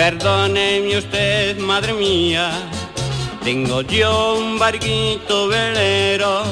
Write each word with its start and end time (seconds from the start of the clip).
Perdóneme 0.00 0.96
usted, 0.96 1.58
madre 1.58 1.92
mía, 1.92 2.50
tengo 3.44 3.82
yo 3.82 4.34
un 4.38 4.58
barquito 4.58 5.46
velero 5.46 6.42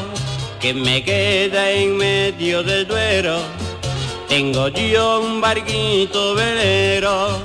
que 0.61 0.75
me 0.75 1.03
queda 1.03 1.71
en 1.71 1.97
medio 1.97 2.63
del 2.63 2.87
duero. 2.87 3.39
Tengo 4.29 4.69
yo 4.69 5.21
un 5.21 5.41
barquito 5.41 6.35
velero 6.35 7.39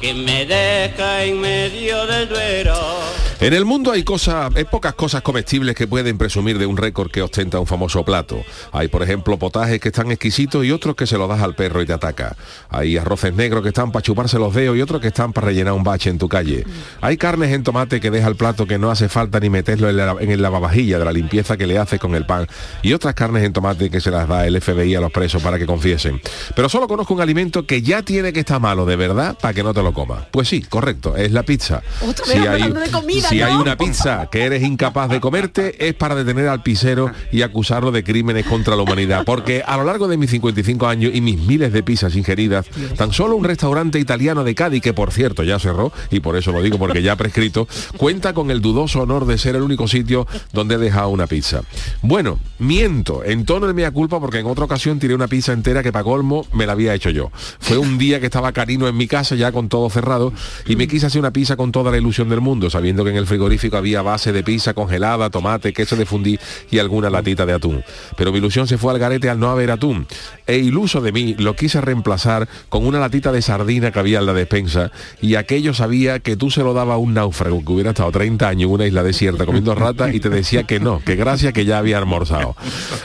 que 0.00 0.12
me 0.12 0.44
deja 0.44 1.22
en 1.22 1.40
medio 1.40 2.04
del 2.04 2.28
duero. 2.28 3.13
En 3.44 3.52
el 3.52 3.66
mundo 3.66 3.92
hay 3.92 4.04
cosas, 4.04 4.50
hay 4.56 4.64
pocas 4.64 4.94
cosas 4.94 5.20
comestibles 5.20 5.74
que 5.76 5.86
pueden 5.86 6.16
presumir 6.16 6.58
de 6.58 6.64
un 6.64 6.78
récord 6.78 7.10
que 7.10 7.20
ostenta 7.20 7.60
un 7.60 7.66
famoso 7.66 8.02
plato. 8.02 8.42
Hay, 8.72 8.88
por 8.88 9.02
ejemplo, 9.02 9.38
potajes 9.38 9.80
que 9.80 9.88
están 9.88 10.10
exquisitos 10.10 10.64
y 10.64 10.72
otros 10.72 10.96
que 10.96 11.06
se 11.06 11.18
los 11.18 11.28
das 11.28 11.42
al 11.42 11.54
perro 11.54 11.82
y 11.82 11.86
te 11.86 11.92
ataca. 11.92 12.36
Hay 12.70 12.96
arroces 12.96 13.34
negros 13.34 13.62
que 13.62 13.68
están 13.68 13.92
para 13.92 14.02
chuparse 14.02 14.38
los 14.38 14.54
dedos 14.54 14.78
y 14.78 14.80
otros 14.80 14.98
que 15.02 15.08
están 15.08 15.34
para 15.34 15.48
rellenar 15.48 15.74
un 15.74 15.84
bache 15.84 16.08
en 16.08 16.16
tu 16.16 16.26
calle. 16.26 16.64
Hay 17.02 17.18
carnes 17.18 17.52
en 17.52 17.62
tomate 17.62 18.00
que 18.00 18.10
deja 18.10 18.28
el 18.28 18.36
plato 18.36 18.66
que 18.66 18.78
no 18.78 18.90
hace 18.90 19.10
falta 19.10 19.38
ni 19.40 19.50
meterlo 19.50 19.90
en, 19.90 19.98
la- 19.98 20.16
en 20.18 20.30
el 20.30 20.40
lavavajilla 20.40 20.98
de 20.98 21.04
la 21.04 21.12
limpieza 21.12 21.58
que 21.58 21.66
le 21.66 21.76
haces 21.76 22.00
con 22.00 22.14
el 22.14 22.24
pan. 22.24 22.46
Y 22.80 22.94
otras 22.94 23.12
carnes 23.14 23.44
en 23.44 23.52
tomate 23.52 23.90
que 23.90 24.00
se 24.00 24.10
las 24.10 24.26
da 24.26 24.46
el 24.46 24.58
FBI 24.58 24.94
a 24.94 25.00
los 25.02 25.12
presos 25.12 25.42
para 25.42 25.58
que 25.58 25.66
confiesen. 25.66 26.18
Pero 26.56 26.70
solo 26.70 26.88
conozco 26.88 27.12
un 27.12 27.20
alimento 27.20 27.66
que 27.66 27.82
ya 27.82 28.00
tiene 28.00 28.32
que 28.32 28.40
estar 28.40 28.58
malo 28.58 28.86
de 28.86 28.96
verdad 28.96 29.36
para 29.38 29.52
que 29.52 29.62
no 29.62 29.74
te 29.74 29.82
lo 29.82 29.92
comas. 29.92 30.24
Pues 30.30 30.48
sí, 30.48 30.62
correcto, 30.62 31.14
es 31.14 31.30
la 31.30 31.42
pizza. 31.42 31.82
Otra 32.00 32.24
vez 32.24 32.46
hablando 32.48 32.80
de 32.80 32.90
comida, 32.90 33.33
si 33.34 33.42
hay 33.42 33.56
una 33.56 33.76
pizza 33.76 34.28
que 34.30 34.44
eres 34.44 34.62
incapaz 34.62 35.10
de 35.10 35.20
comerte, 35.20 35.88
es 35.88 35.94
para 35.94 36.14
detener 36.14 36.46
al 36.46 36.62
pisero 36.62 37.10
y 37.32 37.42
acusarlo 37.42 37.90
de 37.90 38.04
crímenes 38.04 38.46
contra 38.46 38.76
la 38.76 38.82
humanidad. 38.82 39.24
Porque 39.24 39.64
a 39.66 39.76
lo 39.76 39.82
largo 39.82 40.06
de 40.06 40.16
mis 40.16 40.30
55 40.30 40.86
años 40.86 41.10
y 41.12 41.20
mis 41.20 41.40
miles 41.40 41.72
de 41.72 41.82
pizzas 41.82 42.14
ingeridas, 42.14 42.66
tan 42.96 43.12
solo 43.12 43.34
un 43.34 43.42
restaurante 43.42 43.98
italiano 43.98 44.44
de 44.44 44.54
Cádiz, 44.54 44.82
que 44.82 44.94
por 44.94 45.10
cierto 45.10 45.42
ya 45.42 45.58
cerró, 45.58 45.90
y 46.12 46.20
por 46.20 46.36
eso 46.36 46.52
lo 46.52 46.62
digo 46.62 46.78
porque 46.78 47.02
ya 47.02 47.14
ha 47.14 47.16
prescrito, 47.16 47.66
cuenta 47.96 48.34
con 48.34 48.52
el 48.52 48.60
dudoso 48.60 49.00
honor 49.00 49.26
de 49.26 49.36
ser 49.36 49.56
el 49.56 49.62
único 49.62 49.88
sitio 49.88 50.28
donde 50.52 50.76
he 50.76 50.78
dejado 50.78 51.08
una 51.08 51.26
pizza. 51.26 51.62
Bueno, 52.02 52.38
miento, 52.60 53.24
en 53.24 53.44
tono 53.46 53.66
de 53.66 53.74
mea 53.74 53.90
culpa 53.90 54.20
porque 54.20 54.38
en 54.38 54.46
otra 54.46 54.66
ocasión 54.66 55.00
tiré 55.00 55.12
una 55.12 55.26
pizza 55.26 55.52
entera 55.52 55.82
que 55.82 55.90
para 55.90 56.04
colmo 56.04 56.46
me 56.52 56.66
la 56.66 56.72
había 56.72 56.94
hecho 56.94 57.10
yo. 57.10 57.32
Fue 57.58 57.78
un 57.78 57.98
día 57.98 58.20
que 58.20 58.26
estaba 58.26 58.52
Carino 58.52 58.86
en 58.86 58.96
mi 58.96 59.08
casa 59.08 59.34
ya 59.34 59.50
con 59.50 59.68
todo 59.68 59.90
cerrado 59.90 60.32
y 60.68 60.76
me 60.76 60.86
quise 60.86 61.06
hacer 61.06 61.18
una 61.18 61.32
pizza 61.32 61.56
con 61.56 61.72
toda 61.72 61.90
la 61.90 61.98
ilusión 61.98 62.28
del 62.28 62.40
mundo, 62.40 62.70
sabiendo 62.70 63.02
que 63.04 63.12
en 63.14 63.18
el 63.18 63.26
frigorífico 63.26 63.76
había 63.76 64.02
base 64.02 64.32
de 64.32 64.42
pizza 64.42 64.74
congelada, 64.74 65.30
tomate, 65.30 65.72
queso 65.72 65.94
de 65.96 66.04
fundí 66.04 66.38
y 66.70 66.78
alguna 66.78 67.10
latita 67.10 67.46
de 67.46 67.52
atún. 67.52 67.84
Pero 68.16 68.32
mi 68.32 68.38
ilusión 68.38 68.66
se 68.66 68.76
fue 68.76 68.92
al 68.92 68.98
garete 68.98 69.30
al 69.30 69.38
no 69.38 69.50
haber 69.50 69.70
atún. 69.70 70.06
E 70.46 70.56
iluso 70.56 71.00
de 71.00 71.12
mí 71.12 71.34
lo 71.38 71.54
quise 71.54 71.80
reemplazar 71.80 72.48
con 72.68 72.86
una 72.86 72.98
latita 72.98 73.30
de 73.30 73.40
sardina 73.40 73.92
que 73.92 73.98
había 73.98 74.18
en 74.18 74.26
la 74.26 74.32
despensa 74.32 74.90
y 75.22 75.36
aquello 75.36 75.74
sabía 75.74 76.18
que 76.18 76.36
tú 76.36 76.50
se 76.50 76.62
lo 76.62 76.74
daba 76.74 76.94
a 76.94 76.98
un 76.98 77.14
náufrago 77.14 77.64
que 77.64 77.72
hubiera 77.72 77.90
estado 77.90 78.10
30 78.10 78.48
años 78.48 78.68
en 78.68 78.74
una 78.74 78.86
isla 78.86 79.02
desierta 79.02 79.46
comiendo 79.46 79.74
ratas 79.74 80.12
y 80.14 80.20
te 80.20 80.28
decía 80.28 80.64
que 80.64 80.80
no, 80.80 81.00
que 81.04 81.14
gracias 81.14 81.52
que 81.52 81.64
ya 81.64 81.78
había 81.78 81.98
almorzado. 81.98 82.56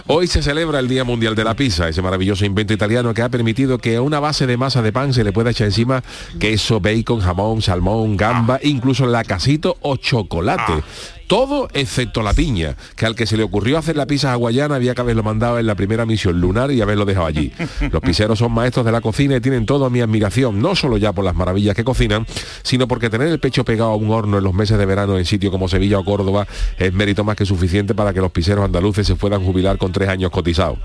Hoy 0.07 0.27
se 0.27 0.41
celebra 0.41 0.79
el 0.79 0.87
Día 0.87 1.03
Mundial 1.03 1.35
de 1.35 1.43
la 1.43 1.55
Pizza, 1.55 1.87
ese 1.87 2.01
maravilloso 2.01 2.45
invento 2.45 2.73
italiano 2.73 3.13
que 3.13 3.21
ha 3.21 3.29
permitido 3.29 3.77
que 3.77 3.97
a 3.97 4.01
una 4.01 4.19
base 4.19 4.47
de 4.47 4.57
masa 4.57 4.81
de 4.81 4.91
pan 4.91 5.13
se 5.13 5.23
le 5.23 5.31
pueda 5.31 5.51
echar 5.51 5.67
encima 5.67 6.03
queso, 6.39 6.79
bacon, 6.79 7.19
jamón, 7.19 7.61
salmón, 7.61 8.17
gamba, 8.17 8.59
incluso 8.63 9.05
lacasito 9.05 9.77
o 9.81 9.97
chocolate. 9.99 10.83
Todo 11.27 11.67
excepto 11.73 12.23
la 12.23 12.33
piña, 12.33 12.75
que 12.95 13.05
al 13.05 13.13
que 13.15 13.27
se 13.27 13.37
le 13.37 13.43
ocurrió 13.43 13.77
hacer 13.77 13.95
la 13.95 14.07
pizza 14.07 14.33
hawaiana 14.33 14.73
había 14.73 14.95
que 14.95 15.01
haberlo 15.01 15.21
mandado 15.21 15.59
en 15.59 15.67
la 15.67 15.75
primera 15.75 16.07
misión 16.07 16.41
lunar 16.41 16.71
y 16.71 16.81
haberlo 16.81 17.05
dejado 17.05 17.27
allí. 17.27 17.51
Los 17.91 18.01
pizzeros 18.01 18.39
son 18.39 18.51
maestros 18.51 18.83
de 18.83 18.91
la 18.91 18.99
cocina 18.99 19.35
y 19.35 19.39
tienen 19.39 19.67
toda 19.67 19.91
mi 19.91 20.01
admiración, 20.01 20.59
no 20.59 20.75
solo 20.75 20.97
ya 20.97 21.13
por 21.13 21.23
las 21.23 21.35
maravillas 21.35 21.75
que 21.75 21.83
cocinan, 21.83 22.25
sino 22.63 22.87
porque 22.87 23.11
tener 23.11 23.27
el 23.27 23.39
pecho 23.39 23.63
pegado 23.63 23.91
a 23.91 23.95
un 23.95 24.09
horno 24.09 24.39
en 24.39 24.43
los 24.43 24.55
meses 24.55 24.79
de 24.79 24.87
verano 24.87 25.19
en 25.19 25.25
sitios 25.25 25.51
como 25.51 25.67
Sevilla 25.67 25.99
o 25.99 26.03
Córdoba 26.03 26.47
es 26.79 26.93
mérito 26.93 27.23
más 27.23 27.35
que 27.35 27.45
suficiente 27.45 27.93
para 27.93 28.11
que 28.11 28.21
los 28.21 28.31
pizzeros 28.31 28.65
andaluces 28.65 29.05
se 29.05 29.15
puedan 29.15 29.45
jubilar 29.45 29.77
con 29.77 29.91
tres 29.91 30.09
años 30.09 30.31
cotizados. 30.31 30.79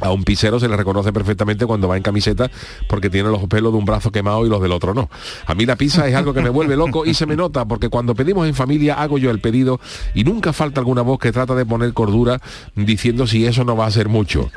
A 0.00 0.10
un 0.12 0.24
pisero 0.24 0.60
se 0.60 0.68
le 0.68 0.76
reconoce 0.76 1.12
perfectamente 1.12 1.66
cuando 1.66 1.88
va 1.88 1.96
en 1.96 2.02
camiseta 2.02 2.50
porque 2.88 3.08
tiene 3.10 3.30
los 3.30 3.44
pelos 3.44 3.72
de 3.72 3.78
un 3.78 3.84
brazo 3.84 4.12
quemado 4.12 4.44
y 4.46 4.48
los 4.48 4.60
del 4.60 4.72
otro 4.72 4.94
no. 4.94 5.08
A 5.46 5.54
mí 5.54 5.64
la 5.64 5.76
pizza 5.76 6.06
es 6.06 6.14
algo 6.14 6.34
que 6.34 6.42
me 6.42 6.50
vuelve 6.50 6.76
loco 6.76 7.06
y 7.06 7.14
se 7.14 7.26
me 7.26 7.36
nota 7.36 7.64
porque 7.64 7.88
cuando 7.88 8.14
pedimos 8.14 8.46
en 8.46 8.54
familia 8.54 8.94
hago 8.94 9.18
yo 9.18 9.30
el 9.30 9.40
pedido 9.40 9.80
y 10.14 10.24
nunca 10.24 10.52
falta 10.52 10.80
alguna 10.80 11.02
voz 11.02 11.18
que 11.18 11.32
trata 11.32 11.54
de 11.54 11.64
poner 11.64 11.92
cordura 11.92 12.40
diciendo 12.74 13.26
si 13.26 13.46
eso 13.46 13.64
no 13.64 13.76
va 13.76 13.86
a 13.86 13.90
ser 13.90 14.08
mucho. 14.08 14.50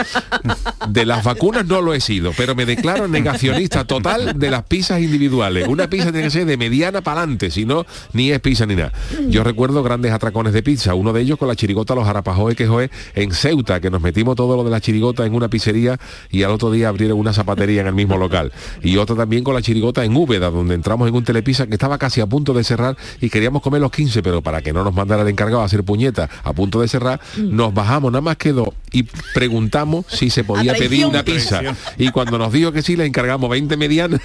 De 0.90 1.06
las 1.06 1.24
vacunas 1.24 1.66
no 1.66 1.82
lo 1.82 1.94
he 1.94 2.02
sido, 2.02 2.32
pero 2.36 2.56
me 2.56 2.66
declaro 2.66 3.08
negacionista 3.08 3.86
total 3.86 4.38
de 4.38 4.50
las 4.50 4.64
pizzas 4.64 5.02
individuales. 5.02 5.68
Una 5.68 5.90
pizza 5.90 6.12
tiene 6.12 6.24
que 6.24 6.32
ser 6.32 6.46
de 6.46 6.58
mediana 6.58 7.02
para 7.02 7.22
adelante, 7.22 7.52
si 7.52 7.66
no, 7.66 7.86
ni 8.14 8.32
es 8.32 8.40
pizza 8.40 8.66
ni 8.66 8.76
nada. 8.76 8.92
Yo 9.28 9.44
recuerdo 9.44 9.84
grandes 9.84 10.12
atracones 10.12 10.54
de 10.54 10.64
pizza, 10.64 10.94
uno 10.96 11.14
de 11.14 11.22
ellos 11.22 11.38
con 11.38 11.48
la 11.48 11.56
chirigota 11.56 11.96
Los 11.96 12.08
Arapajoes 12.08 12.56
que 12.56 12.90
en 13.16 13.32
Ceuta, 13.32 13.80
que 13.80 13.90
nos 13.90 14.02
metimos 14.02 14.36
todo 14.36 14.56
lo 14.56 14.64
de 14.64 14.72
la 14.72 14.82
chirigota 14.82 15.29
en 15.30 15.36
una 15.36 15.50
pizzería 15.50 16.00
y 16.30 16.44
al 16.44 16.52
otro 16.52 16.72
día 16.72 16.90
abrieron 16.90 17.18
una 17.18 17.34
zapatería 17.34 17.82
en 17.82 17.88
el 17.88 17.94
mismo 17.94 18.18
local. 18.18 18.52
Y 18.84 18.98
otro 18.98 19.16
también 19.16 19.44
con 19.44 19.56
la 19.56 19.62
chirigota 19.62 20.04
en 20.04 20.16
Úbeda, 20.16 20.50
donde 20.50 20.76
entramos 20.76 21.08
en 21.08 21.16
un 21.16 21.24
telepizza 21.24 21.68
que 21.68 21.74
estaba 21.74 21.98
casi 21.98 22.22
a 22.22 22.28
punto 22.28 22.54
de 22.54 22.64
cerrar 22.64 22.98
y 23.22 23.30
queríamos 23.30 23.62
comer 23.62 23.82
los 23.82 23.92
15, 23.92 24.22
pero 24.22 24.42
para 24.42 24.62
que 24.62 24.74
no 24.74 24.84
nos 24.84 24.94
mandara 24.94 25.22
el 25.22 25.28
encargado 25.30 25.62
a 25.62 25.66
hacer 25.66 25.84
puñetas 25.84 26.30
a 26.44 26.54
punto 26.54 26.82
de 26.82 26.88
cerrar, 26.88 27.22
nos 27.38 27.74
bajamos, 27.74 28.12
nada 28.12 28.22
más 28.22 28.38
quedó 28.38 28.74
y 28.92 29.04
preguntamos 29.34 30.06
si 30.08 30.30
se 30.30 30.44
podía 30.44 30.74
pedir 30.74 31.06
una 31.06 31.24
pizza. 31.24 31.62
Y 31.98 32.12
cuando 32.12 32.38
nos 32.38 32.52
dijo 32.52 32.72
que 32.72 32.82
sí, 32.82 32.96
le 32.96 33.06
encargamos 33.06 33.50
20 33.50 33.78
medianas 33.78 34.22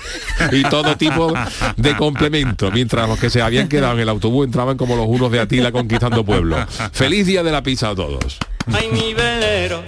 y 0.53 0.63
todo 0.63 0.97
tipo 0.97 1.33
de 1.77 1.97
complementos, 1.97 2.73
mientras 2.73 3.09
los 3.09 3.19
que 3.19 3.31
se 3.31 3.43
habían 3.43 3.69
quedado 3.69 3.95
en 3.95 4.01
el 4.01 4.09
autobús 4.09 4.47
entraban 4.47 4.77
como 4.77 4.97
los 4.97 5.07
unos 5.07 5.31
de 5.31 5.41
Atila 5.41 5.73
conquistando 5.73 6.25
pueblos. 6.25 6.61
Feliz 6.93 7.27
día 7.27 7.43
de 7.43 7.53
la 7.53 7.63
pizza 7.63 7.91
a 7.91 7.95
todos. 7.95 8.39
Ay, 8.73 8.89
mi 8.91 9.13
velero, 9.15 9.83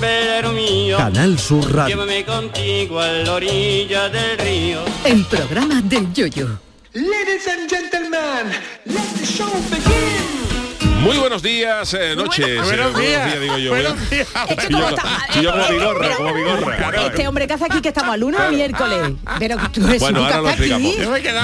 velero 0.00 0.50
mío. 0.52 0.96
Canal 0.96 1.38
Sur 1.38 1.72
Radio. 1.72 1.94
Llévame 1.96 2.24
contigo 2.24 2.98
a 3.00 3.06
la 3.08 3.32
orilla 3.34 4.08
del 4.08 4.38
río. 4.38 4.80
El 5.04 5.24
programa 5.26 5.80
del 5.82 6.12
Yoyo. 6.12 6.58
Ladies 6.94 7.48
and 7.48 7.70
gentlemen, 7.70 8.52
let 8.84 9.08
the 9.16 9.24
show 9.24 9.50
begin. 9.70 10.41
Muy 11.02 11.16
buenos 11.18 11.42
días, 11.42 11.94
eh, 11.94 12.14
noches. 12.16 12.62
Buenos 12.62 12.96
eh, 13.00 13.00
días. 13.08 13.40
digo 13.40 13.58
yo. 13.58 13.70
Buenos 13.70 14.10
días. 14.10 14.28
Es 14.48 14.56
que 14.56 14.66
Y 14.68 14.70
yo- 14.72 14.78
como 14.78 14.88
está- 14.88 15.02
y 15.34 15.42
yo 15.42 15.50
como 15.52 15.68
bigorra, 15.68 16.08
como 16.16 16.34
bigorra. 16.34 17.06
Este 17.06 17.26
hombre 17.28 17.46
que 17.48 17.54
hace 17.54 17.64
aquí 17.64 17.80
que 17.80 17.88
estamos 17.88 18.14
al 18.14 18.20
lunes 18.20 18.40
o 18.40 18.52
miércoles. 18.52 19.12
Pero 19.40 19.56
tú 19.72 19.82
Jesús, 19.84 19.98
Bueno, 20.00 20.24
ahora 20.24 20.40
lo 20.42 20.48
explicamos. 20.50 20.92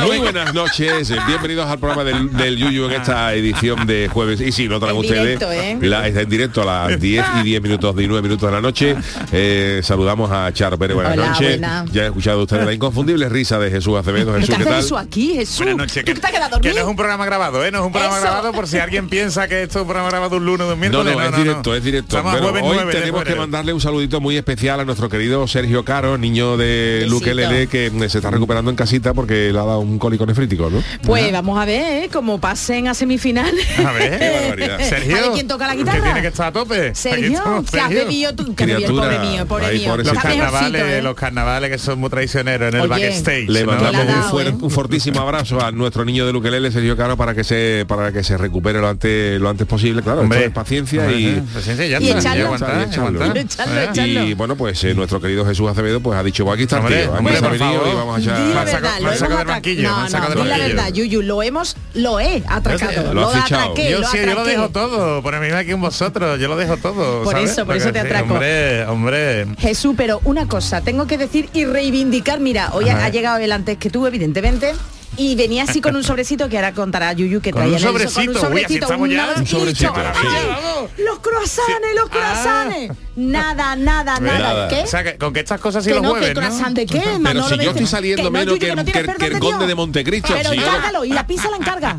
Muy 0.07 0.19
buenas 0.19 0.55
noches, 0.55 1.11
eh, 1.11 1.17
bienvenidos 1.27 1.67
al 1.69 1.79
programa 1.79 2.05
del, 2.05 2.33
del 2.37 2.57
Yuyu 2.57 2.85
en 2.87 2.93
esta 2.93 3.35
edición 3.35 3.85
de 3.87 4.09
jueves. 4.13 4.41
Y 4.41 4.53
sí, 4.53 4.69
lo 4.69 4.79
traen 4.79 4.95
En 4.95 5.01
ustedes. 5.01 5.23
directo, 5.41 5.51
¿eh? 5.51 5.79
La- 5.83 6.07
está 6.07 6.21
en 6.21 6.29
directo 6.29 6.63
a 6.63 6.89
las 6.89 7.01
10 7.01 7.25
y 7.41 7.43
10 7.43 7.61
minutos, 7.63 7.97
19 7.97 8.23
minutos 8.23 8.49
de 8.49 8.55
la 8.55 8.61
noche. 8.61 8.97
Eh, 9.33 9.81
saludamos 9.83 10.31
a 10.31 10.53
Charo 10.53 10.79
Pérez, 10.79 10.95
buenas 10.95 11.15
Hola, 11.15 11.31
noches. 11.31 11.49
buena. 11.49 11.85
Ya 11.91 12.03
he 12.05 12.07
escuchado 12.07 12.43
ustedes 12.43 12.65
la 12.65 12.73
inconfundible 12.73 13.29
risa 13.29 13.59
de 13.59 13.71
Jesús 13.73 13.99
Acevedo. 13.99 14.35
¿Qué 14.35 14.41
Jesús, 14.43 14.57
¿qué 14.57 14.65
tal? 14.65 14.79
eso 14.79 14.97
aquí, 14.97 15.35
Jesús? 15.35 15.57
Buenas 15.59 15.77
noches. 15.79 16.05
¿Tú 16.05 16.13
que 16.15 16.21
te 16.21 16.27
has 16.27 16.33
quedado 16.33 16.47
a 16.57 16.61
que 16.61 16.69
dormir? 16.69 16.75
no 16.77 16.81
es 16.83 16.87
un 16.91 16.97
programa 16.97 17.27
grabado, 17.27 17.65
¿eh? 17.65 17.73
No 17.73 17.81
es 17.81 17.85
un 17.87 17.93
programa 17.93 18.17
Eso. 18.19 18.25
grabado 18.25 18.53
por 18.53 18.69
si 18.69 18.79
alguien 18.79 19.09
piensa 19.09 19.48
que 19.49 19.63
esto 19.63 19.85
programa 19.85 20.09
grabado 20.11 20.37
un 20.37 20.45
lunes 20.47 20.63
un 20.67 20.71
No, 20.71 20.77
miércoles. 20.77 21.15
no, 21.17 21.23
es 21.25 21.37
directo, 21.37 21.75
es 21.75 21.85
directo. 21.85 22.23
Bueno, 22.23 22.39
jueves 22.49 22.63
hoy 22.63 22.77
9 22.77 22.93
de 22.93 23.01
tenemos 23.01 23.25
que 23.25 23.35
mandarle 23.35 23.73
un 23.73 23.81
saludito 23.81 24.21
muy 24.21 24.37
especial 24.37 24.81
a 24.81 24.85
nuestro 24.85 25.09
querido 25.09 25.47
Sergio 25.47 25.85
Caro, 25.85 26.19
niño 26.19 26.57
de 26.57 26.99
Besito. 27.01 27.11
Luque 27.15 27.35
Lele, 27.35 27.67
que 27.67 27.91
mm, 27.91 28.09
se 28.09 28.19
está 28.19 28.31
recuperando 28.31 28.71
en 28.71 28.77
casita 28.77 29.15
porque 29.15 29.51
le 29.53 29.59
ha 29.59 29.65
dado 29.65 29.81
un 29.81 29.99
cólico 29.99 30.27
nefrítico, 30.27 30.71
¿no? 30.71 30.83
Pues 31.03 31.31
vamos 31.33 31.59
a 31.59 31.65
ver, 31.65 32.05
¿eh? 32.05 32.09
como 32.13 32.41
pasen 32.41 32.89
a 32.89 32.95
semifinal. 32.95 33.53
A 33.85 33.93
ver, 33.93 34.19
Qué 34.19 34.31
barbaridad. 34.41 34.81
Sergio. 34.89 35.17
A 35.17 35.21
ver 35.23 35.31
quién 35.33 35.49
toca 35.49 35.67
la 35.67 35.73
Que 35.73 35.79
guitarra. 35.79 36.03
tiene 36.05 36.21
que 36.23 36.29
estar 36.29 36.47
a 36.49 36.53
tope. 36.53 36.95
Sergio, 36.95 37.43
que 37.71 37.81
has 37.81 37.89
bebido 37.91 38.35
tú, 38.35 38.55
que 38.55 38.67
bebido, 38.67 38.95
pobre 38.95 39.19
mío, 39.21 39.47
pobre 39.47 39.67
Ay, 39.67 39.79
mío. 39.81 39.97
Los 39.97 40.13
carnavales, 40.13 40.83
¿eh? 40.83 41.03
los 41.03 41.15
carnavales 41.15 41.71
que 41.71 41.79
son 41.79 41.99
muy 42.01 42.11
traicioneros 42.11 42.69
en 42.75 42.81
el 42.81 42.91
Oye, 42.91 43.09
backstage. 43.09 43.49
Le 43.49 43.65
¿no? 43.65 43.73
mandamos 43.73 43.97
ha 43.97 44.01
un, 44.03 44.09
dado, 44.21 44.31
fuer- 44.39 44.49
¿eh? 44.49 44.57
un 44.61 44.71
fortísimo 44.71 45.21
abrazo 45.21 45.61
a 45.65 45.73
nuestro 45.73 46.05
niño 46.05 46.27
de 46.27 46.33
Luquelele, 46.33 46.71
Sergio 46.71 46.97
Caro, 46.97 47.17
para 47.17 47.35
que 47.35 47.45
se 47.45 47.85
para 47.89 48.13
que 48.13 48.23
se 48.23 48.37
recupere 48.37 48.81
lo 48.81 48.89
antes 48.89 49.38
lo 49.39 49.49
antes 49.49 49.67
posible. 49.67 50.03
Claro, 50.03 50.21
Hombre, 50.21 50.39
esto 50.39 50.49
es 50.49 50.55
paciencia 50.55 51.03
hombre, 51.03 51.19
y, 51.19 51.41
paciencia 51.41 51.87
y 51.87 51.91
ya 51.91 52.01
Y 52.01 52.11
está, 52.11 52.37
y 52.37 52.41
aguantar, 52.41 52.89
Y 52.91 52.95
aguantar. 52.95 54.35
Bueno, 54.37 54.57
pues 54.57 54.83
eh, 54.85 54.95
nuestro 54.95 55.21
querido 55.21 55.45
Jesús 55.45 55.69
Acevedo 55.69 56.01
pues 56.01 56.19
ha 56.19 56.23
dicho, 56.23 56.45
pues 56.45 56.55
aquí 56.55 56.63
está 56.65 56.77
el 56.77 57.09
Hombre, 57.09 57.37
tío, 57.37 57.49
aquí 57.49 57.59
favor. 57.59 57.89
y 57.89 57.95
vamos 57.95 58.17
a 58.17 58.21
echar... 58.21 59.39
Del 59.39 59.47
banquillo, 59.47 59.83
No, 59.89 60.09
no, 60.09 60.43
di 60.43 60.49
la 60.49 60.59
verdad, 60.59 60.93
Yuyu, 60.93 61.23
lo 61.23 61.43
hemos, 61.43 61.77
lo 61.95 62.21
he 62.21 62.43
atracado. 62.47 63.15
Lo 63.15 63.29
atraqué, 63.29 63.91
Yo 63.91 64.01
lo 64.01 64.09
sí, 64.09 64.19
yo 64.19 64.35
lo 64.35 64.45
dejo 64.45 64.69
todo, 64.71 65.23
por 65.23 65.39
mí 65.41 65.49
aquí 65.49 65.73
con 65.73 65.81
vosotros, 65.81 66.39
yo 66.41 66.49
lo 66.49 66.57
dejo 66.57 66.77
todo. 66.77 67.23
Por 67.25 67.35
¿sabes? 67.35 67.51
eso, 67.53 67.67
por 67.67 67.77
eso 67.77 67.93
te 67.93 68.01
atraco. 68.01 68.35
Hombre, 68.35 68.87
hombre. 68.87 69.47
Jesús, 69.59 69.95
pero 69.97 70.21
una 70.25 70.47
cosa, 70.47 70.81
tengo 70.81 71.07
que 71.07 71.19
decir 71.19 71.49
y 71.53 71.65
reivindicar, 71.65 72.41
mira, 72.41 72.71
hoy 72.73 72.89
ha, 72.89 73.09
llegado 73.09 73.39
él 73.39 73.53
antes 73.53 73.79
que 73.79 73.91
tú, 73.91 74.07
evidentemente. 74.07 74.73
Y 75.19 75.35
venía 75.35 75.65
así 75.65 75.81
con 75.81 75.97
un 75.97 76.05
sobrecito 76.05 76.49
que 76.49 76.57
ahora 76.57 76.73
contará 76.73 77.13
Yuyu 77.13 77.41
que 77.41 77.53
traía 77.53 77.69
un 77.71 77.75
el- 77.75 77.83
con 77.83 77.91
un 77.95 77.99
sobrecito, 78.09 78.31
uy, 78.33 78.39
sobrecito, 78.39 78.87
Un 78.89 79.43
y 79.43 79.47
sobrecito. 79.47 79.93
"Ay, 79.97 81.05
los 81.05 81.19
croissants, 81.19 81.89
los 81.97 82.09
croissants. 82.09 82.97
Nada, 83.17 83.75
nada, 83.75 84.21
nada. 84.21 84.39
Nada. 84.39 84.69
¿Qué? 84.69 84.83
O 84.83 84.87
sea, 84.87 85.03
que 85.03 85.19
con 85.19 85.33
que 85.33 85.41
estas 85.41 85.61
cosas 85.61 85.83
sí 85.83 85.91
que 85.91 85.95
los 85.95 86.05
no, 86.05 86.11
jueves, 86.11 86.29
que 86.29 86.35
¿no? 86.35 86.41
croissant 86.41 86.77
de 86.77 86.87
qué, 86.87 87.01
Pero 87.05 87.19
Manolo 87.19 87.49
si 87.49 87.65
yo 87.65 87.71
estoy 87.73 87.87
saliendo 87.87 88.23
no, 88.23 88.31
menos 88.31 88.59
que, 88.59 88.75
no 88.77 88.85
que- 88.85 88.99
el 89.01 89.07
de 89.33 89.39
conde 89.41 89.67
de 89.67 89.75
Montecristo. 89.75 90.33
Pero 90.37 90.51
si 90.51 90.57
encárgalo, 90.59 91.05
y 91.05 91.09
la 91.11 91.27
pizza 91.27 91.51
la 91.51 91.57
encarga. 91.57 91.97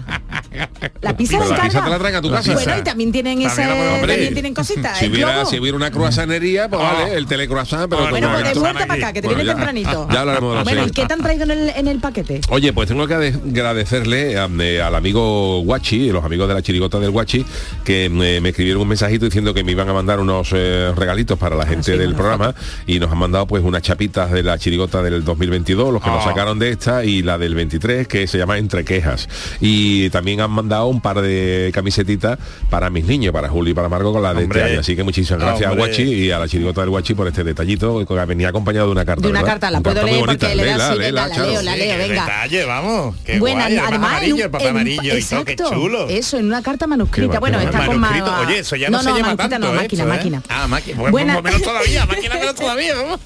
La 1.02 1.18
pizza 1.18 1.38
Pero 1.40 1.50
la 1.52 1.58
la 1.58 1.64
pizza 1.64 1.80
encarga. 1.80 1.84
te 1.84 1.90
la 1.90 2.00
traen 2.00 2.16
a 2.16 2.22
tu 2.22 2.32
casa. 2.32 2.54
Bueno, 2.54 2.78
y 2.78 2.84
también 2.84 3.12
tienen 3.12 3.42
ese, 3.42 3.64
también 3.66 4.34
tienen 4.34 4.54
cositas. 4.54 4.98
Si 4.98 5.06
el 5.06 5.12
hubiera, 5.12 5.46
si 5.46 5.60
hubiera 5.60 5.76
una 5.76 5.92
croissanería, 5.92 6.70
pues 6.70 6.82
Oh. 6.82 6.86
vale, 6.86 7.16
el 7.18 7.26
telecroissant, 7.28 7.90
pero 7.90 8.04
Oh, 8.06 8.10
Bueno, 8.10 8.30
pues 8.32 8.54
de 8.54 8.60
vuelta 8.60 8.88
para 8.88 8.94
acá, 8.94 9.14
que 9.14 9.22
te 9.22 9.28
Bueno, 9.28 9.44
viene 9.44 9.54
tempranito. 9.56 10.08
ya 10.10 10.22
hablaremos 10.22 10.52
de 10.52 10.56
la 10.58 10.64
Bueno, 10.64 10.88
¿y 10.88 10.92
qué 10.92 11.06
te 11.06 11.14
han 11.14 11.22
traído 11.22 11.44
en 11.44 11.52
el, 11.52 11.70
en 11.76 11.88
el 11.90 12.00
paquete? 12.00 12.40
Oye, 12.50 12.72
pues 12.72 12.88
tengo 12.88 13.06
que 13.10 13.16
ade- 13.16 13.36
agradecerle 13.52 14.38
a- 14.38 14.50
eh, 14.62 14.82
al 14.82 14.96
amigo 14.96 15.62
Guachi, 15.64 16.12
los 16.12 16.24
amigos 16.24 16.48
de 16.48 16.54
la 16.54 16.62
chirigota 16.62 17.00
del 17.00 17.12
Guachi, 17.12 17.46
que 17.84 18.06
eh, 18.06 18.10
me 18.10 18.50
escribieron 18.50 18.82
un 18.84 18.88
mensajito 18.88 19.26
diciendo 19.26 19.54
que 19.54 19.64
me 19.66 19.74
iban 19.74 19.90
a 19.90 19.94
mandar 19.94 20.20
unos 20.22 20.50
eh, 20.54 20.94
regalitos 20.96 21.38
para 21.38 21.56
la 21.56 21.66
gente 21.66 21.92
sí, 21.92 21.98
del 21.98 22.16
programa 22.16 22.56
y 22.88 23.00
nos 23.00 23.12
han 23.12 23.18
mandado 23.18 23.46
pues 23.48 23.64
unas 23.64 23.82
chapitas 23.82 24.32
de 24.32 24.44
la 24.44 24.58
chirigota 24.58 25.02
del 25.04 25.24
2022, 25.26 25.92
los 25.94 26.02
que 26.04 26.10
nos 26.10 26.24
Oh. 26.26 26.30
sacaron 26.30 26.60
de 26.60 26.70
esta 26.70 27.04
y 27.04 27.22
la 27.22 27.38
del 27.38 27.56
23 27.56 28.08
que 28.08 28.28
se 28.28 28.38
llama 28.38 28.58
Entre 28.58 28.84
Quejas. 28.86 29.28
Y 29.62 30.10
también 30.12 30.42
han 30.42 30.52
mandado 30.52 30.88
un 30.88 31.02
par 31.02 31.22
de 31.22 31.72
camisetitas 31.74 32.38
para 32.70 32.90
mis 32.90 33.06
niños, 33.06 33.34
para 33.34 33.50
Julio 33.50 33.72
y 33.72 33.74
para 33.74 33.90
Marco 33.90 34.14
con 34.14 34.22
la 34.22 34.34
de 34.34 34.44
Hombre. 34.44 34.60
este 34.60 34.72
año. 34.72 34.80
Así 34.82 34.96
que 34.96 35.04
muchísimas 35.04 35.42
gracias 35.42 35.70
Hombre. 35.72 35.84
a 35.84 35.88
Guachi 35.88 36.04
y 36.04 36.32
a 36.32 36.40
la 36.40 36.48
chirigota 36.48 36.82
del 36.82 36.90
Guachi 36.92 37.14
por 37.16 37.28
este 37.28 37.44
detallito 37.44 38.06
que 38.06 38.14
venía 38.26 38.50
acompañado 38.50 38.88
de 38.88 38.92
una 38.92 39.06
carta. 39.06 39.22
De 39.24 39.30
una 39.30 39.40
¿verdad? 39.42 39.54
carta, 39.54 39.72
la 39.72 39.82
puedo 39.82 40.04
leer 40.04 40.20
bonita. 40.20 40.48
porque 40.48 40.56
le 40.56 40.66
da 40.66 40.70
Léela, 40.78 40.90
así, 40.90 41.00
léela, 41.00 41.22
venga, 41.24 41.28
la 41.30 41.36
Charo. 41.36 41.52
leo, 41.52 41.62
la 41.64 41.76
leo, 41.76 41.92
Qué 41.92 41.98
venga. 41.98 42.22
detalle, 42.26 42.66
vamos. 42.66 42.99
Qué 43.26 43.40
Buena, 43.40 43.64
guay, 43.66 43.78
además, 43.78 43.90
en 43.90 44.04
amarillo, 44.06 44.36
un- 44.36 44.42
el 44.42 44.52
papel 44.52 44.68
en 44.68 44.72
amarillo 44.76 45.18
y 45.18 45.24
todo, 45.24 45.46
qué 45.46 45.52
exacto, 45.54 45.74
chulo. 45.76 46.08
Eso, 46.10 46.38
en 46.38 46.46
una 46.46 46.62
carta 46.62 46.88
manuscrita. 46.88 47.40
Bueno, 47.40 47.60
está 47.60 47.86
con 47.86 47.98
ma- 48.00 48.40
Oye, 48.46 48.60
eso 48.60 48.76
ya 48.76 48.90
no, 48.90 48.98
no, 48.98 49.04
se 49.04 49.10
llama 49.10 49.22
manuscrita 49.22 49.50
tanto, 49.50 49.68
no, 49.68 49.74
¿eh? 49.74 49.76
máquina, 49.84 50.04
Esto, 50.04 50.14
¿eh? 50.14 50.18
máquina. 50.18 50.44
Ah, 50.50 50.68
máquina. 50.68 50.98
Pues, 51.00 51.12
Buena- 51.12 51.34
pues 51.34 51.44
menos 51.46 51.62
todavía, 51.62 52.06
máquina 52.06 52.36
menos 52.36 52.56
todavía, 52.56 52.96
vamos. 52.96 53.20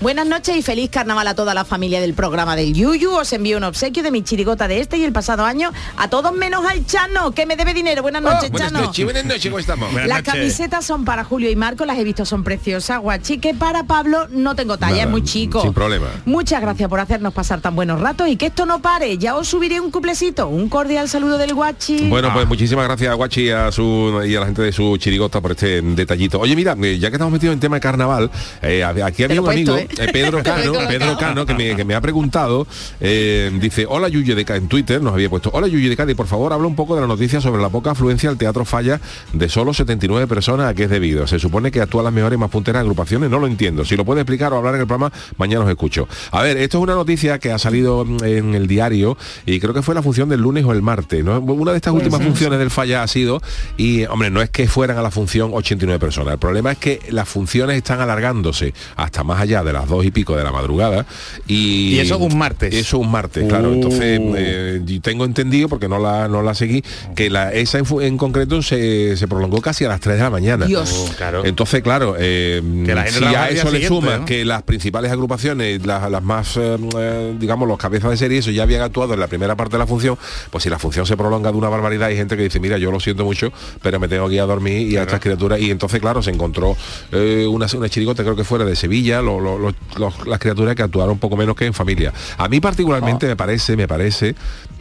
Buenas 0.00 0.26
noches 0.26 0.54
y 0.56 0.60
feliz 0.62 0.90
carnaval 0.90 1.26
a 1.28 1.34
toda 1.34 1.54
la 1.54 1.64
familia 1.64 1.98
del 2.00 2.12
programa 2.12 2.56
del 2.56 2.74
Yuyu. 2.74 3.12
Os 3.12 3.32
envío 3.32 3.56
un 3.56 3.64
obsequio 3.64 4.02
de 4.02 4.10
mi 4.10 4.22
chirigota 4.22 4.68
de 4.68 4.80
este 4.80 4.98
y 4.98 5.04
el 5.04 5.12
pasado 5.12 5.44
año 5.46 5.72
a 5.96 6.08
todos 6.10 6.32
menos 6.34 6.66
al 6.66 6.84
Chano, 6.84 7.30
que 7.32 7.46
me 7.46 7.56
debe 7.56 7.72
dinero. 7.72 8.02
Buenas 8.02 8.20
noches, 8.20 8.48
Oh, 8.48 8.52
Buenas 8.52 8.72
Chano. 8.72 8.84
noches, 8.86 9.04
buenas 9.04 9.24
noches, 9.24 9.46
¿cómo 9.46 9.58
estamos? 9.58 9.90
Buenas 9.92 10.08
Las 10.08 10.18
noches. 10.18 10.34
camisetas 10.34 10.84
son 10.84 11.04
para 11.06 11.24
Julio 11.24 11.50
y 11.50 11.56
Marco, 11.56 11.86
las 11.86 11.96
he 11.96 12.04
visto, 12.04 12.26
son 12.26 12.44
preciosas, 12.44 13.00
guachi, 13.00 13.38
que 13.38 13.54
para 13.54 13.84
Pablo 13.84 14.26
no 14.30 14.54
tengo 14.54 14.76
talla, 14.76 14.92
Nada, 14.92 15.04
es 15.04 15.10
muy 15.10 15.22
chico. 15.24 15.62
sin 15.62 15.72
problema. 15.72 16.08
Muchas 16.26 16.60
gracias 16.60 16.88
por 16.90 17.00
hacernos 17.00 17.32
pasar 17.32 17.60
tan 17.62 17.74
buenos 17.74 17.98
ratos 18.00 18.28
y 18.28 18.36
que 18.36 18.46
esto 18.46 18.66
no 18.66 18.82
pare. 18.82 19.16
Ya 19.16 19.36
os 19.36 19.48
subiré 19.48 19.80
un 19.80 19.90
cuplecito. 19.90 20.48
Un 20.48 20.68
cordial 20.68 21.08
saludo 21.08 21.38
del 21.38 21.54
guachi. 21.54 22.08
Bueno, 22.10 22.28
Ah. 22.28 22.34
pues 22.34 22.46
muchísimas 22.46 22.84
gracias 22.84 23.10
a 23.10 23.14
Guachi 23.14 23.42
y 23.44 23.50
a, 23.50 23.72
su, 23.72 24.20
y 24.26 24.34
a 24.36 24.40
la 24.40 24.46
gente 24.46 24.60
de 24.62 24.72
su 24.72 24.96
chirigota 24.98 25.40
por 25.40 25.52
este 25.52 25.80
detallito. 25.80 26.40
Oye, 26.40 26.54
mira, 26.56 26.76
eh, 26.82 26.98
ya 26.98 27.08
que 27.10 27.16
estamos 27.16 27.32
metidos 27.32 27.54
en 27.54 27.60
tema 27.60 27.76
de 27.76 27.80
carnaval, 27.80 28.30
eh, 28.60 28.84
aquí 28.84 29.22
había 29.24 29.40
un 29.40 29.48
amigo, 29.48 29.76
¿eh? 29.76 29.83
Eh, 29.98 30.08
Pedro 30.12 30.42
Cano. 30.42 30.72
Pedro 30.88 31.16
Cano, 31.18 31.46
que 31.46 31.54
me, 31.54 31.76
que 31.76 31.84
me 31.84 31.94
ha 31.94 32.00
preguntado, 32.00 32.66
eh, 33.00 33.50
dice, 33.60 33.86
hola 33.88 34.08
Yuyu 34.08 34.34
de 34.34 34.44
en 34.54 34.68
Twitter 34.68 35.02
nos 35.02 35.14
había 35.14 35.30
puesto, 35.30 35.50
hola 35.52 35.66
Yuyu 35.66 35.88
de 35.88 35.96
Cádiz, 35.96 36.16
por 36.16 36.26
favor, 36.26 36.52
habla 36.52 36.66
un 36.66 36.76
poco 36.76 36.94
de 36.94 37.00
la 37.00 37.06
noticia 37.06 37.40
sobre 37.40 37.62
la 37.62 37.68
poca 37.68 37.92
afluencia 37.92 38.28
al 38.30 38.36
Teatro 38.36 38.64
Falla 38.64 39.00
de 39.32 39.48
solo 39.48 39.72
79 39.74 40.26
personas, 40.26 40.68
¿a 40.68 40.74
qué 40.74 40.84
es 40.84 40.90
debido? 40.90 41.26
Se 41.26 41.38
supone 41.38 41.70
que 41.70 41.80
actúan 41.80 42.04
las 42.04 42.12
mejores 42.12 42.36
y 42.36 42.40
más 42.40 42.50
punteras 42.50 42.80
agrupaciones, 42.80 43.30
no 43.30 43.38
lo 43.38 43.46
entiendo. 43.46 43.84
Si 43.84 43.96
lo 43.96 44.04
puede 44.04 44.20
explicar 44.20 44.52
o 44.52 44.56
hablar 44.56 44.74
en 44.74 44.82
el 44.82 44.86
programa, 44.86 45.12
mañana 45.38 45.64
os 45.64 45.70
escucho. 45.70 46.08
A 46.30 46.42
ver, 46.42 46.56
esto 46.56 46.78
es 46.78 46.82
una 46.82 46.94
noticia 46.94 47.38
que 47.38 47.52
ha 47.52 47.58
salido 47.58 48.04
mm, 48.04 48.24
en 48.24 48.54
el 48.54 48.66
diario 48.66 49.16
y 49.46 49.60
creo 49.60 49.74
que 49.74 49.82
fue 49.82 49.94
la 49.94 50.02
función 50.02 50.28
del 50.28 50.40
lunes 50.40 50.64
o 50.64 50.72
el 50.72 50.82
martes, 50.82 51.24
¿no? 51.24 51.38
Una 51.40 51.72
de 51.72 51.76
estas 51.78 51.92
últimas 51.92 52.22
funciones 52.22 52.58
del 52.58 52.70
Falla 52.70 53.02
ha 53.02 53.08
sido, 53.08 53.40
y 53.76 54.04
hombre, 54.06 54.30
no 54.30 54.42
es 54.42 54.50
que 54.50 54.68
fueran 54.68 54.98
a 54.98 55.02
la 55.02 55.10
función 55.10 55.50
89 55.52 55.98
personas, 55.98 56.34
el 56.34 56.38
problema 56.38 56.72
es 56.72 56.78
que 56.78 57.00
las 57.10 57.28
funciones 57.28 57.76
están 57.76 58.00
alargándose 58.00 58.74
hasta 58.96 59.24
más 59.24 59.40
allá 59.40 59.62
de 59.62 59.72
las 59.74 59.86
dos 59.88 60.04
y 60.04 60.10
pico 60.10 60.34
de 60.36 60.42
la 60.44 60.52
madrugada 60.52 61.04
y, 61.46 61.94
Y 61.96 61.98
eso 61.98 62.16
un 62.18 62.38
martes. 62.38 62.74
Eso 62.74 62.98
un 62.98 63.10
martes, 63.10 63.46
claro. 63.46 63.70
Uh. 63.70 63.74
Entonces, 63.74 64.20
eh, 64.36 64.80
y 64.86 65.00
tengo 65.00 65.24
entendido, 65.26 65.68
porque 65.68 65.88
no 65.88 65.98
la, 65.98 66.28
no 66.28 66.42
la 66.42 66.54
seguí, 66.54 66.82
que 67.14 67.28
la, 67.28 67.52
esa 67.52 67.78
en, 67.78 68.16
concreto 68.16 68.62
se, 68.62 69.16
se 69.16 69.28
prolongó 69.28 69.60
casi 69.60 69.84
a 69.84 69.88
las 69.88 70.00
3 70.00 70.16
de 70.16 70.22
la 70.22 70.30
mañana. 70.30 70.66
Dios. 70.66 70.90
Oh, 71.10 71.14
claro. 71.16 71.44
Entonces, 71.44 71.82
claro, 71.82 72.16
eh, 72.18 72.62
si 73.10 73.24
a 73.24 73.48
eso 73.50 73.70
le 73.70 73.86
suma 73.86 74.18
¿no? 74.18 74.24
que 74.24 74.44
las 74.44 74.62
principales 74.62 75.10
agrupaciones, 75.12 75.84
las, 75.84 76.10
las 76.10 76.22
más, 76.22 76.56
eh, 76.56 76.76
eh, 76.98 77.34
digamos, 77.38 77.68
los 77.68 77.76
cabezas 77.78 78.10
de 78.10 78.16
serie, 78.16 78.38
eso 78.38 78.50
ya 78.50 78.62
habían 78.62 78.82
actuado 78.82 79.14
en 79.14 79.20
la 79.20 79.26
primera 79.26 79.56
parte 79.56 79.72
de 79.72 79.78
la 79.78 79.86
función, 79.86 80.16
pues 80.50 80.64
si 80.64 80.70
la 80.70 80.78
función 80.78 81.04
se 81.06 81.16
prolonga 81.16 81.50
de 81.52 81.58
una 81.58 81.68
barbaridad, 81.68 82.08
hay 82.08 82.16
gente 82.16 82.36
que 82.36 82.44
dice, 82.44 82.60
mira, 82.60 82.78
yo 82.78 82.90
lo 82.90 83.00
siento 83.00 83.24
mucho, 83.24 83.52
pero 83.82 83.98
me 84.00 84.08
tengo 84.08 84.28
que 84.28 84.34
ir 84.34 84.40
a 84.40 84.46
dormir 84.46 84.88
y 84.90 84.96
a 84.96 85.02
estas 85.02 85.20
criaturas. 85.20 85.60
Y 85.60 85.70
entonces, 85.70 86.00
claro, 86.00 86.22
se 86.22 86.30
encontró 86.30 86.76
eh, 87.12 87.46
una, 87.48 87.66
una 87.76 87.88
chirigota, 87.88 88.22
creo 88.22 88.36
que 88.36 88.44
fuera 88.44 88.64
de 88.64 88.76
Sevilla, 88.76 89.20
lo- 89.22 89.40
lo- 89.40 89.58
los- 89.98 90.26
las 90.26 90.38
criaturas 90.38 90.74
que 90.74 90.82
actuaron 90.82 91.12
un 91.12 91.18
poco 91.18 91.36
menos 91.36 91.54
que 91.56 91.66
en 91.66 91.74
familia. 91.74 92.12
A 92.38 92.48
mí 92.48 92.58
Ah. 92.58 92.60
particularmente 92.60 93.26
me 93.26 93.36
parece, 93.36 93.76
me 93.76 93.86
parece, 93.88 94.34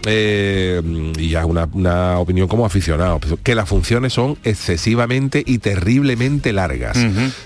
eh, 0.06 0.82
y 1.18 1.30
ya 1.30 1.46
una, 1.46 1.68
una 1.74 2.20
opinión 2.20 2.48
como 2.48 2.66
aficionado, 2.66 3.20
que 3.44 3.56
las 3.56 3.68
funciones 3.70 4.14
son 4.14 4.38
excesivamente 4.44 5.44
y 5.46 5.60
terriblemente 5.60 6.54
largas. 6.54 6.98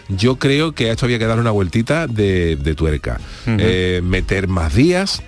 Yo 0.10 0.38
creo 0.38 0.74
que 0.74 0.89
a 0.89 0.94
esto 0.94 1.06
había 1.06 1.20
que 1.20 1.25
darle 1.25 1.41
una 1.41 1.51
vueltita 1.51 2.08
de, 2.08 2.56
de 2.56 2.75
tuerca. 2.75 3.20
Eh, 3.46 4.01
meter 4.03 4.48
más 4.48 4.74
días. 4.74 5.22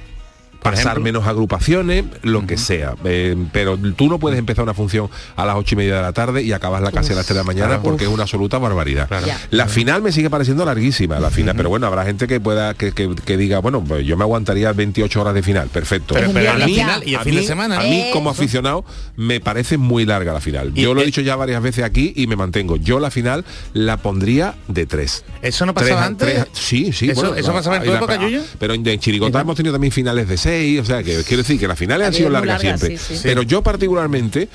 Pasar 0.62 0.80
ejemplo. 0.80 1.04
menos 1.04 1.26
agrupaciones, 1.28 2.06
lo 2.24 2.46
que 2.46 2.58
sea. 2.58 2.96
Eh, 3.06 3.36
pero 3.54 3.78
tú 3.78 4.08
no 4.10 4.20
puedes 4.20 4.38
empezar 4.38 4.64
una 4.64 4.74
función 4.74 5.10
a 5.36 5.46
las 5.46 5.56
ocho 5.56 5.76
y 5.76 5.78
media 5.78 5.96
de 5.98 6.02
la 6.02 6.14
tarde 6.14 6.44
y 6.44 6.52
acabarla 6.52 6.92
casi 6.92 7.14
a 7.14 7.16
las 7.16 7.26
tres 7.26 7.36
de 7.38 7.42
la 7.42 7.46
mañana 7.46 7.68
claro. 7.68 7.84
porque 7.84 8.04
es 8.06 8.10
una 8.10 8.24
absoluta 8.24 8.58
barbaridad. 8.58 9.10
La 9.52 9.68
final 9.68 10.02
me 10.02 10.12
sigue 10.12 10.30
pareciendo 10.30 10.66
larguísima, 10.66 11.20
la 11.20 11.30
final, 11.30 11.56
pero 11.56 11.70
bueno, 11.70 11.88
habrá 11.88 12.04
gente 12.06 12.28
que 12.28 12.40
pueda, 12.40 12.74
que, 12.74 12.92
que- 12.92 13.16
que 13.26 13.38
diga, 13.38 13.60
bueno, 13.60 13.84
pues 13.84 14.06
yo 14.06 14.18
me 14.18 14.24
aguantaría 14.24 14.72
28 14.74 15.22
horas 15.22 15.34
de 15.34 15.44
final, 15.44 15.70
perfecto. 15.70 16.14
Pero- 16.16 16.30
a 16.30 16.34
la 16.34 16.66
de 16.66 16.66
día. 16.66 16.84
final 16.86 17.04
y 17.06 17.10
el 17.14 17.20
a 17.20 17.24
fin 17.24 17.36
mí, 17.36 17.42
de 17.42 17.48
semana. 17.48 17.80
A 17.80 17.84
mí 17.84 18.10
como 18.14 18.30
aficionado 18.30 18.84
me 19.16 19.40
parece 19.40 19.78
muy 19.78 20.06
larga 20.06 20.34
la 20.34 20.42
final. 20.42 20.72
Y- 20.76 20.82
Yo 20.82 20.94
lo 20.94 21.02
he 21.02 21.06
dicho 21.06 21.22
ya 21.22 21.36
varias 21.36 21.62
veces 21.62 21.84
aquí 21.84 22.14
y 22.16 22.28
me 22.28 22.36
mantengo. 22.36 22.76
Yo 22.76 23.00
la 23.00 23.12
final 23.12 23.46
la 23.74 23.98
pondría 23.98 24.56
de 24.68 24.86
tres. 24.86 25.24
¿Eso 25.42 25.66
no 25.66 25.74
pasaba 25.74 26.02
Tres- 26.02 26.08
antes? 26.08 26.34
tres- 26.34 26.48
sí, 26.54 26.92
sí. 26.94 27.10
¿Eso- 27.12 27.36
eso 27.36 27.54
pasaba 27.54 27.78
en 27.78 27.84
tu 27.84 27.92
la- 27.92 27.98
época, 27.98 28.20
pero- 28.60 28.74
en, 28.74 28.86
en 28.88 29.00
Chirigota 29.00 29.40
hemos 29.42 29.56
tenido 29.56 29.74
también 29.74 29.92
finales 29.94 30.28
de 30.28 30.36
seis, 30.38 30.49
o 30.80 30.86
sea 30.86 31.04
que 31.04 31.24
quiero 31.24 31.44
decir 31.44 31.60
que 31.60 31.68
las 31.68 31.78
finales 31.78 32.08
han 32.08 32.14
Ha 32.14 32.18
sido 32.18 32.30
largas 32.30 32.64
largas, 32.64 32.80
siempre. 32.80 32.98
sí, 32.98 33.16
sí. 33.16 33.22
Pero 33.24 33.42
yo 33.44 33.62
particularmente 33.62 34.48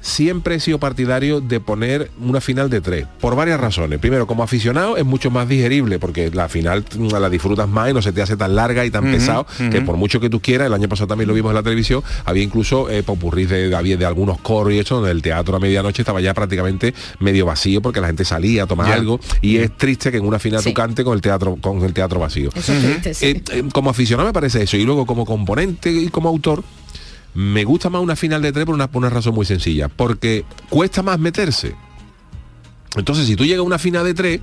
siempre 0.00 0.54
he 0.56 0.60
sido 0.60 0.78
partidario 0.78 1.40
de 1.40 1.60
poner 1.60 2.10
una 2.20 2.40
final 2.40 2.70
de 2.70 2.80
tres, 2.80 3.06
por 3.20 3.36
varias 3.36 3.60
razones. 3.60 3.98
Primero, 3.98 4.26
como 4.26 4.42
aficionado 4.42 4.96
es 4.96 5.04
mucho 5.04 5.30
más 5.30 5.48
digerible, 5.48 5.98
porque 5.98 6.30
la 6.30 6.48
final 6.48 6.84
mm, 6.96 7.08
la 7.08 7.28
disfrutas 7.30 7.68
más 7.68 7.90
y 7.90 7.94
no 7.94 8.02
se 8.02 8.12
te 8.12 8.22
hace 8.22 8.36
tan 8.36 8.54
larga 8.54 8.84
y 8.84 8.90
tan 8.90 9.04
pesado, 9.04 9.46
que 9.70 9.80
por 9.82 9.96
mucho 9.96 10.20
que 10.20 10.30
tú 10.30 10.40
quieras, 10.40 10.66
el 10.66 10.74
año 10.74 10.88
pasado 10.88 11.08
también 11.08 11.28
lo 11.28 11.34
vimos 11.34 11.50
en 11.50 11.56
la 11.56 11.62
televisión, 11.62 12.02
había 12.24 12.42
incluso 12.42 12.88
eh, 12.90 13.02
de, 13.02 13.74
había 13.74 13.96
de 13.96 14.06
algunos 14.06 14.40
coros 14.40 14.72
y 14.72 14.78
eso, 14.78 14.96
donde 14.96 15.10
el 15.10 15.22
teatro 15.22 15.56
a 15.56 15.60
medianoche 15.60 16.02
estaba 16.02 16.20
ya 16.20 16.34
prácticamente 16.34 16.94
medio 17.18 17.46
vacío 17.46 17.82
porque 17.82 18.00
la 18.00 18.06
gente 18.08 18.24
salía 18.24 18.64
a 18.64 18.66
tomar 18.66 18.90
algo 18.92 19.20
y 19.40 19.58
es 19.58 19.76
triste 19.76 20.10
que 20.10 20.18
en 20.18 20.26
una 20.26 20.38
final 20.38 20.60
Sí. 20.62 20.70
tú 20.70 20.74
cante 20.74 21.04
con 21.04 21.14
el 21.14 21.20
teatro, 21.20 21.56
con 21.60 21.82
el 21.82 21.92
teatro 21.92 22.20
vacío. 22.20 22.50
Eso 22.54 22.72
es 22.72 22.82
triste, 22.82 23.14
sí. 23.14 23.26
Eh, 23.26 23.42
eh, 23.52 23.64
como 23.72 23.90
aficionado 23.90 24.28
me 24.28 24.32
parece 24.32 24.62
eso 24.62 24.76
y 24.76 24.84
luego 24.84 25.06
como 25.06 25.24
componente 25.24 25.90
y 25.90 26.08
como 26.08 26.28
autor 26.28 26.62
me 27.34 27.64
gusta 27.64 27.90
más 27.90 28.02
una 28.02 28.16
final 28.16 28.42
de 28.42 28.52
tres 28.52 28.66
por 28.66 28.74
una, 28.74 28.90
por 28.90 29.00
una 29.00 29.10
razón 29.10 29.34
muy 29.34 29.46
sencilla, 29.46 29.88
porque 29.88 30.44
cuesta 30.68 31.02
más 31.02 31.18
meterse. 31.18 31.74
Entonces, 32.96 33.26
si 33.26 33.36
tú 33.36 33.44
llegas 33.44 33.60
a 33.60 33.62
una 33.62 33.78
final 33.78 34.04
de 34.04 34.14
tres, 34.14 34.40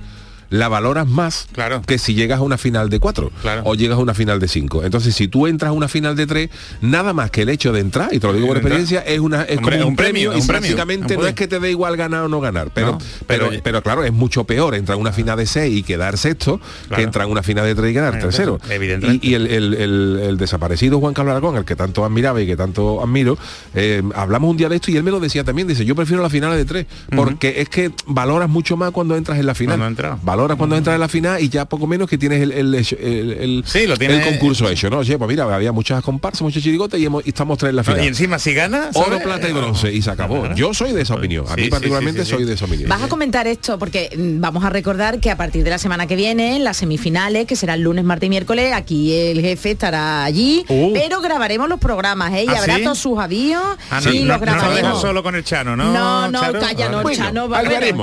la 0.50 0.68
valoras 0.68 1.06
más 1.06 1.46
Claro. 1.52 1.82
que 1.86 1.98
si 1.98 2.14
llegas 2.14 2.38
a 2.38 2.42
una 2.42 2.56
final 2.58 2.88
de 2.90 3.00
cuatro 3.00 3.30
Claro. 3.42 3.62
o 3.64 3.74
llegas 3.74 3.98
a 3.98 4.00
una 4.00 4.14
final 4.14 4.40
de 4.40 4.48
cinco. 4.48 4.82
Entonces, 4.84 5.14
si 5.14 5.28
tú 5.28 5.46
entras 5.46 5.70
a 5.70 5.72
una 5.72 5.88
final 5.88 6.16
de 6.16 6.26
tres, 6.26 6.50
nada 6.80 7.12
más 7.12 7.30
que 7.30 7.42
el 7.42 7.48
hecho 7.50 7.72
de 7.72 7.80
entrar, 7.80 8.08
y 8.12 8.18
te 8.18 8.26
lo 8.26 8.32
digo 8.32 8.46
por 8.48 8.56
experiencia, 8.56 9.00
es 9.00 9.20
una 9.20 9.42
es 9.42 9.58
Hombre, 9.58 9.76
como 9.76 9.86
un, 9.88 9.90
un 9.92 9.96
premio, 9.96 10.30
premio, 10.30 10.32
y 10.38 10.40
un 10.40 10.46
premio, 10.46 10.62
básicamente 10.70 11.16
un 11.16 11.22
no 11.22 11.28
es 11.28 11.34
que 11.34 11.48
te 11.48 11.60
dé 11.60 11.70
igual 11.70 11.96
ganar 11.96 12.24
o 12.24 12.28
no 12.28 12.40
ganar, 12.40 12.70
pero, 12.72 12.92
No, 12.92 12.98
pero, 13.26 13.48
pero- 13.50 13.62
pero, 13.62 13.82
claro, 13.82 14.04
es 14.04 14.12
mucho 14.12 14.44
peor 14.44 14.74
entrar 14.74 14.96
a 14.96 15.00
una 15.00 15.12
final 15.12 15.36
de 15.38 15.46
seis 15.46 15.76
y 15.76 15.82
quedar 15.82 16.16
sexto 16.16 16.60
que 16.94 17.02
entrar 17.02 17.24
a 17.24 17.28
una 17.28 17.42
final 17.42 17.66
de 17.66 17.74
tres 17.74 17.90
y 17.90 17.94
quedar 17.94 18.18
tercero. 18.18 18.58
evidentemente. 18.70 19.26
Y, 19.26 19.30
y 19.30 19.34
el, 19.34 19.46
el- 19.46 19.74
el- 19.74 20.20
el 20.22 20.36
desaparecido 20.38 20.98
Juan 21.00 21.14
Carlos 21.14 21.32
Aragón, 21.32 21.56
el 21.56 21.64
que 21.64 21.76
tanto 21.76 22.04
admiraba 22.04 22.40
y 22.40 22.46
que 22.46 22.56
tanto 22.56 23.02
admiro, 23.02 23.36
eh, 23.74 24.02
hablamos 24.14 24.50
un 24.50 24.56
día 24.56 24.68
de 24.68 24.76
esto 24.76 24.90
y 24.90 24.96
él 24.96 25.02
me 25.02 25.10
lo 25.10 25.20
decía 25.20 25.44
también, 25.44 25.68
dice, 25.68 25.84
yo 25.84 25.94
prefiero 25.94 26.22
las 26.22 26.32
finales 26.32 26.56
de 26.58 26.64
tres, 26.64 26.86
porque 27.14 27.60
es 27.60 27.68
que 27.68 27.90
valoras 28.06 28.48
mucho 28.48 28.76
más 28.76 28.90
cuando 28.92 29.16
entras 29.16 29.38
en 29.38 29.46
la 29.46 29.54
final. 29.54 29.76
Cuando 29.78 29.86
entras. 29.88 30.24
Valoras 30.38 30.56
cuando 30.56 30.76
entras 30.76 30.94
en 30.94 31.00
la 31.00 31.08
final 31.08 31.42
y 31.42 31.48
ya 31.48 31.64
poco 31.64 31.88
menos 31.88 32.08
que 32.08 32.16
tienes 32.16 32.40
el, 32.40 32.52
el, 32.52 32.72
hecho- 32.76 32.96
el- 33.00 33.32
el- 33.32 33.64
Sí, 33.66 33.88
lo 33.88 33.94
el 33.94 33.98
tienes- 33.98 34.24
concurso 34.24 34.68
hecho, 34.70 34.88
¿no? 34.88 34.98
Oye, 34.98 35.18
pues 35.18 35.28
mira, 35.28 35.52
había 35.52 35.72
muchas 35.72 36.00
comparsas, 36.02 36.42
muchos 36.42 36.62
chirigotes 36.62 37.00
y, 37.00 37.06
hemos- 37.06 37.26
y 37.26 37.30
estamos 37.30 37.58
tres 37.58 37.70
en 37.70 37.76
la 37.76 37.82
No, 37.82 37.86
final. 37.86 38.04
y 38.04 38.06
encima 38.06 38.38
si 38.38 38.54
gana, 38.54 38.90
Oro, 38.94 39.18
plata 39.18 39.48
y 39.48 39.52
bronce 39.52 39.92
y 39.92 40.00
se 40.00 40.10
acabó. 40.12 40.54
Yo 40.54 40.72
soy 40.74 40.92
de 40.92 41.02
esa 41.02 41.14
opinión. 41.16 41.44
A 41.48 41.56
mí 41.56 41.64
sí, 41.64 41.70
particularmente 41.70 42.20
sí, 42.20 42.26
sí, 42.26 42.30
sí. 42.30 42.36
soy 42.36 42.44
de 42.44 42.54
esa 42.54 42.66
opinión. 42.66 42.88
Vas 42.88 43.02
a 43.02 43.08
comentar 43.08 43.48
esto 43.48 43.80
porque 43.80 44.10
mm, 44.16 44.40
vamos 44.40 44.64
a 44.64 44.70
recordar 44.70 45.18
que 45.18 45.32
a 45.32 45.36
partir 45.36 45.64
de 45.64 45.70
la 45.70 45.78
semana 45.78 46.06
que 46.06 46.14
viene, 46.14 46.60
las 46.60 46.76
semifinales, 46.76 47.46
que 47.48 47.56
serán 47.56 47.82
lunes, 47.82 48.04
martes 48.04 48.28
y 48.28 48.30
miércoles, 48.30 48.72
aquí 48.72 49.12
el 49.12 49.40
jefe 49.40 49.72
estará 49.72 50.22
allí, 50.22 50.64
Uh. 50.68 50.92
pero 50.94 51.20
grabaremos 51.20 51.68
los 51.68 51.80
programas, 51.80 52.32
¿eh? 52.34 52.44
Y 52.44 52.48
¿Ah, 52.48 52.58
habrá 52.58 52.76
sí? 52.76 52.84
todos 52.84 52.98
sus 52.98 53.18
avíos 53.18 53.60
Ah, 53.90 54.00
y 54.04 54.20
no, 54.20 54.26
los 54.26 54.26
no, 54.26 54.34
no 54.34 54.38
grabaremos. 54.40 54.76
dejas 54.76 55.00
solo 55.00 55.22
con 55.24 55.34
el 55.34 55.42
Chano, 55.42 55.74
¿no? 55.74 55.92
No, 55.92 56.30
no, 56.30 56.40
calla, 56.60 56.88
no, 56.90 57.02
Bueno, 57.02 57.24
Chano. 57.24 57.48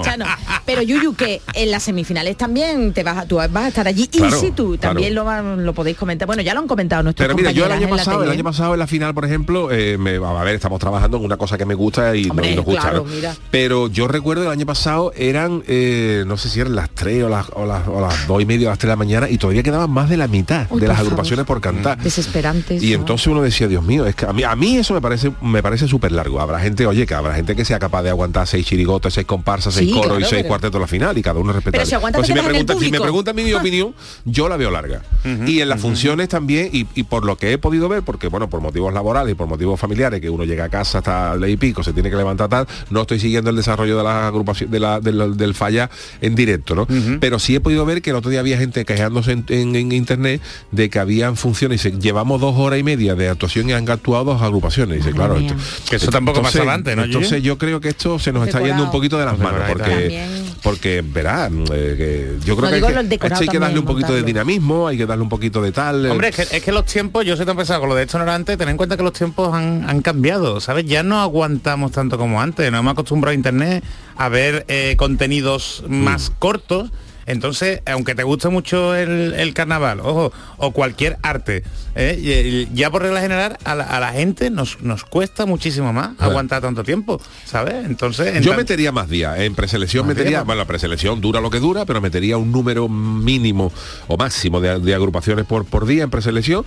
Chano. 0.03 0.25
Pero 0.65 0.81
Yuyu, 0.81 1.15
que 1.15 1.41
en 1.53 1.71
las 1.71 1.87
también 2.33 2.91
te 2.93 3.03
vas 3.03 3.17
a, 3.17 3.25
tú 3.27 3.35
vas 3.35 3.49
a 3.55 3.67
estar 3.67 3.87
allí. 3.87 4.07
Claro, 4.07 4.35
y 4.35 4.39
si 4.39 4.51
tú 4.51 4.77
claro. 4.79 4.93
también 4.93 5.13
lo, 5.13 5.23
van- 5.25 5.63
lo 5.65 5.73
podéis 5.73 5.97
comentar. 5.97 6.25
Bueno, 6.25 6.41
ya 6.41 6.53
lo 6.53 6.61
han 6.61 6.67
comentado 6.67 7.03
nuestros 7.03 7.23
Pero 7.27 7.35
mira, 7.37 7.51
yo 7.51 7.65
el 7.65 7.71
año 7.71 7.87
pasado, 7.89 8.23
el 8.23 8.29
año 8.31 8.43
pasado 8.43 8.73
en 8.73 8.79
la 8.79 8.87
final, 8.87 9.13
por 9.13 9.25
ejemplo, 9.25 9.69
eh, 9.71 9.97
me, 9.97 10.15
a 10.15 10.43
ver, 10.43 10.55
estamos 10.55 10.79
trabajando 10.79 11.17
en 11.17 11.25
una 11.25 11.37
cosa 11.37 11.57
que 11.57 11.65
me 11.65 11.75
gusta 11.75 12.15
y, 12.15 12.23
no- 12.25 12.31
Hombre, 12.31 12.51
y 12.51 12.55
nos 12.55 12.65
gusta. 12.65 12.81
claro. 12.81 13.05
Pero 13.51 13.87
yo 13.89 14.07
recuerdo 14.07 14.43
el 14.43 14.49
año 14.49 14.65
pasado 14.65 15.11
eran, 15.15 15.63
eh, 15.67 16.23
no 16.25 16.37
sé 16.37 16.49
si 16.49 16.59
eran 16.59 16.75
las 16.75 16.89
3 16.89 17.23
o 17.25 17.29
las, 17.29 17.47
o 17.53 17.65
las, 17.65 17.87
o 17.87 18.01
las 18.01 18.27
2 18.27 18.41
y 18.41 18.45
media 18.45 18.67
o 18.67 18.71
las 18.71 18.79
3 18.79 18.87
de 18.89 18.93
la 18.93 18.95
mañana 18.95 19.29
y 19.29 19.37
todavía 19.37 19.61
quedaban 19.63 19.89
más 19.91 20.09
de 20.09 20.17
la 20.17 20.27
mitad 20.27 20.67
Uy, 20.69 20.81
de 20.81 20.87
las 20.87 20.99
agrupaciones 20.99 21.45
por 21.45 21.61
cantar. 21.61 21.97
Desesperantes. 21.99 22.81
Y 22.81 22.91
¿no? 22.91 22.99
entonces 22.99 23.27
uno 23.27 23.41
decía, 23.41 23.67
Dios 23.67 23.83
mío, 23.83 24.05
es 24.05 24.15
que 24.15 24.25
a 24.25 24.33
mí, 24.33 24.43
a 24.43 24.55
mí 24.55 24.77
eso 24.77 24.93
me 24.93 25.01
parece 25.01 25.31
me 25.41 25.61
parece 25.61 25.87
súper 25.87 26.11
largo. 26.11 26.39
Habrá 26.39 26.59
gente, 26.59 26.85
oye, 26.87 27.05
que 27.05 27.13
habrá 27.13 27.35
gente 27.35 27.55
que 27.55 27.65
sea 27.65 27.79
capaz 27.79 28.03
de 28.03 28.09
aguantar 28.09 28.47
seis 28.47 28.65
chirigotas, 28.65 29.13
seis 29.13 29.25
comparsas, 29.27 29.73
seis 29.73 29.87
Sí, 29.89 29.93
coros 29.93 30.07
claro, 30.17 30.19
y 30.21 30.23
seis 30.23 30.35
pero- 30.43 30.47
cuartetos 30.49 30.75
a 30.77 30.81
la 30.81 30.87
final 30.87 31.17
y 31.17 31.21
cada 31.21 31.39
uno. 31.39 31.53
Pero 31.63 31.83
aguanta, 31.95 32.14
Pues 32.15 32.27
si, 32.27 32.33
me 32.33 32.43
preguntan, 32.43 32.79
si 32.79 32.91
me 32.91 32.99
preguntan 32.99 33.35
mi 33.35 33.51
opinión, 33.53 33.93
yo 34.25 34.47
la 34.49 34.57
veo 34.57 34.71
larga. 34.71 35.01
y 35.47 35.59
en 35.61 35.69
las 35.69 35.81
funciones 35.81 36.29
también, 36.29 36.69
y, 36.71 36.85
y 36.95 37.03
por 37.03 37.25
lo 37.25 37.37
que 37.37 37.51
he 37.51 37.57
podido 37.57 37.89
ver, 37.89 38.03
porque 38.03 38.27
bueno, 38.27 38.49
por 38.49 38.61
motivos 38.61 38.93
laborales 38.93 39.31
y 39.33 39.35
por 39.35 39.47
motivos 39.47 39.79
familiares, 39.79 40.21
que 40.21 40.29
uno 40.29 40.43
llega 40.43 40.65
a 40.65 40.69
casa 40.69 40.99
hasta 40.99 41.35
ley 41.35 41.53
y 41.53 41.57
pico, 41.57 41.83
se 41.83 41.93
tiene 41.93 42.09
que 42.09 42.15
levantar 42.15 42.49
tal, 42.49 42.67
no 42.89 43.01
estoy 43.01 43.19
siguiendo 43.19 43.49
el 43.49 43.55
desarrollo 43.55 43.97
de 43.97 44.03
la 44.03 44.27
agrupación 44.27 44.69
de 44.71 44.79
la, 44.79 44.99
del, 44.99 45.35
del 45.37 45.53
falla 45.55 45.89
en 46.21 46.35
directo, 46.35 46.75
¿no? 46.75 46.87
Pero 47.19 47.39
sí 47.39 47.55
he 47.55 47.59
podido 47.59 47.85
ver 47.85 48.01
que 48.01 48.11
el 48.11 48.15
otro 48.15 48.29
día 48.31 48.39
había 48.39 48.57
gente 48.57 48.85
quejándose 48.85 49.31
en, 49.31 49.45
en- 49.49 49.75
en 49.75 49.91
internet 49.91 50.41
de 50.71 50.89
que 50.89 50.99
habían 50.99 51.35
funciones, 51.37 51.85
y 51.85 51.89
dice, 51.91 52.01
llevamos 52.01 52.39
dos 52.41 52.55
horas 52.57 52.79
y 52.79 52.83
media 52.83 53.15
de 53.15 53.29
actuación 53.29 53.69
y 53.69 53.73
han 53.73 53.89
actuado 53.89 54.25
dos 54.25 54.41
agrupaciones. 54.41 54.95
Y 54.95 54.97
dice, 54.99 55.11
claro, 55.11 55.37
esto, 55.37 55.55
Que 55.89 55.95
eso 55.97 56.11
tampoco 56.11 56.37
entonces- 56.39 56.59
pasaba 56.61 56.73
antes, 56.75 56.95
¿no? 56.95 57.03
Entonces 57.03 57.41
yo 57.43 57.57
creo 57.57 57.79
que 57.81 57.89
esto 57.89 58.19
se 58.19 58.31
nos 58.31 58.47
está 58.47 58.61
yendo 58.61 58.83
un 58.83 58.91
poquito 58.91 59.17
de 59.17 59.25
las 59.25 59.37
manos, 59.37 59.61
Decorado, 59.65 59.73
porque, 59.73 59.91
También. 60.19 60.54
Porque 60.65 61.03
verá, 61.05 61.47
eh, 61.47 61.93
que 61.95 62.43
yo 62.43 62.55
creo 62.57 62.65
No, 62.65 62.69
que, 62.69 62.75
hay 62.75 62.81
que, 62.81 63.51
hay 63.51 63.59
darle 63.59 63.77
un 63.77 63.85
poquito 63.85 64.15
de 64.15 64.23
dinamismo, 64.23 64.87
hay 64.87 64.97
que 64.97 65.05
darle 65.05 65.21
un 65.21 65.29
poquito 65.29 65.61
de 65.61 65.71
tal. 65.71 66.07
eh, 66.07 66.09
Hombre, 66.09 66.29
es 66.29 66.35
que, 66.35 66.57
es 66.57 66.63
que 66.63 66.71
los 66.71 66.85
tiempos, 66.85 67.23
yo 67.23 67.37
soy 67.37 67.45
tan 67.45 67.55
pesado 67.55 67.81
con 67.81 67.89
lo 67.89 67.93
de 67.93 68.01
esto 68.01 68.17
no 68.17 68.23
era 68.23 68.33
antes, 68.33 68.57
ten 68.57 68.67
en 68.69 68.75
cuenta 68.75 68.97
que 68.97 69.03
los 69.03 69.13
tiempos 69.13 69.53
han, 69.53 69.87
han 69.87 70.01
cambiado, 70.01 70.59
¿sabes? 70.59 70.85
Ya 70.85 71.03
no 71.03 71.21
aguantamos 71.21 71.91
tanto 71.91 72.17
como 72.17 72.41
antes, 72.41 72.71
nos 72.71 72.79
hemos 72.79 72.93
acostumbrado 72.93 73.33
a 73.33 73.35
internet 73.35 73.83
a 74.17 74.27
ver 74.27 74.65
eh, 74.67 74.95
contenidos 74.97 75.83
más 75.87 76.31
cortos. 76.39 76.89
Entonces, 77.25 77.81
aunque 77.85 78.15
te 78.15 78.23
guste 78.23 78.49
mucho 78.49 78.95
el, 78.95 79.33
el 79.33 79.53
carnaval, 79.53 79.99
ojo, 79.99 80.31
o 80.57 80.71
cualquier 80.71 81.17
arte, 81.21 81.63
¿eh? 81.95 82.67
ya 82.73 82.91
por 82.91 83.01
regla 83.01 83.21
general 83.21 83.57
a 83.63 83.75
la, 83.75 83.83
a 83.83 83.99
la 83.99 84.11
gente 84.13 84.49
nos, 84.49 84.81
nos 84.81 85.03
cuesta 85.03 85.45
muchísimo 85.45 85.91
más 85.93 86.11
aguantar 86.19 86.61
tanto 86.61 86.83
tiempo, 86.83 87.19
¿sabes? 87.45 87.85
Entonces, 87.85 88.35
en 88.35 88.43
Yo 88.43 88.55
metería 88.55 88.91
más 88.91 89.09
días. 89.09 89.39
En 89.39 89.55
preselección 89.55 90.05
metería, 90.07 90.29
días. 90.29 90.45
bueno, 90.45 90.59
la 90.59 90.67
preselección 90.67 91.21
dura 91.21 91.41
lo 91.41 91.49
que 91.49 91.59
dura, 91.59 91.85
pero 91.85 92.01
metería 92.01 92.37
un 92.37 92.51
número 92.51 92.87
mínimo 92.87 93.71
o 94.07 94.17
máximo 94.17 94.59
de, 94.61 94.79
de 94.79 94.95
agrupaciones 94.95 95.45
por, 95.45 95.65
por 95.65 95.85
día 95.85 96.03
en 96.03 96.09
preselección. 96.09 96.65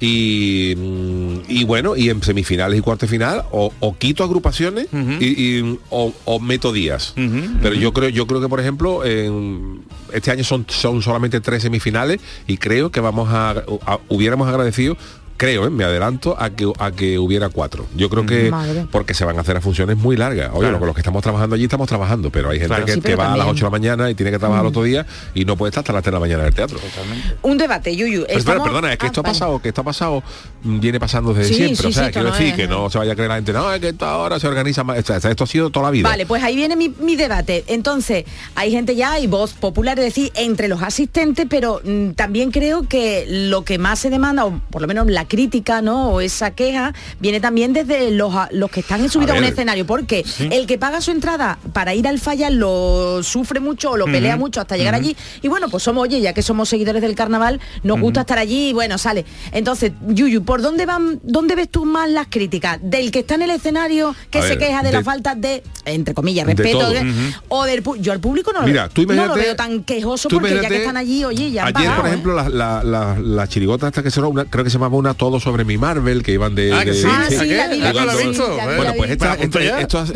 Y, 0.00 0.74
mm, 0.76 1.38
y 1.48 1.64
bueno, 1.64 1.96
y 1.96 2.08
en 2.10 2.22
semifinales 2.22 2.78
y 2.78 2.82
cuarto 2.82 3.06
de 3.06 3.10
final, 3.10 3.42
o, 3.50 3.72
o 3.80 3.96
quito 3.96 4.22
agrupaciones 4.24 4.86
y, 5.20 5.26
y- 5.58 5.78
o, 5.90 6.12
o 6.24 6.40
meto 6.40 6.72
días. 6.72 7.14
Pero 7.62 7.74
yo 7.74 7.92
creo, 7.92 8.08
yo 8.08 8.26
creo 8.26 8.40
que 8.40 8.48
por 8.48 8.60
ejemplo, 8.60 9.04
en- 9.04 9.82
este 10.12 10.30
año 10.30 10.44
son, 10.44 10.64
son 10.68 11.02
solamente 11.02 11.40
tres 11.40 11.62
semifinales 11.62 12.20
y 12.46 12.56
creo 12.58 12.90
que 12.90 13.00
vamos 13.00 13.28
a, 13.30 13.50
a- 13.86 13.98
hubiéramos 14.08 14.48
agradecido 14.48 14.96
creo, 15.38 15.66
¿eh? 15.66 15.70
me 15.70 15.84
adelanto 15.84 16.36
a 16.38 16.50
que 16.50 16.70
a 16.78 16.90
que 16.90 17.18
hubiera 17.18 17.48
cuatro. 17.48 17.86
Yo 17.96 18.10
creo 18.10 18.26
que 18.26 18.50
Madre. 18.50 18.86
porque 18.90 19.14
se 19.14 19.24
van 19.24 19.38
a 19.38 19.40
hacer 19.40 19.56
a 19.56 19.60
funciones 19.62 19.96
muy 19.96 20.16
largas. 20.16 20.50
Oye, 20.52 20.60
Claro. 20.68 20.78
lo- 20.80 20.86
los 20.86 20.94
que 20.94 21.00
estamos 21.00 21.22
trabajando 21.22 21.54
allí 21.54 21.64
estamos 21.64 21.88
trabajando, 21.88 22.30
pero 22.30 22.50
hay 22.50 22.58
gente 22.58 22.68
Claro. 22.74 22.84
que, 22.84 22.92
Sí, 22.92 23.00
que 23.00 23.14
va 23.16 23.24
a 23.24 23.28
las 23.28 23.36
también- 23.38 23.54
8 23.54 23.58
de 23.60 23.66
la 23.66 23.70
mañana 23.70 24.10
y 24.10 24.14
tiene 24.14 24.30
que 24.32 24.38
trabajar 24.38 24.64
el 24.64 24.68
otro 24.68 24.82
día 24.82 25.06
y 25.34 25.44
no 25.46 25.56
puede 25.56 25.70
estar 25.70 25.80
hasta 25.82 25.92
las 25.94 26.02
3 26.02 26.10
de 26.12 26.16
la 26.16 26.20
mañana 26.20 26.42
en 26.42 26.48
el 26.48 26.54
teatro. 26.54 26.78
Un 27.42 27.56
debate, 27.56 27.94
Yuyu. 27.96 28.24
Pero, 28.26 28.38
Estamos- 28.38 28.64
perdona, 28.66 28.92
es 28.92 28.98
que 28.98 29.06
Ah, 29.06 29.08
esto 29.08 29.20
ha 29.20 29.24
pasado, 29.24 29.62
que 29.62 29.68
esto 29.68 29.80
ha 29.80 29.84
pasado, 29.84 30.22
mm, 30.64 30.80
viene 30.80 31.00
pasando 31.00 31.32
desde 31.32 31.48
Sí, 31.48 31.54
siempre. 31.54 31.76
sí, 31.76 31.86
o 31.86 31.92
sea, 31.92 32.06
sí, 32.06 32.12
quiero 32.12 32.28
no 32.28 32.34
decir 32.34 32.48
es- 32.48 32.54
que 32.56 32.66
no 32.68 32.90
se 32.90 32.98
vaya 32.98 33.12
a 33.12 33.14
creer 33.14 33.28
la 33.30 33.36
gente, 33.36 33.52
no, 33.52 33.72
es 33.72 33.80
que 33.80 33.88
esto 33.90 34.04
ahora 34.06 34.38
se 34.40 34.48
organiza 34.48 34.82
más. 34.84 34.98
Esto, 34.98 35.14
esto 35.16 35.44
ha 35.44 35.46
sido 35.46 35.70
toda 35.70 35.86
la 35.86 35.90
vida. 35.92 36.08
Vale, 36.08 36.26
pues 36.26 36.42
ahí 36.42 36.56
viene 36.56 36.74
mi, 36.76 36.88
mi 37.00 37.14
debate. 37.16 37.64
Entonces, 37.68 38.24
hay 38.56 38.72
gente 38.72 38.96
ya, 38.96 39.12
hay 39.12 39.26
voz 39.28 39.52
popular, 39.54 39.98
es 40.00 40.04
decir, 40.06 40.32
entre 40.34 40.66
los 40.68 40.82
asistentes, 40.82 41.46
pero 41.48 41.80
mm, 41.84 42.10
también 42.12 42.50
creo 42.50 42.88
que 42.88 43.24
lo 43.28 43.64
que 43.64 43.78
más 43.78 43.98
se 44.00 44.10
demanda, 44.10 44.44
o 44.44 44.60
por 44.70 44.82
lo 44.82 44.88
menos 44.88 45.06
la 45.06 45.24
crítica, 45.28 45.82
¿no? 45.82 46.10
O 46.10 46.20
esa 46.20 46.50
queja, 46.52 46.92
viene 47.20 47.40
también 47.40 47.72
desde 47.72 48.10
los, 48.10 48.34
a- 48.34 48.48
los 48.52 48.70
que 48.70 48.80
están 48.80 49.08
subidos 49.08 49.32
a, 49.32 49.34
un 49.34 49.42
ver, 49.42 49.52
escenario, 49.52 49.86
porque 49.86 50.24
el 50.50 50.66
que 50.66 50.78
paga 50.78 51.00
su 51.00 51.10
entrada 51.10 51.58
para 51.72 51.94
ir 51.94 52.08
al 52.08 52.18
falla 52.18 52.50
lo 52.50 53.22
sufre 53.22 53.60
mucho 53.60 53.92
o 53.92 53.96
lo 53.96 54.06
pelea 54.06 54.36
mucho 54.36 54.60
hasta 54.60 54.76
llegar 54.76 54.94
allí. 54.94 55.16
Y 55.42 55.48
bueno, 55.48 55.68
pues 55.68 55.82
somos, 55.82 56.02
oye, 56.02 56.20
ya 56.20 56.32
que 56.32 56.42
somos 56.42 56.68
seguidores 56.68 57.02
del 57.02 57.14
carnaval, 57.14 57.60
nos 57.82 58.00
gusta 58.00 58.20
estar 58.22 58.38
allí 58.38 58.70
y 58.70 58.72
bueno, 58.72 58.98
sale. 58.98 59.24
Entonces, 59.52 59.92
Yuyu, 60.08 60.42
¿por 60.44 60.62
dónde 60.62 60.86
van, 60.86 61.20
dónde 61.22 61.54
ves 61.54 61.68
tú 61.68 61.84
más 61.84 62.08
las 62.10 62.26
críticas? 62.28 62.78
¿Del 62.82 63.10
que 63.10 63.20
está 63.20 63.34
en 63.34 63.42
el 63.42 63.50
escenario 63.50 64.14
que 64.30 64.38
A 64.38 64.42
se 64.42 64.48
ver, 64.50 64.58
queja 64.58 64.82
de, 64.82 64.92
la 64.92 64.98
de- 64.98 65.04
falta 65.04 65.34
de, 65.34 65.62
entre 65.84 66.14
comillas, 66.14 66.46
respeto? 66.46 66.90
de- 66.90 67.12
O 67.48 67.64
del 67.64 67.82
yo 68.00 68.12
al 68.12 68.20
público 68.20 68.52
no, 68.52 68.60
lo 68.60 68.66
Mira, 68.66 68.88
tú 68.88 69.04
no 69.06 69.26
lo 69.26 69.34
veo 69.34 69.54
tan 69.56 69.84
quejoso 69.84 70.28
porque 70.28 70.60
ya 70.62 70.68
que 70.68 70.76
están 70.78 70.96
allí, 70.96 71.24
oye, 71.24 71.50
ya 71.50 71.62
Ayer, 71.64 71.74
pagado, 71.74 71.96
por 71.96 72.06
¿eh? 72.06 72.08
ejemplo, 72.08 72.34
la, 72.34 72.48
la, 72.48 72.82
la, 72.84 73.16
la 73.18 73.46
chirigota 73.48 73.86
hasta 73.88 74.02
que 74.02 74.10
se 74.10 74.20
una, 74.20 74.44
creo 74.44 74.64
que 74.64 74.70
se 74.70 74.74
llamaba 74.78 74.96
una 74.96 75.14
todo 75.18 75.38
sobre 75.40 75.64
mi 75.66 75.76
Marvel, 75.76 76.22
que 76.22 76.32
iban 76.32 76.54
de. 76.54 76.72
Bueno, 78.76 78.92
pues 78.96 79.10
esta- 79.10 79.34
estos, 79.34 80.10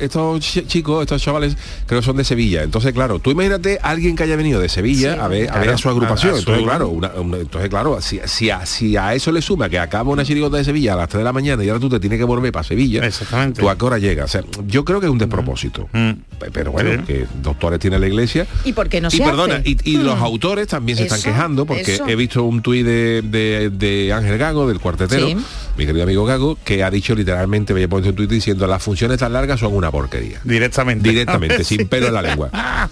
estos 0.00 0.40
chi- 0.40 0.66
chicos, 0.66 1.02
estos 1.02 1.22
chavales, 1.22 1.56
creo 1.86 2.00
que 2.00 2.04
son 2.06 2.16
de 2.16 2.24
Sevilla. 2.24 2.62
Entonces, 2.62 2.92
claro, 2.92 3.18
tú 3.18 3.30
imagínate 3.30 3.78
a 3.82 3.90
alguien 3.90 4.16
que 4.16 4.24
haya 4.24 4.36
venido 4.36 4.60
de 4.60 4.68
Sevilla 4.68 5.14
Sí, 5.14 5.20
a 5.20 5.28
ver 5.28 5.50
a, 5.50 5.58
ver 5.58 5.70
a 5.70 5.78
su 5.78 5.88
agrupación. 5.88 6.32
A- 6.34 6.38
a 6.38 6.40
su 6.40 6.50
entonces, 6.50 6.64
claro, 6.64 6.86
agrupación. 6.86 7.20
una- 7.20 7.28
una- 7.36 7.42
entonces, 7.42 7.70
claro, 7.70 8.00
si, 8.00 8.20
si, 8.24 8.50
a, 8.50 8.66
si 8.66 8.96
a 8.96 9.14
eso 9.14 9.30
le 9.32 9.42
suma 9.42 9.68
que 9.68 9.78
acaba 9.78 10.10
una 10.10 10.24
chirigota 10.24 10.56
de 10.56 10.64
Sevilla 10.64 10.94
a 10.94 10.96
las 10.96 11.08
3 11.08 11.20
de 11.20 11.24
la 11.24 11.32
mañana 11.32 11.62
y 11.64 11.68
ahora 11.68 11.80
tú 11.80 11.88
te 11.88 12.00
tienes 12.00 12.18
que 12.18 12.24
volver 12.24 12.52
para 12.52 12.64
Sevilla, 12.64 13.04
Exactamente. 13.06 13.60
tú 13.60 13.68
a 13.70 13.76
qué 13.76 13.84
hora 13.84 13.98
llegas. 13.98 14.24
O 14.26 14.28
sea, 14.28 14.42
yo 14.66 14.84
creo 14.84 15.00
que 15.00 15.06
es 15.06 15.12
un 15.12 15.18
despropósito. 15.18 15.88
Mm. 15.92 16.10
Pe- 16.38 16.50
Pero 16.52 16.72
bueno, 16.72 16.90
Sí. 16.92 16.98
que 17.06 17.26
doctores 17.42 17.78
tiene 17.78 17.98
la 17.98 18.06
iglesia. 18.06 18.46
¿Y 18.64 18.72
por 18.72 18.88
qué 18.88 19.00
no 19.00 19.08
y 19.08 19.10
se 19.12 19.22
perdona, 19.22 19.56
hace? 19.56 19.68
y, 19.70 19.90
y 19.90 19.96
los 19.98 20.18
Mm. 20.18 20.22
autores 20.22 20.68
también 20.68 20.96
se 20.98 21.04
están 21.04 21.20
quejando 21.22 21.66
porque 21.66 21.94
eso. 21.94 22.06
he 22.08 22.16
visto 22.16 22.42
un 22.44 22.62
tuit 22.62 22.84
de, 22.86 23.22
de- 23.22 23.70
de 23.70 24.12
Ángel 24.12 24.38
Gago, 24.46 24.68
del 24.68 24.80
cuartetero. 24.80 25.26
Mi 25.76 25.86
querido 25.86 26.04
amigo 26.04 26.24
Gago, 26.24 26.56
que 26.64 26.82
ha 26.82 26.90
dicho 26.90 27.14
literalmente, 27.14 27.74
me 27.74 27.82
he 27.82 27.88
puesto 27.88 28.08
un 28.10 28.16
tuit 28.16 28.30
diciendo 28.30 28.66
las 28.66 28.82
funciones 28.82 29.18
tan 29.18 29.32
largas 29.32 29.60
son 29.60 29.74
una 29.74 29.90
porquería. 29.90 30.40
Directamente. 30.44 31.08
Directamente, 31.08 31.64
sin 31.64 31.86
pelo 31.88 32.08
en 32.08 32.14
la 32.14 32.22
lengua. 32.22 32.50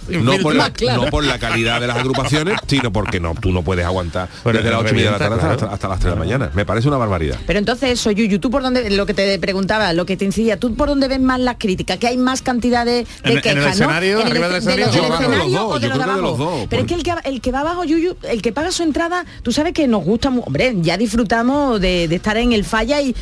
Sin 0.08 0.24
No 0.24 0.36
por, 0.38 0.54
la, 0.54 0.70
claro. 0.70 1.04
no 1.04 1.10
por 1.10 1.24
la 1.24 1.38
calidad 1.38 1.80
de 1.80 1.86
las 1.86 1.96
agrupaciones, 1.96 2.58
sino 2.66 2.92
porque 2.92 3.20
no, 3.20 3.34
tú 3.40 3.52
no 3.52 3.62
puedes 3.62 3.84
aguantar 3.84 4.28
Pero 4.42 4.58
desde 4.58 4.70
las 4.70 4.80
te 4.80 4.84
ocho 4.86 4.94
y 4.94 4.96
media 4.96 5.06
de 5.06 5.12
la 5.12 5.18
tarde 5.18 5.36
revienta, 5.36 5.52
hasta, 5.54 5.58
claro. 5.66 5.74
hasta 5.74 5.88
las 5.88 5.98
3 6.00 6.04
de 6.12 6.18
la 6.18 6.24
mañana. 6.24 6.50
Me 6.54 6.64
parece 6.66 6.88
una 6.88 6.96
barbaridad. 6.96 7.38
Pero 7.46 7.58
entonces 7.58 7.90
eso, 7.90 8.10
Yuyu, 8.10 8.38
tú 8.38 8.50
por 8.50 8.62
dónde, 8.62 8.90
lo 8.90 9.06
que 9.06 9.14
te 9.14 9.38
preguntaba, 9.38 9.92
lo 9.92 10.06
que 10.06 10.16
te 10.16 10.24
incidía, 10.24 10.58
tú 10.58 10.74
por 10.74 10.88
dónde 10.88 11.08
ves 11.08 11.20
más 11.20 11.40
las 11.40 11.56
críticas, 11.58 11.98
que 11.98 12.06
hay 12.08 12.16
más 12.16 12.42
cantidad 12.42 12.84
de, 12.84 12.92
de 12.92 13.06
En- 13.24 13.30
en 13.30 13.36
el 13.36 13.42
quejas, 13.42 13.64
¿no? 13.64 13.70
escenario, 13.70 14.20
En 14.20 14.26
el 14.26 14.32
arriba 14.32 14.48
del 14.48 14.52
de 14.52 14.58
escenario. 14.72 14.86
de 14.86 15.08
los 15.08 15.20
escenario 15.20 15.50
dos, 15.50 15.72
o 15.76 15.78
de 15.78 15.86
yo 15.88 15.92
que 15.92 15.98
los 15.98 16.04
abajo. 16.08 16.66
Pero 16.68 16.82
es 16.82 16.88
que 16.88 16.94
el 16.94 17.02
que, 17.02 17.12
el 17.24 17.40
que 17.40 17.52
va 17.52 17.60
abajo, 17.60 17.84
Yuyu, 17.84 18.16
el 18.28 18.42
que 18.42 18.52
paga 18.52 18.70
su 18.70 18.82
entrada, 18.82 19.24
tú 19.42 19.52
sabes 19.52 19.72
que 19.72 19.86
nos 19.88 20.04
gusta, 20.04 20.28
hombre, 20.28 20.74
ya 20.80 20.96
disfrutamos 20.96 21.80
de, 21.80 22.08
de 22.08 22.16
estar 22.16 22.36
en 22.36 22.52
el 22.52 22.64
falla 22.74 23.00
y, 23.00 23.14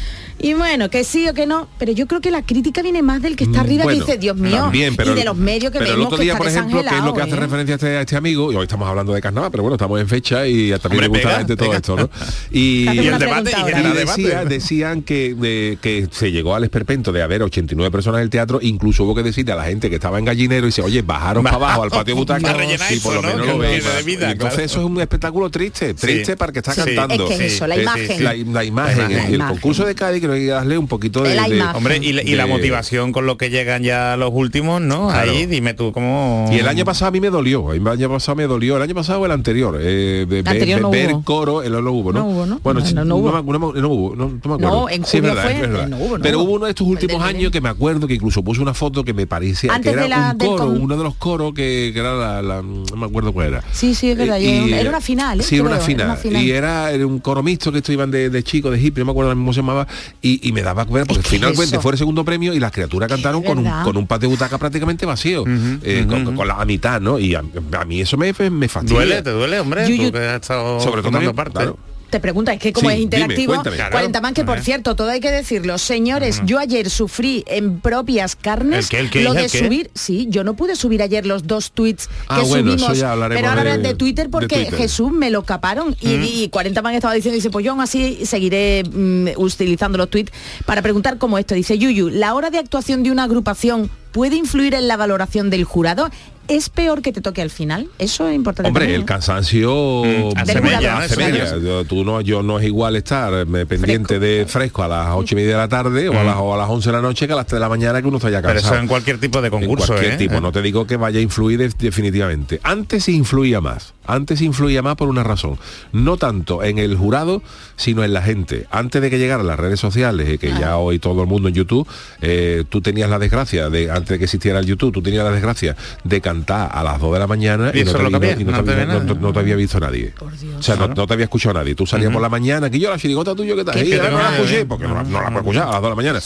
Y 0.43 0.55
bueno, 0.55 0.91
que 0.91 1.05
sí 1.05 1.29
o 1.29 1.35
que 1.35 1.47
no, 1.47 1.69
pero 1.79 1.93
yo 1.93 2.07
creo 2.09 2.21
que 2.21 2.31
la 2.33 2.43
crítica 2.43 2.83
viene 2.83 3.01
más 3.01 3.23
del 3.23 3.37
que 3.37 3.45
está 3.45 3.61
arriba 3.61 3.85
Mm, 3.85 3.87
Bueno, 3.87 4.05
que 4.05 4.13
dice, 4.13 4.19
Dios 4.19 4.37
mío, 4.37 4.57
también, 4.57 4.97
pero 4.97 5.13
y 5.13 5.15
de 5.15 5.25
los 5.25 5.37
medios 5.37 5.71
que 5.73 5.79
pero 5.79 5.93
vemos 5.93 6.01
el 6.01 6.07
otro 6.07 6.17
que 6.19 6.23
día, 6.25 6.33
está 6.33 6.39
por 6.43 6.53
ejemplo, 6.53 6.83
que 6.83 6.97
es 6.99 7.05
lo 7.05 7.15
que 7.15 7.23
hace 7.23 7.33
¿eh? 7.33 7.37
referencia 7.37 7.75
a 7.75 7.77
este, 7.77 7.97
a 7.97 8.01
este 8.01 8.17
amigo, 8.17 8.53
y 8.53 8.57
hoy 8.57 8.63
estamos 8.65 8.89
hablando 8.89 9.13
de 9.15 9.21
carnaval, 9.21 9.51
pero 9.53 9.63
bueno, 9.63 9.77
estamos 9.77 10.01
en 10.01 10.09
fecha 10.09 10.47
y 10.47 10.71
también 10.81 11.05
Hombre, 11.05 11.09
me 11.09 11.09
gusta 11.09 11.29
a 11.29 11.33
la 11.33 11.39
pega, 11.39 11.39
gente 11.39 11.57
todo 11.57 11.69
pega. 11.69 11.77
esto, 11.79 11.97
¿no? 11.97 12.11
Y, 12.51 12.83
Y 12.85 12.89
el 13.09 13.19
debate, 13.19 13.53
y 13.57 13.87
y 13.87 13.93
decía- 13.93 14.45
decían 14.45 15.03
que, 15.03 15.35
de- 15.35 15.79
que 15.81 16.09
se 16.11 16.33
llegó 16.33 16.55
al 16.57 16.65
esperpento 16.65 17.13
de 17.13 17.23
haber 17.23 17.43
89 17.43 17.91
personas 17.93 18.19
en 18.19 18.25
el 18.25 18.31
teatro, 18.31 18.59
incluso 18.61 19.05
hubo 19.05 19.15
que 19.15 19.23
decirle 19.23 19.53
a 19.53 19.57
la 19.57 19.65
gente 19.65 19.89
que 19.89 19.95
estaba 19.97 20.19
en 20.19 20.25
gallinero 20.25 20.67
y 20.67 20.71
dice, 20.71 20.83
oye, 20.83 21.03
bajaros 21.03 21.45
para 21.45 21.55
abajo 21.57 21.85
al 21.85 21.91
patio 21.91 22.17
butaca 22.17 22.53
y 22.65 22.73
eso, 22.73 23.03
por 23.05 23.15
lo 23.15 23.23
¿no? 23.23 23.29
menos 23.29 23.47
lo 23.47 23.59
veis. 23.59 23.85
entonces 23.87 24.37
claro. 24.39 24.57
eso 24.63 24.81
es 24.81 24.85
un 24.87 25.01
espectáculo 25.01 25.51
triste, 25.51 25.95
triste 25.95 26.37
para 26.37 26.51
el 26.51 26.53
que 26.53 26.59
está 26.59 26.73
Sí. 26.75 26.81
cantando. 26.97 27.29
Es 27.31 27.37
que 27.39 27.47
es 27.47 27.53
eso, 27.55 27.67
la 27.69 27.77
imagen. 27.81 28.25
La, 28.53 28.65
imagen, 28.65 29.11
el 29.13 29.39
concurso 29.47 29.85
de 29.87 29.95
Cádiz 29.95 30.21
hay 30.35 30.41
que 30.47 30.47
darle 30.51 30.79
un 30.79 30.87
poquito 30.89 31.23
de... 31.23 31.39
Hombre, 31.75 31.99
y, 32.03 32.13
la- 32.13 32.23
y 32.23 32.49
motivación 32.49 33.13
con 33.13 33.27
lo 33.27 33.37
que 33.37 33.51
llegan 33.51 33.83
ya 33.83 34.17
los 34.17 34.31
últimos, 34.33 34.81
¿no? 34.81 35.09
Claro. 35.09 35.31
Ahí 35.33 35.47
dime 35.47 35.75
tú 35.75 35.93
cómo. 35.93 36.49
Y 36.53 36.57
el 36.59 36.69
año 36.69 36.85
pasado 36.85 37.09
a 37.09 37.11
mí 37.13 37.21
me 37.21 37.31
dolió, 37.31 37.73
el 37.73 37.87
año 37.87 38.09
pasado 38.09 38.37
me 38.37 38.47
dolió, 38.47 38.77
el 38.77 38.83
año 38.83 38.95
pasado 38.95 39.21
o 39.21 39.27
el 39.27 39.33
anterior, 39.33 39.79
eh, 39.81 40.27
de, 40.29 40.39
El 40.41 40.49
anterior 40.49 40.81
no 40.81 40.91
ver 40.91 41.13
hubo. 41.15 41.23
coro, 41.25 41.63
el 41.63 41.73
no 41.73 41.93
hubo, 41.93 42.13
¿no? 42.13 42.21
No 42.21 42.27
hubo, 42.29 42.47
¿no? 42.47 42.61
Bueno, 42.63 42.81
No, 42.81 43.17
hubo. 43.17 43.31
no 43.33 43.43
no 43.73 43.89
hubo, 43.89 44.17
no, 44.17 44.25
no 44.29 44.31
me 44.33 44.55
acuerdo. 44.55 44.59
No, 44.61 44.89
en 44.89 45.05
Sí, 45.05 45.17
es 45.19 45.23
verdad, 45.23 45.43
fue, 45.43 45.53
es 45.55 45.61
verdad. 45.61 45.89
no 45.89 45.97
hubo, 45.99 46.19
no 46.19 46.23
Pero 46.23 46.41
hubo. 46.41 46.53
uno 46.53 46.65
de 46.67 46.71
estos 46.71 46.87
últimos 46.87 47.23
años 47.23 47.51
que 47.51 47.61
me 47.61 47.69
acuerdo 47.69 48.07
que 48.07 48.15
incluso 48.15 48.43
puse 48.43 48.61
una 48.61 48.75
foto 48.75 49.05
que 49.05 49.13
me 49.15 49.27
parecía 49.27 49.73
Antes 49.75 49.93
que 49.93 49.99
era 49.99 50.09
la- 50.09 50.31
un 50.33 50.39
coro, 50.39 50.57
con- 50.67 50.81
uno 50.83 50.97
de 50.97 51.05
los 51.05 51.15
coros 51.15 51.55
que, 51.55 51.91
que 51.93 51.99
era 52.01 52.15
la, 52.15 52.43
la- 52.43 52.63
no 52.63 52.97
me 52.97 53.07
acuerdo 53.07 53.33
cuál 53.33 53.49
era. 53.49 53.65
Sí, 53.73 53.95
sí, 53.95 54.11
es 54.11 54.17
verdad, 54.19 54.39
Eh, 54.41 54.55
era 54.57 54.65
una- 54.65 54.81
era 54.81 54.89
una 54.91 55.01
final, 55.01 55.41
¿eh? 55.41 55.43
Sí, 55.43 55.57
era 55.57 55.65
una, 55.65 55.79
final. 55.79 56.01
era 56.01 56.13
una 56.13 56.17
final. 56.21 56.43
Y 56.43 56.51
era, 56.53 56.91
era 56.93 57.07
un 57.07 57.19
coro 57.21 57.43
mixto 57.43 57.73
que 57.73 57.79
esto 57.79 57.93
iban 57.93 58.11
de, 58.11 58.31
de 58.31 58.43
chico, 58.43 58.71
de 58.71 58.81
hippie, 58.81 59.01
no 59.01 59.07
me 59.07 59.11
acuerdo 59.13 59.31
cómo 59.33 59.53
se 59.53 59.61
llamaba, 59.61 59.87
y, 60.23 60.49
y 60.49 60.53
me 60.53 60.63
daba 60.63 60.85
cuenta 60.87 61.07
porque 61.07 61.21
Es 61.21 61.25
que 61.27 61.37
finalmente 61.37 61.65
eso- 61.77 61.81
fue 61.83 61.93
el 61.93 61.99
segundo 61.99 62.25
premio 62.25 62.55
y 62.55 62.61
las 62.61 62.71
criaturas 62.73 63.09
cantaron 63.09 63.43
con 63.43 63.59
un, 63.59 63.69
con 63.83 63.97
un 63.97 64.07
patio 64.07 64.29
de 64.29 64.35
butaca 64.37 64.57
prácticamente 64.57 65.05
vacío, 65.05 65.45
eh, 65.83 66.07
con, 66.09 66.35
con 66.37 66.47
la 66.49 66.55
a 66.55 66.65
mitad, 66.65 67.01
¿no? 67.01 67.19
Y 67.19 67.35
a, 67.35 67.43
a 67.79 67.85
mí 67.85 68.01
eso 68.01 68.17
me, 68.17 68.33
me 68.51 68.69
fastidia. 68.69 68.97
¿Duele? 68.99 69.23
¿Te 69.23 69.31
duele, 69.31 69.59
hombre? 69.61 69.87
Yuyu- 69.87 70.07
Tú 70.07 70.13
que 70.13 70.19
has 70.29 70.41
estado 70.41 70.81
Sobre 70.81 71.03
todo 71.03 71.11
también, 71.13 71.35
parte. 71.35 71.53
claro. 71.53 71.79
Te 72.13 72.21
pregunta, 72.21 72.53
es 72.53 72.61
que 72.61 72.75
como 72.75 72.91
Sí, 72.91 72.95
es 72.95 72.99
dime, 72.99 73.05
interactivo, 73.05 73.55
cuéntame. 73.55 73.77
Claro. 73.77 73.93
40 73.93 74.21
más 74.21 74.33
que 74.35 74.45
por 74.45 74.61
cierto, 74.61 74.95
todo 74.95 75.09
hay 75.09 75.21
que 75.21 75.31
decirlo, 75.31 75.79
señores, 75.79 76.43
yo 76.45 76.59
ayer 76.59 76.91
sufrí 76.91 77.43
en 77.47 77.81
propias 77.81 78.37
carnes 78.37 78.85
¿El 78.85 78.91
qué, 78.91 78.99
el 78.99 79.11
qué, 79.11 79.23
lo 79.23 79.33
de 79.33 79.45
el 79.45 79.49
subir, 79.51 79.91
sí, 79.95 80.27
yo 80.29 80.45
no 80.45 80.53
pude 80.53 80.77
subir 80.77 81.03
ayer 81.03 81.25
los 81.25 81.47
dos 81.47 81.73
tweets 81.73 82.11
Ah, 82.29 82.41
que 82.43 82.47
bueno, 82.49 82.73
subimos, 82.79 82.99
pero 83.31 83.49
ahora 83.49 83.79
de- 83.79 83.83
de, 83.83 83.95
Twitter 83.95 84.27
de 84.27 84.31
porque 84.31 84.57
Twitter. 84.57 84.75
Jesús 84.77 85.11
me 85.11 85.31
lo 85.31 85.45
caparon 85.45 85.97
y, 86.01 86.09
Mm. 86.09 86.23
y 86.25 86.49
40 86.51 86.83
man 86.83 86.95
estaba 86.95 87.15
diciendo, 87.15 87.35
dice, 87.35 87.49
pues 87.49 87.65
yo 87.65 87.73
aún 87.73 87.81
así 87.81 88.27
seguiré 88.27 88.83
mm, 88.85 89.29
utilizando 89.37 89.97
los 89.97 90.11
tweets 90.11 90.33
para 90.67 90.83
preguntar 90.83 91.17
cómo 91.17 91.39
esto. 91.39 91.55
Dice 91.55 91.79
Yuyu, 91.79 92.11
la 92.11 92.35
hora 92.35 92.51
de 92.51 92.59
actuación 92.59 93.03
de 93.03 93.11
una 93.11 93.23
agrupación 93.25 93.89
puede 94.13 94.37
influir 94.37 94.75
en 94.75 94.87
la 94.87 94.99
valoración 94.99 95.49
del 95.49 95.65
jurado. 95.65 96.11
¿Es 96.49 96.69
peor 96.69 97.03
que 97.03 97.13
te 97.13 97.21
toque 97.21 97.41
al 97.41 97.51
final? 97.51 97.89
Eso 97.99 98.29
es 98.29 98.35
importante. 98.35 98.69
Hombre, 98.69 98.83
también, 98.85 98.97
el 99.01 99.03
¿eh? 99.03 99.07
cansancio 99.07 100.03
Mm, 100.05 100.37
hace 100.39 100.55
Del 100.55 100.63
mella, 100.63 100.77
jurado, 100.79 100.97
¿no? 100.99 101.05
hace 101.05 101.15
Eso 101.15 101.21
mella. 101.21 101.45
es. 101.45 101.63
Yo- 101.63 101.85
tú 101.85 102.05
no, 102.05 102.21
yo 102.21 102.43
no 102.43 102.59
es 102.59 102.67
igual 102.67 102.97
estar 102.97 103.33
eh, 103.33 103.67
pendiente 103.67 104.19
de 104.19 104.45
fresco 104.47 104.83
a 104.83 104.89
las 104.89 105.09
ocho 105.15 105.35
y 105.35 105.37
media 105.37 105.53
de 105.53 105.57
la 105.57 105.69
tarde 105.69 106.09
o, 106.09 106.19
a 106.19 106.25
las, 106.25 106.37
o 106.39 106.53
a 106.55 106.57
las 106.59 106.69
11 106.69 106.89
de 106.89 106.93
la 106.97 107.01
noche 107.03 107.27
que 107.27 107.33
a 107.33 107.37
las 107.37 107.47
3 107.47 107.57
de 107.59 107.61
la 107.61 107.69
mañana 107.69 108.03
que 108.03 108.09
uno 108.09 108.17
está 108.19 108.29
ya 108.31 108.41
Mm. 108.41 108.43
Pero 108.43 108.55
cansado. 108.55 108.75
eso 108.75 108.83
en 108.83 108.89
cualquier 108.89 109.19
tipo 109.19 109.41
de 109.41 109.47
En 109.49 109.53
concurso, 109.53 109.87
cualquier 109.87 110.13
¿eh? 110.15 110.17
tipo, 110.17 110.41
no 110.41 110.53
te 110.53 110.63
digo 110.63 110.87
que 110.87 110.97
vaya 110.97 111.19
a 111.21 111.23
influir 111.23 111.59
de- 111.59 111.69
definitivamente. 111.79 112.61
Antes 112.65 113.09
influía 113.09 113.61
más, 113.61 113.95
antes 114.07 114.41
influía 114.43 114.83
más 114.83 114.97
por 114.97 115.09
una 115.09 115.23
razón. 115.23 115.59
No 115.93 116.17
tanto 116.17 116.63
en 116.65 116.79
el 116.79 116.97
jurado, 116.97 117.43
sino 117.77 118.03
en 118.05 118.13
la 118.13 118.21
gente. 118.23 118.67
Antes 118.71 119.01
de 119.01 119.11
que 119.11 119.19
llegaran 119.19 119.47
las 119.47 119.59
redes 119.59 119.79
sociales, 119.81 120.29
y 120.29 120.39
que 120.39 120.49
ya 120.51 120.77
hoy 120.77 120.99
todo 120.99 121.23
el 121.23 121.29
mundo 121.29 121.49
en 121.49 121.55
YouTube, 121.55 121.87
eh, 122.21 122.65
tú 122.69 122.81
tenías 122.81 123.09
la 123.09 123.19
desgracia, 123.19 123.71
de 123.71 123.91
antes 123.91 124.09
de 124.11 124.19
que 124.19 124.25
existiera 124.25 124.59
el 124.59 124.67
YouTube, 124.67 124.93
tú 124.93 125.03
tenías 125.03 125.25
la 125.25 125.31
desgracia 125.31 125.77
de 126.05 126.21
cantar 126.21 126.42
a 126.51 126.83
las 126.83 127.01
2 127.01 127.13
de 127.15 127.19
la 127.19 127.27
mañana 127.27 127.71
Y 127.75 127.81
y, 127.81 127.85
no, 127.85 127.91
eso 127.91 127.99
te, 127.99 128.05
es 128.05 128.11
lo 128.13 128.19
que 128.21 128.27
y 128.27 128.29
no- 128.29 128.33
había, 128.33 128.41
y 128.41 128.45
no 128.45 128.51
no 128.53 128.59
te- 128.59 128.65
te 128.65 128.73
había 128.73 128.87
no- 128.87 128.93
nada. 128.95 129.05
no- 129.05 129.15
no 129.21 129.33
te 129.33 129.39
había 129.41 129.57
visto 129.57 129.81
nadie. 129.81 130.13
O 130.59 130.63
sea, 130.63 130.77
no, 130.77 130.89
no 130.89 131.07
te 131.07 131.13
había 131.13 131.25
escuchado 131.25 131.55
nadie. 131.55 131.75
Tú 131.75 131.87
salías 131.87 132.13
por 132.13 132.23
la 132.23 132.29
mañana, 132.29 132.71
que 132.71 132.79
yo 132.79 132.91
la 132.91 132.99
chirigota 132.99 133.35
tuyo 133.35 133.57
que 133.57 133.65
tal, 133.65 133.75
¿Qué 133.75 133.97
ahora 133.99 134.11
no 134.11 134.19
la 134.19 134.29
te- 134.31 134.35
escuché, 134.37 134.67
porque 134.67 134.87
no, 134.89 134.95
la- 134.95 135.03
puedo 135.05 135.39
escuchar 135.39 135.63
a 135.63 135.67
las 135.73 135.75
2 135.75 135.83
de 135.83 135.89
la 135.89 135.95
mañana. 135.95 136.21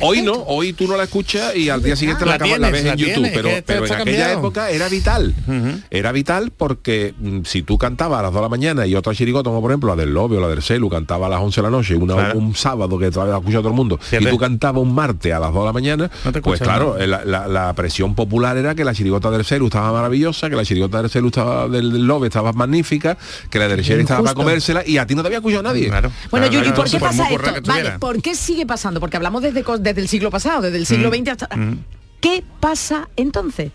Hoy 0.00 0.22
no, 0.22 0.32
hoy 0.46 0.72
tú 0.72 0.86
no 0.88 0.96
la 0.96 1.04
escuchas 1.04 1.54
y 1.56 1.68
al 1.68 1.82
día 1.82 1.96
siguiente 1.96 2.24
La 2.24 2.32
la, 2.32 2.34
acabas- 2.36 2.58
la 2.58 2.70
ves 2.70 2.84
en 2.84 2.96
YouTube, 2.96 3.30
pero, 3.34 3.48
que 3.48 3.74
en 3.86 3.92
aquella 4.00 4.32
época 4.32 4.70
era 4.70 4.88
vital. 4.88 5.34
Era 5.90 6.12
vital 6.12 6.52
porque 6.56 7.14
mm, 7.18 7.40
si 7.44 7.62
tú 7.62 7.78
cantabas 7.78 8.20
a 8.20 8.22
las 8.24 8.32
2 8.32 8.40
de 8.40 8.42
la 8.42 8.48
mañana 8.48 8.86
y 8.86 8.94
otra 8.94 9.14
chirigota, 9.14 9.50
como 9.50 9.60
por 9.60 9.70
ejemplo 9.70 9.90
la 9.94 9.96
del 9.96 10.12
Lobby 10.12 10.36
o 10.36 10.40
la 10.40 10.48
del 10.48 10.62
Celu, 10.62 10.88
cantaba 10.88 11.26
a 11.26 11.30
las 11.30 11.40
11 11.40 11.60
de 11.60 11.62
la 11.62 11.70
noche, 11.70 11.94
un 11.96 12.54
sábado 12.54 12.98
que 12.98 13.10
todavía 13.10 13.32
la 13.32 13.38
escucha 13.38 13.58
todo 13.58 13.68
el 13.68 13.74
mundo, 13.74 13.98
y 14.12 14.24
tú 14.26 14.38
cantabas 14.38 14.82
un 14.82 14.94
martes 14.94 15.32
a 15.32 15.38
las 15.38 15.52
2 15.52 15.62
de 15.62 15.66
la 15.66 15.72
mañana, 15.72 16.10
pues 16.42 16.60
claro, 16.60 16.96
eh, 16.98 17.06
la 17.06 17.72
presión 17.74 18.14
popular 18.14 18.56
era 18.56 18.74
que 18.74 18.84
la 18.84 18.94
chirigota 18.94 19.30
del 19.30 19.43
Celu 19.44 19.66
estaba 19.66 19.92
maravillosa, 19.92 20.48
que 20.48 20.56
la 20.56 20.64
chirigota 20.64 21.00
del 21.00 21.10
Celu 21.10 21.28
estaba 21.28 21.68
del, 21.68 21.92
del 21.92 22.06
Lobby 22.06 22.26
estaba 22.26 22.52
magnífica, 22.52 23.16
que 23.50 23.58
la 23.58 23.68
del 23.68 23.82
Sherry 23.82 24.02
estaba 24.02 24.22
para 24.22 24.34
comérsela 24.34 24.86
y 24.86 24.98
a 24.98 25.06
ti 25.06 25.14
no 25.14 25.22
te 25.22 25.28
había 25.28 25.38
escuchado 25.38 25.62
nadie. 25.62 25.88
Claro. 25.88 26.10
Bueno, 26.30 26.48
Claro, 26.48 26.64
Yuyu, 26.64 26.74
¿por 26.74 26.90
qué 26.90 26.98
pasa 26.98 27.28
esto? 27.30 27.52
Vale. 27.64 27.98
¿por 27.98 28.20
qué 28.20 28.34
sigue 28.34 28.66
pasando? 28.66 29.00
Porque 29.00 29.16
hablamos 29.16 29.42
desde, 29.42 29.64
desde 29.80 30.00
el 30.00 30.08
siglo 30.08 30.30
pasado, 30.30 30.62
desde 30.62 30.78
el 30.78 30.86
siglo 30.86 31.10
XX 31.10 31.28
hasta... 31.28 31.48
¿Qué 32.20 32.42
pasa 32.60 33.08
entonces? 33.16 33.70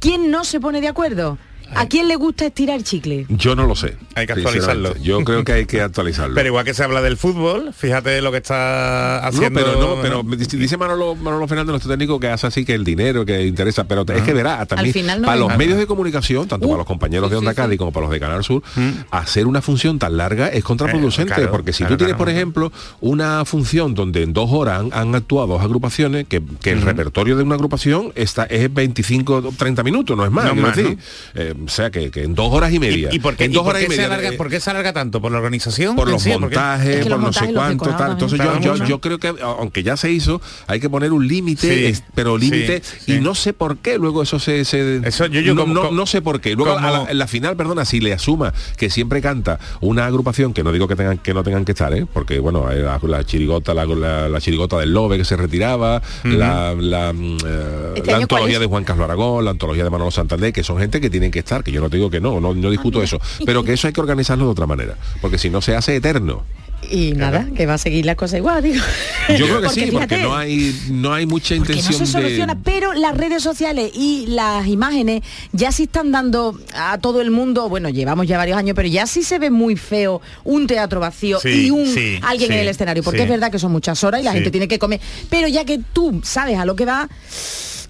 ¿Quién 0.00 0.30
no 0.30 0.44
se 0.44 0.58
pone 0.58 0.80
de 0.80 0.88
acuerdo? 0.88 1.38
¿A 1.74 1.86
quién 1.86 2.08
le 2.08 2.16
gusta 2.16 2.46
estirar 2.46 2.82
chicle? 2.82 3.26
Yo 3.28 3.54
no 3.56 3.66
lo 3.66 3.74
sé. 3.76 3.96
Hay 4.14 4.26
que 4.26 4.32
actualizarlo. 4.34 4.94
Yo 4.96 5.22
creo 5.24 5.44
que 5.44 5.52
hay 5.52 5.66
que 5.66 5.80
actualizarlo. 5.82 6.34
Pero 6.34 6.48
igual 6.48 6.64
que 6.64 6.74
se 6.74 6.82
habla 6.84 7.00
del 7.02 7.16
fútbol, 7.16 7.72
fíjate 7.72 8.20
lo 8.22 8.30
que 8.30 8.38
está 8.38 9.20
No, 9.22 9.28
haciendo. 9.28 9.60
pero 9.60 9.80
no, 9.80 10.02
pero 10.02 10.22
dice 10.22 10.76
Manolo, 10.76 11.14
Manolo 11.14 11.46
Fernández, 11.48 11.70
nuestro 11.70 11.90
técnico, 11.90 12.18
que 12.20 12.28
hace 12.28 12.46
así 12.46 12.64
que 12.64 12.74
el 12.74 12.84
dinero 12.84 13.24
que 13.24 13.46
interesa, 13.46 13.84
pero 13.84 14.04
es 14.12 14.22
que 14.22 14.32
verá, 14.32 14.64
también 14.66 14.92
final 14.92 15.20
no 15.22 15.26
para 15.26 15.38
los 15.38 15.48
nada. 15.48 15.58
medios 15.58 15.78
de 15.78 15.86
comunicación, 15.86 16.48
tanto 16.48 16.66
Uh, 16.66 16.70
para 16.70 16.78
los 16.78 16.86
compañeros 16.86 17.30
de 17.30 17.36
Onda 17.36 17.50
sí, 17.52 17.56
Cádiz 17.56 17.78
como 17.78 17.90
para 17.92 18.04
los 18.06 18.12
de 18.12 18.20
Canal 18.20 18.44
Sur, 18.44 18.62
hacer 19.10 19.46
una 19.46 19.60
función 19.62 19.98
tan 19.98 20.16
larga 20.16 20.48
es 20.48 20.62
contraproducente, 20.64 21.32
Eh, 21.32 21.36
claro, 21.36 21.50
porque 21.50 21.72
si 21.72 21.78
claro, 21.78 21.94
tú 21.94 21.98
tienes, 21.98 22.14
claro. 22.14 22.18
por 22.24 22.28
ejemplo, 22.28 22.72
una 23.00 23.44
función 23.44 23.94
donde 23.94 24.22
en 24.22 24.32
dos 24.32 24.48
horas 24.52 24.80
han, 24.80 24.90
han 24.92 25.14
actuado 25.14 25.48
dos 25.48 25.62
agrupaciones, 25.62 26.26
que, 26.28 26.42
que 26.60 26.70
el 26.72 26.82
repertorio 26.82 27.36
de 27.36 27.42
una 27.42 27.54
agrupación 27.56 28.12
está, 28.14 28.44
es 28.44 28.72
25 28.72 29.34
o 29.34 29.42
30 29.52 29.82
minutos, 29.82 30.16
no 30.16 30.24
es 30.24 30.30
más, 30.30 30.44
No 30.44 30.52
quiero 30.52 30.66
más, 30.68 30.76
decir. 30.76 30.98
Eh, 31.34 31.54
o 31.64 31.68
sea, 31.68 31.90
que, 31.90 32.10
que 32.10 32.22
en 32.24 32.34
dos 32.34 32.52
horas 32.52 32.72
y 32.72 32.78
media. 32.78 33.08
¿Y, 33.12 33.16
y 33.16 33.18
por 33.18 33.36
qué, 33.36 33.44
en 33.44 33.52
y 33.52 33.54
dos 33.54 33.62
por 33.64 33.70
horas 33.70 33.80
qué 33.80 33.86
y 33.86 33.88
media. 33.90 34.02
se 34.02 34.06
alarga, 34.06 34.28
eh, 34.30 34.32
por 34.36 34.48
qué 34.50 34.60
se 34.60 34.70
alarga 34.70 34.92
tanto? 34.92 35.20
¿Por 35.20 35.32
la 35.32 35.38
organización? 35.38 35.96
por 35.96 36.08
los 36.10 36.26
montajes, 36.26 36.88
Es 36.88 37.04
que 37.04 37.10
por 37.10 37.20
los 37.20 37.20
no 37.20 37.32
sé 37.32 37.52
cuánto, 37.52 37.90
tal. 37.96 38.12
Entonces 38.12 38.38
yo, 38.38 38.60
yo, 38.60 38.84
yo 38.84 39.00
creo 39.00 39.18
que 39.18 39.32
aunque 39.42 39.82
ya 39.82 39.96
se 39.96 40.10
hizo, 40.10 40.40
hay 40.66 40.80
que 40.80 40.88
poner 40.90 41.12
un 41.12 41.26
límite, 41.26 41.94
Sí, 41.94 42.02
pero 42.14 42.36
límite 42.38 42.82
sí, 42.82 43.12
y 43.12 43.14
sí. 43.16 43.20
no 43.20 43.34
sé 43.34 43.52
por 43.52 43.78
qué 43.78 43.98
luego 43.98 44.22
eso 44.22 44.38
se, 44.38 44.64
se- 44.64 44.96
Eso 45.04 45.26
yo- 45.26 45.40
yo 45.40 45.54
no, 45.54 45.62
como- 45.66 45.90
no, 45.90 46.06
sé 46.06 46.22
por 46.22 46.40
qué. 46.40 46.54
Luego 46.54 46.76
a 46.78 46.90
la- 46.90 47.06
en 47.10 47.18
la 47.18 47.26
final, 47.26 47.56
perdona, 47.56 47.84
si 47.84 48.00
le 48.00 48.12
asuma 48.12 48.52
que 48.76 48.90
siempre 48.90 49.20
canta 49.20 49.58
una 49.80 50.06
agrupación 50.06 50.52
que 50.54 50.62
no 50.62 50.72
digo 50.72 50.88
que 50.88 50.96
tengan 50.96 51.18
que 51.18 51.34
no 51.34 51.42
tengan 51.42 51.64
que 51.64 51.72
estar, 51.72 51.92
¿eh? 51.94 52.06
porque 52.12 52.38
bueno, 52.38 52.66
hay 52.66 52.80
la, 52.80 52.98
la 53.02 53.24
chirigota, 53.24 53.74
la, 53.74 53.84
la- 53.86 54.28
la 54.28 54.40
chirigota 54.40 54.78
del 54.78 54.92
Lobe 54.92 55.18
que 55.18 55.24
se 55.24 55.36
retiraba, 55.36 56.00
la, 56.24 56.74
la, 56.78 57.12
mm, 57.12 57.36
eh, 57.46 57.92
¿Este 57.96 58.12
antología 58.14 58.58
de 58.58 58.66
Juan 58.66 58.84
Carlos 58.84 59.04
Aragón, 59.04 59.44
la 59.44 59.50
antología 59.50 59.84
de 59.84 59.90
Manolo 59.90 60.10
Santander, 60.10 60.52
que 60.52 60.62
son 60.64 60.78
gente 60.78 61.00
que 61.00 61.10
tienen 61.10 61.30
que 61.30 61.40
estar, 61.40 61.51
que 61.62 61.72
yo 61.72 61.80
no 61.80 61.90
te 61.90 61.96
digo 61.96 62.08
que 62.08 62.20
no, 62.20 62.40
no, 62.40 62.54
no 62.54 62.70
discuto 62.70 63.00
Ah, 63.00 63.04
eso, 63.04 63.20
pero 63.44 63.62
que 63.62 63.72
eso 63.74 63.86
hay 63.86 63.92
que 63.92 64.00
organizarlo 64.00 64.46
de 64.46 64.50
otra 64.52 64.66
manera, 64.66 64.96
porque 65.20 65.36
si 65.38 65.50
no 65.50 65.60
se 65.60 65.76
hace 65.76 65.96
eterno. 65.96 66.42
Y 66.90 67.12
nada, 67.12 67.48
que 67.56 67.66
va 67.66 67.74
a 67.74 67.78
seguir 67.78 68.04
la 68.04 68.16
cosa 68.16 68.36
igual, 68.36 68.62
digo. 68.62 68.82
Yo 69.28 69.46
creo 69.46 69.62
que 69.62 69.68
sí, 69.70 69.88
porque 69.90 70.18
no 70.18 70.36
hay 70.36 70.74
no 70.90 71.12
hay 71.12 71.26
mucha 71.26 71.54
no 71.54 71.60
intención 71.62 71.94
se 71.94 72.06
soluciona, 72.06 72.54
de 72.54 72.60
pero 72.62 72.92
las 72.92 73.16
redes 73.16 73.42
sociales 73.42 73.90
y 73.94 74.26
las 74.28 74.66
imágenes 74.66 75.22
ya 75.52 75.72
sí 75.72 75.84
están 75.84 76.12
dando 76.12 76.58
a 76.74 76.98
todo 76.98 77.20
el 77.20 77.30
mundo, 77.30 77.68
bueno, 77.68 77.88
llevamos 77.88 78.26
ya 78.26 78.36
varios 78.36 78.58
años, 78.58 78.74
pero 78.74 78.88
ya 78.88 79.06
sí 79.06 79.22
se 79.22 79.38
ve 79.38 79.50
muy 79.50 79.76
feo 79.76 80.20
un 80.44 80.66
teatro 80.66 81.00
vacío 81.00 81.38
Sí, 81.40 81.66
y 81.66 81.70
un 81.70 81.86
sí, 81.86 82.18
alguien 82.22 82.48
sí, 82.48 82.54
en 82.54 82.60
el 82.60 82.68
escenario, 82.68 83.02
porque 83.02 83.22
es 83.22 83.28
verdad 83.28 83.50
que 83.50 83.58
son 83.58 83.72
muchas 83.72 84.02
horas 84.04 84.20
y 84.20 84.24
la 84.24 84.32
gente 84.32 84.50
tiene 84.50 84.68
que 84.68 84.78
comer, 84.78 85.00
pero 85.30 85.48
ya 85.48 85.64
que 85.64 85.80
tú 85.92 86.20
sabes 86.24 86.58
a 86.58 86.64
lo 86.64 86.76
que 86.76 86.84
va, 86.84 87.08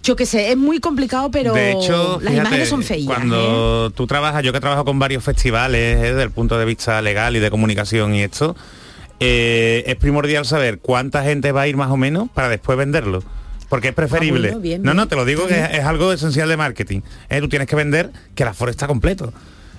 yo 0.02 0.16
qué 0.16 0.26
sé, 0.26 0.50
es 0.50 0.56
muy 0.56 0.80
complicado, 0.80 1.30
pero 1.30 1.54
de 1.54 1.72
hecho, 1.72 2.20
las 2.20 2.32
fíjate, 2.32 2.36
imágenes 2.38 2.68
son 2.68 2.82
feías. 2.82 3.04
¿eh? 3.04 3.14
Cuando 3.14 3.90
tú 3.90 4.06
trabajas, 4.06 4.42
yo 4.42 4.52
que 4.52 4.60
trabajo 4.60 4.84
con 4.84 4.98
varios 4.98 5.22
festivales 5.22 5.98
eh, 5.98 6.08
desde 6.08 6.22
el 6.22 6.30
punto 6.30 6.58
de 6.58 6.64
vista 6.64 7.00
legal 7.02 7.36
y 7.36 7.38
de 7.40 7.50
comunicación 7.50 8.14
y 8.14 8.22
esto, 8.22 8.56
eh, 9.22 9.84
es 9.86 9.96
primordial 9.96 10.44
saber 10.44 10.78
cuánta 10.78 11.22
gente 11.22 11.52
va 11.52 11.62
a 11.62 11.68
ir 11.68 11.76
más 11.76 11.90
o 11.90 11.96
menos 11.96 12.28
para 12.30 12.48
después 12.48 12.76
venderlo. 12.76 13.22
Porque 13.68 13.88
es 13.88 13.94
preferible. 13.94 14.48
Ah, 14.48 14.52
bueno, 14.52 14.60
bien, 14.60 14.82
no, 14.82 14.92
no, 14.92 15.08
te 15.08 15.16
lo 15.16 15.24
digo 15.24 15.46
que 15.46 15.58
es, 15.58 15.70
es 15.72 15.84
algo 15.84 16.12
esencial 16.12 16.48
de 16.48 16.56
marketing. 16.56 17.00
Eh, 17.30 17.40
tú 17.40 17.48
tienes 17.48 17.66
que 17.66 17.76
vender 17.76 18.10
que 18.34 18.42
el 18.42 18.50
aforo 18.50 18.70
está 18.70 18.86
completo. 18.86 19.32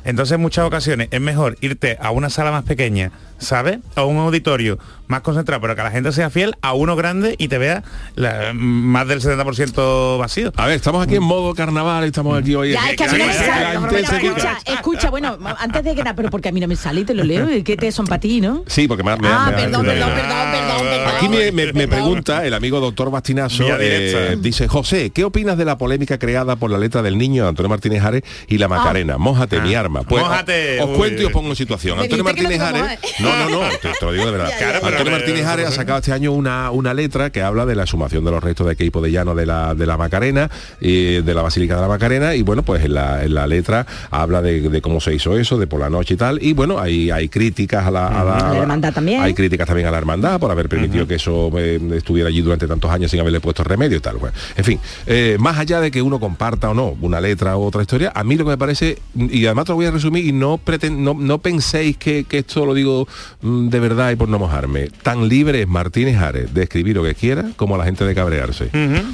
Entonces 0.06 0.36
en 0.36 0.42
muchas 0.42 0.66
ocasiones 0.66 1.08
es 1.12 1.22
mejor 1.22 1.58
irte 1.62 1.98
a 2.02 2.12
una 2.12 2.30
sala 2.30 2.52
más 2.52 2.64
pequeña, 2.64 3.12
¿sabes? 3.38 3.80
O 3.96 4.02
a 4.02 4.06
un 4.06 4.18
auditorio 4.18 4.78
más 5.08 5.22
concentrado, 5.22 5.62
pero 5.62 5.76
que 5.76 5.84
la 5.84 5.92
gente 5.92 6.12
sea 6.12 6.30
fiel 6.30 6.56
a 6.62 6.74
uno 6.74 6.96
grande 6.96 7.36
y 7.38 7.48
te 7.48 7.58
vea 7.58 7.84
la- 8.16 8.52
más 8.54 9.08
del 9.08 9.22
70% 9.22 10.18
vacío. 10.18 10.52
A 10.56 10.66
ver, 10.68 10.76
estamos 10.76 11.04
aquí 11.06 11.16
en 11.16 11.24
modo 11.24 11.54
carnaval, 11.54 12.04
estamos 12.06 12.38
aquí 12.40 12.56
hoy. 12.56 12.72
Ya, 12.72 12.90
es 12.90 12.98
que 12.98 13.04
a 13.04 13.08
mí 13.12 13.18
no 13.18 13.26
me 13.26 13.34
la 13.34 13.34
sale. 13.34 13.66
gente 13.80 13.88
Pero 13.90 14.08
se 14.08 14.20
quita. 14.20 14.28
escucha, 14.28 14.58
escucha, 14.74 15.10
bueno, 15.10 15.38
antes 15.60 15.84
de 15.84 15.96
que 15.96 16.04
nada, 16.04 16.16
pero 16.16 16.30
porque 16.30 16.50
a 16.50 16.52
mí 16.52 16.60
no 16.60 16.68
me 16.68 16.76
sale 16.76 17.02
y 17.02 17.04
te 17.06 17.14
lo 17.14 17.24
leo, 17.24 17.52
y 17.54 17.64
que 17.64 17.78
te 17.78 17.92
son 17.92 18.06
para 18.08 18.20
ti, 18.20 18.42
¿no? 18.42 18.64
Sí, 18.68 18.88
porque 18.88 19.04
me, 19.04 19.16
me- 19.18 19.28
Ah, 19.28 19.48
me- 19.56 19.64
perdón, 19.64 19.86
me- 19.86 19.94
perdón, 19.94 20.10
perdón, 20.14 20.52
perdón, 20.52 20.88
perdón. 20.90 21.16
Aquí 21.16 21.30
me, 21.30 21.52
me- 21.52 21.74
me 21.74 21.88
pregunta 21.88 22.46
el 22.46 22.54
amigo 22.54 22.80
doctor 22.80 23.12
Bastinazo, 23.12 23.64
eh, 23.80 24.38
dice, 24.40 24.68
José, 24.68 25.10
¿qué 25.12 25.24
opinas 25.24 25.58
de 25.58 25.66
la 25.66 25.78
polémica 25.78 26.18
creada 26.18 26.56
por 26.56 26.72
la 26.72 26.78
letra 26.78 27.02
del 27.02 27.18
niño 27.18 27.48
Antonio 27.48 27.70
Martínez 27.70 28.04
Ares 28.04 28.24
y 28.48 28.58
la 28.58 28.68
Macarena? 28.68 29.18
Mójate, 29.18 29.60
mi 29.62 29.76
arma. 29.76 30.04
Pues 30.04 30.24
Mójate, 30.24 30.82
os 30.82 30.98
cuento 30.98 31.22
y 31.22 31.26
os 31.26 31.32
pongo 31.32 31.50
en 31.50 31.56
situación. 31.56 32.00
Antonio 32.00 32.24
Martínez 32.24 32.60
Ares... 32.60 33.00
No, 33.20 33.36
no, 33.38 33.50
no, 33.50 33.70
te, 33.82 33.90
te 33.90 34.06
lo 34.06 34.12
digo 34.12 34.26
de 34.26 34.32
verdad. 34.32 34.52
Antonio 34.94 35.12
Martínez 35.12 35.46
Ares 35.46 35.68
ha 35.68 35.72
sacado 35.72 36.00
este 36.00 36.12
año 36.14 36.32
una, 36.32 36.72
una 36.72 36.94
letra 36.94 37.30
que 37.30 37.42
habla 37.42 37.66
de 37.66 37.76
la 37.76 37.84
exhumación 37.84 38.24
de 38.26 38.32
los 38.32 38.44
restos 38.44 38.68
de 38.68 38.74
equipo 38.74 39.02
de 39.02 39.12
llano 39.12 39.36
de 39.36 39.46
la, 39.46 39.76
de 39.76 39.86
la 39.86 39.98
Macarena, 39.98 40.50
y 40.80 41.22
de 41.22 41.34
la 41.34 41.42
Basílica 41.42 41.76
de 41.76 41.82
la 41.82 41.88
Macarena, 41.88 42.36
y 42.36 42.42
bueno, 42.44 42.64
pues 42.64 42.84
en 42.86 42.94
la, 42.94 43.24
en 43.24 43.34
la 43.34 43.48
letra 43.48 43.86
habla 44.12 44.42
de, 44.42 44.62
de 44.70 44.82
cómo 44.82 45.00
se 45.02 45.14
hizo 45.14 45.38
eso, 45.38 45.58
de 45.58 45.68
por 45.68 45.80
la 45.80 45.90
noche 45.90 46.14
y 46.14 46.18
tal, 46.18 46.42
y 46.42 46.54
bueno, 46.54 46.80
hay, 46.80 47.12
hay 47.12 47.30
críticas 47.30 47.86
a 47.86 47.92
la, 47.92 48.08
a 48.08 48.24
la- 48.24 48.38
A 48.50 48.54
la 48.54 48.60
hermandad 48.60 48.94
también. 48.94 49.22
Hay 49.22 49.34
críticas 49.34 49.68
también 49.68 49.88
a 49.88 49.92
la 49.92 49.98
hermandad 49.98 50.40
por 50.40 50.52
haber 50.52 50.70
permitido 50.70 51.08
que 51.08 51.16
eso 51.16 51.52
eh, 51.58 51.80
estuviera 51.96 52.30
allí 52.30 52.42
durante 52.42 52.68
tantos 52.68 52.90
años 52.92 53.12
sin 53.12 53.20
haberle 53.20 53.40
puesto 53.40 53.64
remedio 53.64 53.98
y 53.98 54.02
tal. 54.02 54.18
Bueno, 54.18 54.36
en 54.56 54.64
fin, 54.64 54.80
eh, 55.06 55.38
más 55.40 55.58
allá 55.58 55.80
de 55.82 55.92
que 55.92 56.02
uno 56.02 56.20
comparta 56.20 56.70
o 56.70 56.74
no 56.74 56.96
una 57.02 57.20
letra 57.22 57.58
u 57.58 57.64
otra 57.64 57.82
historia, 57.82 58.12
a 58.16 58.24
mí 58.24 58.36
lo 58.36 58.46
que 58.46 58.52
me 58.52 58.58
parece, 58.58 58.98
y 59.16 59.46
además 59.46 59.66
te 59.66 59.72
lo 59.72 59.76
voy 59.76 59.86
a 59.86 59.92
resumir, 59.92 60.26
y 60.26 60.32
no, 60.32 60.58
preten- 60.58 60.98
no, 60.98 61.16
no 61.18 61.38
penséis 61.40 61.98
que, 61.98 62.24
que 62.26 62.40
esto 62.40 62.66
lo 62.66 62.74
digo 62.74 63.08
mm, 63.42 63.70
de 63.70 63.80
verdad 63.80 64.12
y 64.12 64.16
por 64.16 64.30
no 64.30 64.40
mojarme, 64.40 64.83
tan 64.90 65.28
libre 65.30 65.62
es 65.62 65.68
Martínez 65.68 66.18
Ares 66.18 66.54
de 66.54 66.64
escribir 66.64 66.96
lo 66.96 67.04
que 67.04 67.16
quiera 67.16 67.46
como 67.56 67.78
la 67.78 67.86
gente 67.86 68.06
de 68.06 68.16
cabrearse. 68.16 68.70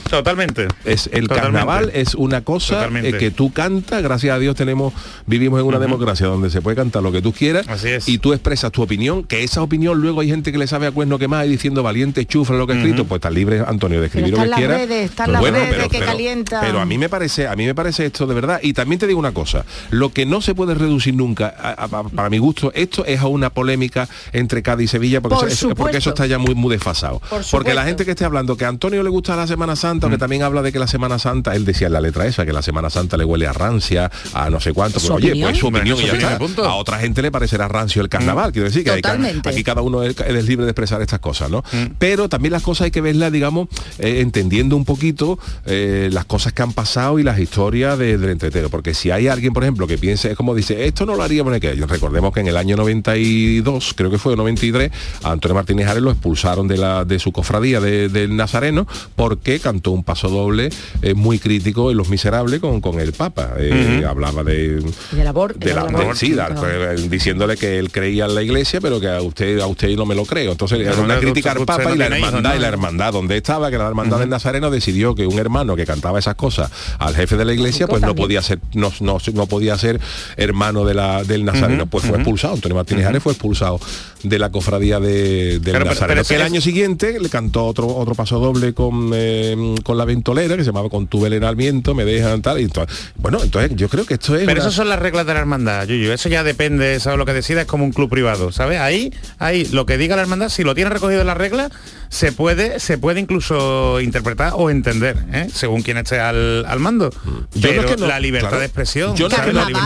Totalmente. 0.10 0.68
Es 0.86 1.08
el 1.12 1.28
Totalmente. 1.28 1.36
carnaval 1.36 1.92
es 1.94 2.16
una 2.16 2.42
cosa 2.42 2.88
eh, 3.04 3.14
que 3.18 3.32
tú 3.32 3.52
cantas, 3.52 4.02
gracias 4.04 4.36
a 4.36 4.40
Dios 4.40 4.56
tenemos 4.56 4.94
vivimos 5.26 5.60
en 5.60 5.66
una 5.68 5.80
democracia 5.80 6.28
donde 6.28 6.50
se 6.50 6.62
puede 6.62 6.76
cantar 6.76 7.04
lo 7.04 7.12
que 7.12 7.22
tú 7.22 7.32
quieras 7.34 7.68
Así 7.68 7.90
es. 7.90 8.08
y 8.10 8.18
tú 8.18 8.34
expresas 8.34 8.72
tu 8.72 8.82
opinión, 8.82 9.24
que 9.24 9.44
esa 9.44 9.62
opinión 9.62 10.00
luego 10.02 10.22
hay 10.22 10.30
gente 10.30 10.52
que 10.52 10.58
le 10.58 10.68
sabe 10.68 10.88
a 10.88 10.92
cuerno 10.92 11.20
que 11.20 11.28
más 11.28 11.46
y 11.46 11.50
diciendo 11.50 11.84
valiente, 11.84 12.26
chufla 12.26 12.58
lo 12.58 12.68
que 12.68 12.74
ha 12.74 12.78
escrito, 12.78 13.06
pues 13.06 13.20
está 13.20 13.30
libre 13.30 13.64
Antonio 13.66 14.00
de 14.00 14.08
escribir 14.08 14.32
Pero 14.34 14.46
lo 14.46 14.52
que 14.52 14.56
quiera. 14.58 14.84
están 14.84 15.26
Pues 15.26 15.32
las 15.34 15.42
bueno, 15.42 15.58
redes 15.58 15.70
pero, 15.76 15.90
que 15.90 15.98
pero- 16.00 16.06
calientan. 16.12 16.62
pero 16.66 16.80
a 16.80 16.86
mí 16.86 16.98
me 16.98 17.10
parece, 17.10 17.48
a 17.48 17.56
mí 17.56 17.66
me 17.66 17.76
parece 17.76 18.06
esto 18.06 18.26
de 18.28 18.34
verdad 18.34 18.60
y 18.64 18.74
también 18.74 19.00
te 19.00 19.08
digo 19.08 19.20
una 19.20 19.32
cosa, 19.34 19.66
lo 19.90 20.12
que 20.12 20.26
no 20.26 20.42
se 20.42 20.56
puede 20.56 20.74
reducir 20.74 21.14
nunca 21.16 21.54
a- 21.60 21.84
a- 21.86 22.04
para 22.04 22.30
mi 22.30 22.38
gusto, 22.38 22.72
esto 22.74 23.06
es 23.06 23.20
a 23.20 23.28
una 23.28 23.50
polémica 23.50 24.08
entre 24.34 24.62
Cádiz 24.64 24.80
y 24.80 24.88
Sevilla 24.88 25.22
porque, 25.22 25.36
Por 25.36 25.50
eso, 25.68 25.76
porque 25.76 25.98
eso 25.98 26.10
está 26.10 26.26
ya 26.26 26.38
muy 26.38 26.56
muy 26.56 26.72
desfasado. 26.76 27.20
Por 27.30 27.44
Porque 27.52 27.74
la 27.74 27.86
gente 27.86 28.06
que 28.06 28.12
esté 28.12 28.26
hablando 28.26 28.58
que 28.58 28.66
a 28.66 28.70
Antonio 28.70 29.04
le 29.04 29.10
gusta 29.10 29.36
la 29.36 29.48
Semana 29.48 29.76
Santa, 29.76 30.08
o 30.08 30.10
que 30.10 30.18
también 30.18 30.44
habla 30.44 30.62
de 30.62 30.72
que 30.72 30.80
la 30.80 30.88
Semana 30.88 31.20
Santa, 31.20 31.56
él 31.56 31.66
decía 31.66 31.88
en 31.88 31.94
la 31.94 32.02
letra 32.02 32.26
esa, 32.26 32.46
que 32.46 32.54
la 32.54 32.62
Semana 32.62 32.90
Santa 32.90 33.18
le 33.18 33.26
huele 33.26 33.48
a 33.48 33.54
rancia, 33.54 34.12
a 34.34 34.50
no 34.50 34.60
sé 34.60 34.74
cuánto, 34.74 35.00
¿Su 35.00 35.08
pero 35.08 35.16
oye, 35.16 35.42
pues 35.44 35.58
su 35.58 35.68
opinión 35.68 35.98
y 35.98 36.06
ya 36.06 36.14
está. 36.14 36.38
A 36.66 36.76
otra 36.76 37.00
gente 37.00 37.22
le 37.22 37.32
parecerá 37.32 37.68
rancio 37.68 38.02
el 38.02 38.10
carnaval, 38.10 38.52
quiero 38.52 38.68
decir 38.68 38.84
que 38.84 38.92
hay 38.92 39.02
aquí 39.50 39.64
cada 39.64 39.82
uno 39.82 40.04
es, 40.04 40.16
es 40.20 40.46
libre 40.46 40.66
de 40.66 40.72
expresar 40.72 41.02
estas 41.02 41.20
cosas, 41.20 41.50
¿no? 41.50 41.64
Pero 41.98 42.30
también 42.30 42.52
las 42.54 42.64
cosas 42.64 42.86
hay 42.86 42.92
que 42.92 43.02
verlas, 43.02 43.32
digamos, 43.32 43.68
eh, 44.00 44.22
entendiendo 44.22 44.76
un 44.76 44.86
poquito 44.86 45.40
eh, 45.66 46.10
las 46.12 46.26
cosas 46.26 46.54
que 46.54 46.62
han 46.62 46.74
pasado 46.74 47.20
y 47.20 47.24
las 47.24 47.40
historias 47.40 47.98
de- 47.98 48.18
del 48.18 48.30
entretero, 48.32 48.70
porque 48.70 48.94
si 48.94 49.12
hay 49.12 49.28
alguien, 49.28 49.54
por 49.54 49.64
ejemplo, 49.64 49.88
que 49.88 49.98
piense, 49.98 50.32
es 50.32 50.38
como 50.38 50.56
dice, 50.56 50.86
esto 50.86 51.06
no 51.06 51.16
lo 51.16 51.24
haríamos 51.24 51.54
en 51.54 51.60
que 51.60 51.74
recordemos 51.74 52.34
que 52.34 52.40
en 52.42 52.48
el 52.48 52.58
año 52.58 52.76
92, 52.78 53.94
creo 53.96 54.10
que 54.12 54.18
fue 54.18 54.34
o 54.34 54.36
93, 54.36 54.92
a 55.24 55.32
Antonio 55.50 55.62
Martínez 55.62 55.88
Ares 55.88 56.04
lo 56.04 56.12
expulsaron 56.12 56.68
de 56.68 56.78
la 56.78 57.06
de 57.06 57.18
su 57.18 57.32
cofradía 57.32 57.80
de- 57.80 58.08
del 58.10 58.36
Nazareno 58.36 58.86
porque 59.16 59.60
cantó 59.60 59.92
un 59.92 60.04
paso 60.04 60.30
doble 60.30 60.70
eh, 61.02 61.14
muy 61.16 61.40
crítico 61.40 61.90
en 61.90 61.98
Los 61.98 62.10
Miserables 62.10 62.60
con, 62.60 62.82
con 62.82 63.00
el 63.00 63.14
Papa. 63.14 63.54
Eh, 63.58 64.04
Hablaba 64.08 64.44
de 64.44 64.76
De 65.12 65.24
la 65.24 65.34
abor- 65.34 65.56
de 65.56 65.74
la- 65.74 65.84
del 65.86 65.92
de- 65.94 65.98
aborto. 66.02 66.16
sí, 66.16 66.34
la- 66.34 66.54
pues, 66.54 67.10
diciéndole 67.10 67.58
que 67.58 67.80
él 67.80 67.92
creía 67.92 68.26
en 68.26 68.36
la 68.36 68.44
iglesia, 68.44 68.80
pero 68.80 69.00
que 69.00 69.08
a 69.10 69.22
usted 69.22 69.60
a 69.60 69.66
usted 69.68 69.90
no 69.96 70.06
me 70.06 70.14
lo 70.16 70.26
creo. 70.26 70.52
Entonces 70.52 70.80
era 70.80 70.96
una 70.98 71.20
crítica 71.20 71.52
al 71.52 71.66
Papa 71.66 71.82
y 71.96 71.98
la 71.98 72.06
hermandad 72.06 72.52
¿no? 72.52 72.56
y 72.56 72.60
la 72.60 72.68
hermandad 72.68 73.14
donde 73.14 73.38
estaba, 73.38 73.72
que 73.72 73.78
la 73.80 73.88
hermandad 73.88 74.20
del 74.20 74.30
Nazareno 74.30 74.70
decidió 74.70 75.16
que 75.16 75.26
un 75.26 75.40
hermano 75.40 75.76
que 75.76 75.86
cantaba 75.86 76.20
esas 76.20 76.36
cosas 76.36 76.72
al 77.00 77.16
jefe 77.16 77.38
de 77.38 77.46
la 77.46 77.54
iglesia, 77.54 77.88
pues 77.88 78.02
no 78.04 78.14
podía 78.16 78.42
ser, 78.44 78.60
no, 78.74 78.92
no, 79.00 79.18
no 79.34 79.48
podía 79.48 79.78
ser 79.78 80.00
hermano 80.38 80.86
de 80.86 80.94
la, 80.94 81.24
del 81.24 81.44
Nazareno. 81.44 81.88
Pues 81.88 82.06
fue 82.06 82.18
expulsado. 82.18 82.54
Antonio 82.54 82.76
Martínez 82.76 83.06
Ares 83.08 83.24
fue 83.24 83.34
expulsado 83.34 83.80
de 84.24 84.38
la 84.40 84.52
cofradía 84.52 85.00
de- 85.00 85.39
del 85.44 85.62
Pero- 85.62 85.80
pero- 85.80 85.86
Nazareno. 85.86 86.22
pero 86.22 86.28
que 86.28 86.36
el 86.36 86.42
año 86.42 86.62
siguiente 86.62 87.20
le 87.20 87.30
cantó 87.30 87.66
otro 87.66 87.88
otro 87.88 88.16
paso 88.16 88.40
doble 88.40 88.74
con, 88.74 89.12
eh, 89.14 89.76
con 89.84 89.98
la 89.98 90.06
ventolera, 90.06 90.56
que 90.56 90.64
se 90.64 90.68
llamaba 90.68 90.90
Con 90.90 91.08
tu 91.08 91.22
velera 91.22 91.50
al 91.50 91.56
viento, 91.56 91.94
me 91.96 92.06
dejan 92.06 92.42
tal. 92.42 92.60
Y 92.60 92.64
entonces, 92.64 92.96
bueno, 93.18 93.40
entonces 93.44 93.72
yo 93.76 93.90
creo 93.90 94.06
que 94.06 94.16
esto 94.16 94.36
es. 94.36 94.42
Pero 94.42 94.54
una- 94.54 94.62
esas 94.62 94.74
son 94.74 94.90
las 94.90 95.00
reglas 95.00 95.26
de 95.26 95.34
la 95.34 95.40
hermandad, 95.40 95.88
Yuyu. 95.88 96.12
Eso 96.12 96.30
ya 96.30 96.44
depende, 96.44 97.00
¿sabes? 97.00 97.18
Lo 97.18 97.26
que 97.26 97.34
decida 97.34 97.62
es 97.62 97.68
como 97.68 97.84
un 97.86 97.92
club 97.92 98.10
privado, 98.10 98.52
¿sabes? 98.52 98.80
Ahí, 98.80 99.14
ahí, 99.40 99.66
lo 99.72 99.86
que 99.86 99.98
diga 99.98 100.16
la 100.16 100.22
hermandad, 100.24 100.50
si 100.50 100.64
lo 100.64 100.76
tiene 100.76 100.90
recogido 100.90 101.22
en 101.22 101.28
la 101.28 101.34
regla, 101.36 101.70
se 102.10 102.32
puede, 102.32 102.80
se 102.80 102.98
puede 102.98 103.20
incluso 103.20 104.02
interpretar 104.02 104.54
o 104.56 104.70
entender, 104.70 105.18
¿eh? 105.32 105.48
según 105.54 105.82
quien 105.84 105.98
esté 105.98 106.20
al, 106.20 106.66
al 106.66 106.80
mando. 106.80 107.10
Yo 107.12 107.20
no 107.32 107.48
Pero 107.62 107.82
es 107.82 107.86
que 107.92 107.98
no- 107.98 108.08
la 108.08 108.20
libertad 108.20 108.50
claro. 108.50 108.60
de 108.62 108.66
expresión. 108.66 109.16
Yo 109.16 109.30
no 109.30 109.36
es 109.36 109.42
que 109.42 109.52
¿sabes? 109.52 109.54
no- 109.54 109.66
que 109.68 109.72
es 109.74 109.78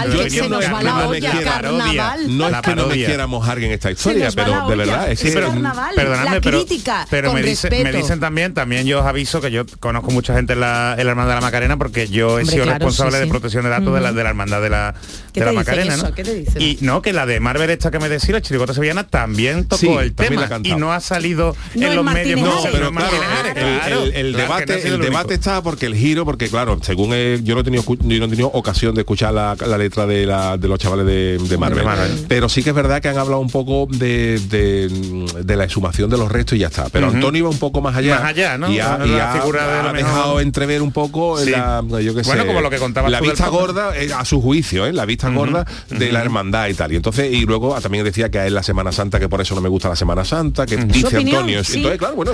la 2.51 2.61
que 2.61 2.75
no 2.75 2.87
me 2.87 2.95
quiera 2.95 3.27
mojar 3.27 3.59
en 3.59 3.71
esta 3.71 3.91
historia, 3.91 4.29
pero 4.33 4.67
de 4.67 4.75
verdad 4.75 5.11
es 5.11 5.19
Sí, 5.19 5.27
que 5.27 5.33
pero- 5.33 5.49
mm, 5.51 5.53
carnaval. 5.53 5.95
Perdonadme, 5.95 6.35
la 6.35 6.41
pero, 6.41 6.57
crítica, 6.65 7.07
pero 7.09 7.29
con 7.31 7.41
me, 7.41 7.47
dice- 7.47 7.69
me 7.69 7.77
respeto. 7.77 7.97
dicen 7.97 8.19
también, 8.19 8.53
también 8.53 8.85
yo 8.85 8.99
os 9.01 9.05
aviso 9.05 9.41
que 9.41 9.51
yo 9.51 9.63
conozco 9.79 10.11
mucha 10.11 10.33
gente 10.33 10.53
en 10.53 10.59
la, 10.61 10.95
en 10.97 11.05
la 11.05 11.11
hermandad 11.11 11.35
de 11.35 11.41
la 11.41 11.41
Macarena 11.41 11.77
porque 11.77 12.07
yo 12.07 12.39
he 12.39 12.41
Hombre, 12.43 12.45
sido 12.53 12.63
claro, 12.63 12.79
responsable 12.79 13.17
sí, 13.17 13.23
de 13.25 13.29
protección 13.29 13.63
de 13.63 13.69
datos 13.69 13.93
de, 13.93 14.01
la, 14.01 14.11
de 14.13 14.23
la 14.23 14.29
hermandad 14.29 14.61
de 14.61 14.69
la, 14.69 14.95
¿Qué 15.33 15.39
de 15.41 15.45
la 15.45 15.53
Macarena, 15.53 15.93
eso? 15.95 16.07
¿no? 16.09 16.13
¿Qué 16.15 16.23
te 16.23 16.33
dicen? 16.33 16.61
Y 16.61 16.77
no, 16.81 17.01
que 17.01 17.13
la 17.13 17.25
de 17.25 17.39
Marvel 17.39 17.69
esta 17.69 17.91
que 17.91 17.99
me 17.99 18.09
decía, 18.09 18.33
la 18.35 18.41
chirigota 18.41 18.73
sevillana, 18.73 19.05
también 19.07 19.65
tocó 19.65 19.77
Sí, 19.79 19.87
el 19.87 20.13
tema 20.13 20.47
y 20.63 20.75
no 20.75 20.93
ha 20.93 20.99
salido 20.99 21.55
en 21.75 21.95
los 21.95 22.05
Martínez. 22.13 22.45
No, 22.45 22.61
pero 22.71 22.85
es 22.87 22.91
claro, 22.91 24.03
el, 24.03 24.13
el- 24.13 24.25
el 24.25 24.33
debate, 24.33 24.87
el 24.87 24.99
debate 24.99 25.33
está 25.33 25.61
porque 25.61 25.85
el 25.85 25.95
giro, 25.95 26.25
porque 26.25 26.47
claro, 26.49 26.77
según 26.81 27.11
eh, 27.13 27.39
yo 27.43 27.55
no 27.55 27.61
he 27.61 27.63
tenido 27.63 27.83
yo 27.85 28.19
no 28.19 28.25
he 28.25 28.29
tenido 28.29 28.47
ocasión 28.53 28.95
de 28.95 29.01
escuchar 29.01 29.33
la, 29.33 29.55
la 29.65 29.77
letra 29.77 30.05
de, 30.05 30.25
la- 30.25 30.57
de 30.57 30.67
los 30.67 30.79
chavales 30.79 31.05
de, 31.05 31.37
de 31.37 31.57
Marvel, 31.57 31.85
pero 32.27 32.49
sí 32.49 32.63
que 32.63 32.69
es 32.69 32.75
verdad 32.75 33.01
que 33.01 33.09
han 33.09 33.17
hablado 33.17 33.39
un 33.41 33.49
poco 33.49 33.87
de, 33.89 34.39
de- 34.49 35.43
de 35.43 35.55
la 35.55 35.63
exhumación 35.65 36.09
de 36.09 36.17
los 36.17 36.31
restos 36.31 36.55
y 36.57 36.59
ya 36.61 36.67
está. 36.67 36.89
Pero. 36.89 37.07
Antonio 37.07 37.39
iba 37.39 37.49
un 37.49 37.59
poco 37.59 37.81
más 37.81 37.95
allá, 37.95 38.15
Más 38.19 38.25
allá, 38.29 38.57
¿no? 38.57 38.71
y 38.71 38.79
ha, 38.79 38.99
y 39.05 39.11
ha- 39.19 39.33
figura 39.33 39.91
dejado 39.93 40.39
entrever 40.39 40.81
un 40.81 40.91
poco 40.91 41.37
Sí. 41.39 41.51
la, 41.51 41.81
yo 42.01 42.13
qué 42.15 42.21
Bueno, 42.23 42.41
sé, 42.41 42.47
como 42.47 42.61
lo 42.61 42.69
que 42.69 42.77
contabas 42.77 43.11
la 43.11 43.19
vista 43.21 43.47
gorda 43.47 43.95
eh, 43.97 44.09
a 44.15 44.25
su 44.25 44.41
juicio, 44.41 44.85
¿eh? 44.85 44.93
la 44.93 45.05
vista 45.05 45.29
gorda 45.29 45.65
de 45.89 46.11
la 46.11 46.21
hermandad 46.21 46.67
y 46.67 46.73
tal. 46.73 46.91
Y 46.91 46.95
entonces 46.95 47.31
y 47.31 47.45
luego 47.45 47.75
ah, 47.75 47.81
también 47.81 48.03
decía 48.03 48.29
que 48.29 48.39
a 48.39 48.47
él 48.47 48.53
la 48.53 48.63
Semana 48.63 48.91
Santa 48.91 49.19
que 49.19 49.29
por 49.29 49.41
eso 49.41 49.55
no 49.55 49.61
me 49.61 49.69
gusta 49.69 49.89
la 49.89 49.95
Semana 49.95 50.23
Santa, 50.25 50.65
que 50.65 50.77
dice 50.77 51.07
opinión, 51.07 51.37
Antonio. 51.37 51.63
sí, 51.63 51.77
Entonces 51.77 51.99
claro, 52.03 52.15
bueno, 52.15 52.31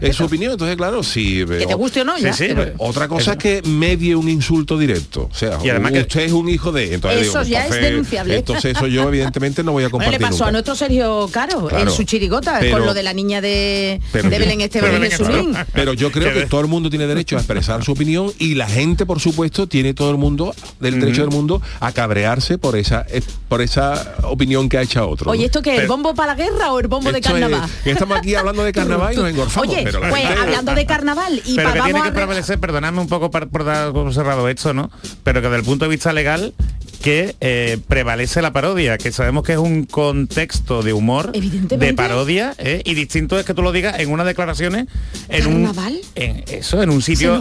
el 0.00 0.04
es 0.10 0.16
su 0.16 0.24
opinión. 0.24 0.52
Entonces 0.52 0.76
claro, 0.76 1.02
si 1.02 1.44
Que 1.46 1.66
te 1.66 1.74
guste 1.74 2.00
o 2.00 2.04
no, 2.04 2.18
ya. 2.18 2.32
Sí, 2.32 2.48
sí, 2.48 2.52
pero- 2.54 2.72
otra 2.78 3.08
cosa 3.08 3.32
es 3.32 3.38
que 3.38 3.62
medie 3.62 4.14
un 4.16 4.28
insulto 4.28 4.78
directo. 4.78 5.28
O 5.30 5.34
sea, 5.34 5.58
Y 5.62 5.70
además 5.70 5.92
que- 5.92 6.00
usted 6.00 6.20
es 6.22 6.32
un 6.32 6.48
hijo 6.48 6.72
de. 6.72 6.94
Entonces, 6.94 7.26
Eso 7.28 7.42
ya 7.42 7.66
es 7.66 7.74
denunciable. 7.80 8.36
Entonces 8.36 8.76
eso 8.76 8.86
yo 8.86 9.08
evidentemente 9.08 9.62
no 9.62 9.72
voy 9.72 9.84
a 9.84 9.88
Bueno, 9.88 10.04
compartir. 10.04 10.20
le 10.20 10.26
pasó 10.26 10.36
nunca. 10.38 10.48
a 10.48 10.52
nuestro 10.52 10.74
Sergio 10.76 11.28
Caro 11.32 11.66
Claro. 11.68 11.90
en 11.90 11.96
su 11.96 12.04
chirigota 12.04 12.58
Pero- 12.60 12.72
con 12.78 12.86
lo 12.86 12.94
de 12.94 13.02
la 13.02 13.12
niña 13.12 13.40
de, 13.40 14.00
pero 14.12 14.28
de 14.30 14.36
yo- 14.36 14.40
Belén 14.44 14.60
Esteban 14.60 15.02
Jesulín. 15.02 15.38
Esteban. 15.50 15.66
Pero 15.72 15.92
yo 15.94 16.10
creo 16.12 16.32
Que 16.32 16.40
de- 16.40 16.46
todo 16.46 16.60
el 16.60 16.66
mundo 16.68 16.90
tiene 16.90 17.06
derecho 17.06 17.36
a 17.36 17.40
expresar 17.40 17.84
su 17.84 17.92
opinión 17.92 18.32
y 18.38 18.54
la 18.54 18.66
gente, 18.68 19.06
por 19.06 19.20
supuesto, 19.20 19.66
tiene 19.66 19.94
todo 19.94 20.10
el 20.10 20.16
mundo, 20.18 20.54
del 20.80 21.00
derecho 21.00 21.22
del 21.22 21.30
mundo, 21.30 21.60
a 21.80 21.92
cabrearse 21.92 22.58
por 22.58 22.76
esa 22.76 23.04
eh, 23.10 23.22
por 23.48 23.62
esa 23.62 24.16
opinión 24.24 24.68
que 24.68 24.78
ha 24.78 24.82
hecho 24.82 25.08
otro. 25.08 25.30
Oye. 25.30 25.46
¿esto 25.46 25.62
qué 25.62 25.74
es? 25.76 25.80
¿El 25.82 25.88
bombo 25.88 26.14
para 26.14 26.34
la 26.34 26.44
guerra 26.44 26.72
o 26.72 26.78
el 26.80 26.88
bombo 26.88 27.10
de 27.12 27.18
es- 27.20 27.26
carnaval? 27.26 27.68
estamos 27.84 28.18
aquí 28.18 28.34
hablando 28.34 28.62
de 28.64 28.72
carnaval 28.78 29.07
y 29.12 29.16
nos 29.16 29.28
engorfamos. 29.30 29.68
Oye, 29.68 29.82
pero 29.84 30.00
pues 30.00 30.14
gente- 30.26 30.40
hablando 30.40 30.74
de 30.74 30.86
carnaval 30.86 31.42
y 31.44 31.54
pero 31.56 31.72
que 31.72 31.80
tiene 31.82 32.00
que 32.02 32.08
re- 32.08 32.14
prevalecer, 32.14 32.58
perdonadme 32.58 33.00
un 33.00 33.08
poco 33.08 33.30
por, 33.30 33.48
por 33.48 33.64
dar 33.64 33.92
por 33.92 34.12
cerrado 34.14 34.48
esto, 34.48 34.74
¿no? 34.74 34.90
Pero 35.24 35.40
que 35.40 35.48
desde 35.48 35.58
el 35.60 35.64
punto 35.64 35.84
de 35.84 35.90
vista 35.90 36.12
legal 36.12 36.54
que 37.02 37.36
eh, 37.40 37.78
prevalece 37.86 38.42
la 38.42 38.52
parodia, 38.52 38.98
que 38.98 39.12
sabemos 39.12 39.44
que 39.44 39.52
es 39.52 39.58
un 39.58 39.84
contexto 39.84 40.82
de 40.82 40.92
humor, 40.92 41.30
de 41.32 41.94
parodia, 41.94 42.54
¿eh? 42.58 42.82
y 42.84 42.94
distinto 42.94 43.38
es 43.38 43.46
que 43.46 43.54
tú 43.54 43.62
lo 43.62 43.70
digas 43.70 44.00
en 44.00 44.10
unas 44.10 44.26
declaraciones, 44.26 44.86
en 45.28 45.44
¿Carnaval? 45.44 45.92
un 45.92 46.00
en 46.22 46.44
eso, 46.48 46.82
en 46.82 46.90
un 46.90 47.00
sitio 47.00 47.40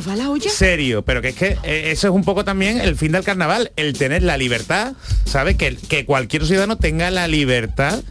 serio, 0.52 1.02
pero 1.04 1.24
que 1.24 1.30
es 1.30 1.36
que 1.36 1.58
eh, 1.64 1.90
eso 1.92 2.08
es 2.08 2.14
un 2.14 2.24
poco 2.24 2.46
también 2.46 2.80
el 2.80 2.96
fin 2.96 3.12
del 3.12 3.24
carnaval, 3.24 3.72
el 3.78 3.98
tener 3.98 4.22
la 4.22 4.38
libertad, 4.38 4.94
¿sabes? 5.26 5.56
Que, 5.58 5.76
que 5.76 6.06
cualquier 6.06 6.46
ciudadano 6.46 6.78
tenga 6.78 7.10
la 7.10 7.28
libertad. 7.28 8.02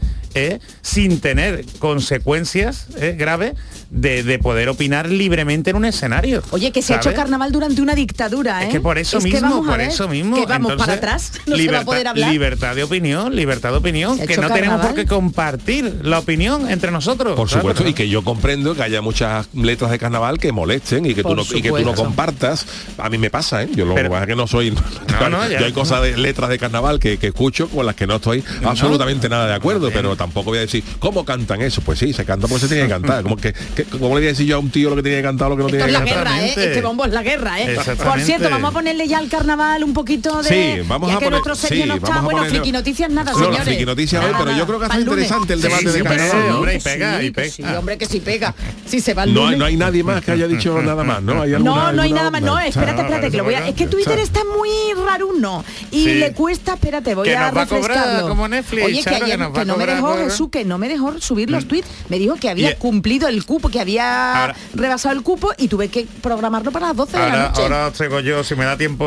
Sin 0.82 1.20
tener 1.20 1.64
consecuencias 1.78 2.88
¿eh? 2.98 3.14
graves 3.18 3.54
de, 3.96 4.22
de 4.22 4.38
poder 4.38 4.68
opinar 4.68 5.08
libremente 5.10 5.70
en 5.70 5.76
un 5.76 5.84
escenario. 5.84 6.42
Oye, 6.50 6.70
que 6.70 6.82
se 6.82 6.94
ha 6.94 6.98
hecho 6.98 7.12
carnaval 7.14 7.50
durante 7.52 7.80
una 7.82 7.94
dictadura, 7.94 8.62
¿eh? 8.62 8.66
Es 8.66 8.72
que 8.72 8.80
por 8.80 8.98
eso 8.98 9.18
Es 9.18 9.24
que 9.24 9.30
mismo, 9.32 9.48
vamos 9.48 9.66
a 9.66 9.70
por 9.70 9.78
ver 9.78 9.88
eso 9.88 10.08
mismo. 10.08 10.36
Que 10.36 10.46
vamos 10.46 10.72
Entonces, 10.72 10.86
para 10.98 10.98
atrás, 10.98 11.32
no 11.34 11.40
se 11.44 11.50
va 11.50 11.54
a 11.54 11.58
libertad, 11.58 11.84
poder 11.86 12.08
hablar. 12.08 12.30
Libertad 12.30 12.74
de 12.76 12.82
opinión, 12.84 13.34
libertad 13.34 13.70
de 13.72 13.76
opinión, 13.78 14.18
que 14.18 14.36
no 14.36 14.50
tenemos 14.50 14.80
por 14.84 14.94
qué 14.94 15.06
compartir 15.06 16.00
la 16.02 16.18
opinión 16.18 16.70
entre 16.70 16.90
nosotros. 16.90 17.34
Por 17.36 17.48
¿sabes? 17.48 17.62
supuesto, 17.62 17.88
y 17.88 17.94
que 17.94 18.08
yo 18.08 18.22
comprendo 18.22 18.74
que 18.74 18.82
haya 18.82 19.00
muchas 19.02 19.48
letras 19.54 19.90
de 19.90 19.98
carnaval 19.98 20.38
que 20.38 20.52
molesten 20.52 21.06
y 21.06 21.14
que, 21.14 21.22
tú 21.22 21.34
no, 21.34 21.42
y 21.42 21.62
que 21.62 21.68
tú 21.68 21.74
no 21.74 21.78
supuesto. 21.78 22.04
compartas. 22.04 22.66
A 22.98 23.08
mí 23.08 23.18
me 23.18 23.30
pasa, 23.30 23.62
¿eh? 23.62 23.68
Yo 23.74 23.84
lo 23.84 23.94
Pero- 23.94 24.08
que 24.08 24.10
pasa 24.10 24.22
es 24.24 24.28
que 24.28 24.36
no 24.36 24.46
soy... 24.46 24.70
no, 24.70 25.48
ya. 25.48 25.60
yo 25.60 25.66
hay 25.66 25.72
cosas 25.72 26.02
de 26.02 26.16
letras 26.16 26.50
de 26.50 26.58
carnaval 26.58 27.00
que, 27.00 27.18
que 27.18 27.28
escucho 27.28 27.68
con 27.68 27.86
las 27.86 27.94
que 27.94 28.06
no 28.06 28.16
estoy 28.16 28.44
absolutamente 28.64 29.28
nada 29.28 29.46
de 29.46 29.54
acuerdo, 29.54 29.90
pero 29.92 30.16
tampoco 30.16 30.50
voy 30.50 30.58
a 30.58 30.62
decir, 30.62 30.82
¿cómo 30.98 31.24
cantan 31.24 31.62
eso? 31.62 31.80
Pues 31.80 31.98
sí, 31.98 32.12
se 32.12 32.24
canta 32.24 32.46
porque 32.46 32.62
se 32.62 32.68
tiene 32.68 32.84
que 32.84 32.90
cantar. 32.90 33.22
Como 33.22 33.36
que, 33.36 33.52
¿Qué- 33.74 33.85
¿Cómo 33.90 34.06
le 34.08 34.14
voy 34.14 34.24
a 34.24 34.28
decir 34.28 34.46
yo 34.46 34.56
a 34.56 34.58
un 34.58 34.70
tío 34.70 34.90
lo 34.90 34.96
que 34.96 35.02
tenía 35.02 35.18
que 35.18 35.24
cantar 35.24 35.48
lo 35.48 35.56
que 35.56 35.62
no 35.62 35.68
Esto 35.68 35.78
tenía 35.78 35.98
es 35.98 36.04
que 36.04 36.10
la 36.10 36.14
cantar? 36.16 36.34
guerra, 36.40 36.46
¿eh? 36.46 36.66
Este 36.68 36.82
bombo 36.82 37.04
es 37.04 37.12
la 37.12 37.22
guerra, 37.22 37.60
¿eh? 37.60 37.76
Por 38.04 38.20
cierto, 38.20 38.50
vamos 38.50 38.70
a 38.70 38.72
ponerle 38.72 39.06
ya 39.08 39.18
al 39.18 39.28
carnaval 39.28 39.84
un 39.84 39.92
poquito 39.94 40.42
de... 40.42 40.48
Sí, 40.48 40.82
vamos 40.88 41.08
ya 41.10 41.16
a 41.16 41.18
que 41.18 41.24
poner- 41.26 41.42
nuestro 41.44 41.54
sí, 41.68 41.84
no 41.86 41.94
está, 41.94 42.20
bueno, 42.20 42.40
ponerle- 42.40 42.50
friki 42.58 42.72
noticias 42.72 43.10
nada, 43.10 43.32
No, 43.32 43.38
señores. 43.38 43.62
friki 43.64 43.84
noticias 43.86 44.24
hoy, 44.24 44.32
pero 44.38 44.56
yo 44.56 44.66
creo 44.66 44.78
que 44.80 44.84
ha 44.86 44.88
Pa'l 44.88 44.98
estado 45.00 45.16
lunes. 45.16 45.30
interesante 45.30 45.52
el 45.54 45.60
Sí, 45.60 45.66
debate 45.68 45.82
sí, 45.86 45.92
de 45.94 46.02
hombre, 46.02 46.16
carnaval, 46.16 46.48
¿no? 46.48 46.56
hombre, 46.56 46.74
y 46.74 46.78
que 46.78 46.84
pega, 46.84 47.22
y 47.22 47.30
pega. 47.30 47.50
Sí, 47.52 47.62
hombre, 47.62 47.98
que 47.98 48.06
sí 48.06 48.20
pega. 48.20 48.54
Si 48.86 49.00
se 49.00 49.14
va 49.14 49.24
el 49.24 49.34
No, 49.34 49.40
hay- 49.40 49.44
lunes. 49.46 49.58
no 49.60 49.64
hay 49.66 49.76
nadie 49.76 50.02
más 50.04 50.24
que 50.24 50.32
haya 50.32 50.48
dicho 50.48 50.82
nada 50.82 51.04
más, 51.04 51.22
¿no? 51.22 51.42
¿Hay 51.42 51.50
No, 51.50 51.56
alguna- 51.56 51.92
no 51.92 52.02
hay 52.02 52.08
alguna 52.10 52.16
nada 52.18 52.30
más. 52.30 52.42
No, 52.42 52.58
espérate, 52.58 53.00
espérate, 53.02 53.30
que 53.30 53.36
lo 53.36 53.44
voy 53.44 53.54
a... 53.54 53.68
Es 53.68 53.74
que 53.74 53.86
Twitter 53.86 54.18
está 54.18 54.40
muy 54.58 54.68
raruno 55.06 55.64
y 55.90 56.04
Sí. 56.04 56.14
le 56.14 56.32
cuesta, 56.32 56.74
espérate, 56.74 57.14
voy 57.14 57.28
a 57.30 57.50
refrescarlo. 57.50 58.28
como 58.28 58.48
Netflix, 58.48 58.84
Oye, 58.84 59.02
que 59.04 59.64
no 59.64 59.76
me 59.76 59.86
dejó, 59.86 60.16
Jesús, 60.16 60.48
que 60.50 60.64
no 60.64 60.78
me 60.78 60.88
dejó 60.88 61.20
subir 61.20 61.50
los 61.50 61.66
tweets. 61.68 61.86
Me 62.08 62.18
dijo 62.18 62.34
que 62.36 62.50
había 62.50 62.76
cumplido 62.76 63.28
el 63.28 63.44
cupo, 63.44 63.65
que 63.70 63.80
había 63.80 64.42
Ahora- 64.42 64.56
rebasado 64.74 65.14
el 65.14 65.22
cupo 65.22 65.52
y 65.58 65.68
tuve 65.68 65.88
que 65.88 66.06
programarlo 66.22 66.70
para 66.72 66.88
las 66.88 66.96
12 66.96 67.12
de 67.12 67.18
la 67.18 67.24
Ahora, 67.26 67.48
noche. 67.48 67.62
ahora 67.62 67.86
os 67.88 67.92
traigo 67.94 68.20
yo, 68.20 68.44
si 68.44 68.54
me 68.54 68.64
da 68.64 68.76
tiempo 68.76 69.06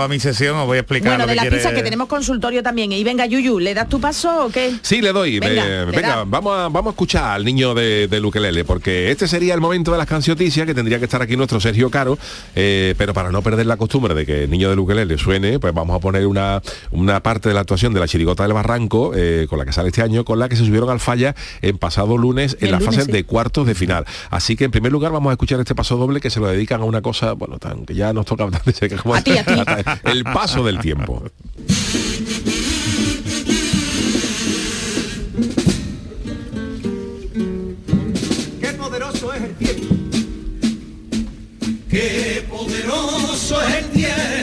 a 0.00 0.08
mi 0.08 0.18
sesión, 0.20 0.56
os 0.56 0.66
voy 0.66 0.76
a 0.78 0.80
explicar 0.80 1.12
bueno, 1.12 1.24
lo 1.24 1.28
de 1.28 1.32
que 1.32 1.36
la 1.36 1.42
quiere- 1.42 1.56
pizza 1.56 1.72
que 1.74 1.82
tenemos 1.82 2.08
consultorio 2.08 2.62
también. 2.62 2.92
Y 2.92 3.02
venga, 3.04 3.26
Yuyu, 3.26 3.58
¿le 3.58 3.74
das 3.74 3.88
tu 3.88 4.00
paso 4.00 4.46
o 4.46 4.50
qué? 4.50 4.74
Sí, 4.82 5.00
le 5.00 5.12
doy. 5.12 5.38
Venga, 5.40 5.64
eh, 5.66 5.86
le 5.86 5.92
venga, 5.92 6.08
da. 6.16 6.24
vamos, 6.24 6.52
a, 6.58 6.62
vamos 6.68 6.86
a 6.86 6.90
escuchar 6.90 7.24
al 7.32 7.44
niño 7.44 7.74
de, 7.74 8.08
de 8.08 8.20
Luquelele, 8.20 8.64
porque 8.64 9.10
este 9.10 9.28
sería 9.28 9.54
el 9.54 9.60
momento 9.60 9.92
de 9.92 9.98
las 9.98 10.06
cancioticias 10.06 10.66
que 10.66 10.74
tendría 10.74 10.98
que 10.98 11.04
estar 11.04 11.22
aquí 11.22 11.36
nuestro 11.36 11.60
Sergio 11.60 11.90
Caro, 11.90 12.18
eh, 12.54 12.94
pero 12.98 13.14
para 13.14 13.30
no 13.30 13.42
perder 13.42 13.66
la 13.66 13.76
costumbre 13.76 14.14
de 14.14 14.24
que 14.26 14.44
el 14.44 14.50
niño 14.50 14.70
de 14.70 14.76
Luquelele 14.76 15.18
suene, 15.18 15.58
pues 15.58 15.72
vamos 15.74 15.96
a 15.96 16.00
poner 16.00 16.26
una, 16.26 16.62
una 16.90 17.20
parte 17.22 17.48
de 17.48 17.54
la 17.54 17.60
actuación 17.60 17.94
de 17.94 18.00
la 18.00 18.08
chirigota 18.08 18.42
del 18.44 18.52
Barranco, 18.52 19.12
eh, 19.14 19.46
con 19.48 19.58
la 19.58 19.64
que 19.64 19.72
sale 19.72 19.88
este 19.88 20.02
año, 20.02 20.24
con 20.24 20.38
la 20.38 20.48
que 20.48 20.56
se 20.56 20.64
subieron 20.64 20.90
al 20.90 21.00
falla 21.00 21.34
en 21.62 21.78
pasado 21.78 22.16
lunes 22.16 22.56
en 22.60 22.66
El 22.66 22.72
la 22.72 22.78
lunes, 22.78 22.94
fase 22.96 23.06
sí. 23.06 23.12
de 23.12 23.24
cuartos 23.24 23.66
de 23.66 23.74
final. 23.74 23.87
Así 24.30 24.56
que 24.56 24.64
en 24.64 24.70
primer 24.70 24.92
lugar 24.92 25.12
vamos 25.12 25.30
a 25.30 25.32
escuchar 25.32 25.60
este 25.60 25.74
paso 25.74 25.96
doble 25.96 26.20
que 26.20 26.30
se 26.30 26.40
lo 26.40 26.46
dedican 26.46 26.80
a 26.80 26.84
una 26.84 27.02
cosa, 27.02 27.32
bueno, 27.32 27.58
tan, 27.58 27.84
que 27.84 27.94
ya 27.94 28.12
nos 28.12 28.26
toca 28.26 28.48
tan 28.50 28.62
de 28.64 28.72
cerca 28.72 28.96
como 28.98 29.14
A 29.14 29.22
ti, 29.22 29.36
a 29.36 29.44
ti. 29.44 29.52
el 30.04 30.24
paso 30.24 30.64
del 30.64 30.78
tiempo. 30.78 31.22
Qué 38.60 38.68
poderoso 38.78 39.32
es 39.32 39.42
el 39.42 39.54
tiempo. 39.54 39.94
Qué 41.90 42.46
poderoso 42.48 43.62
es 43.62 43.74
el 43.74 43.90
tiempo 43.90 44.37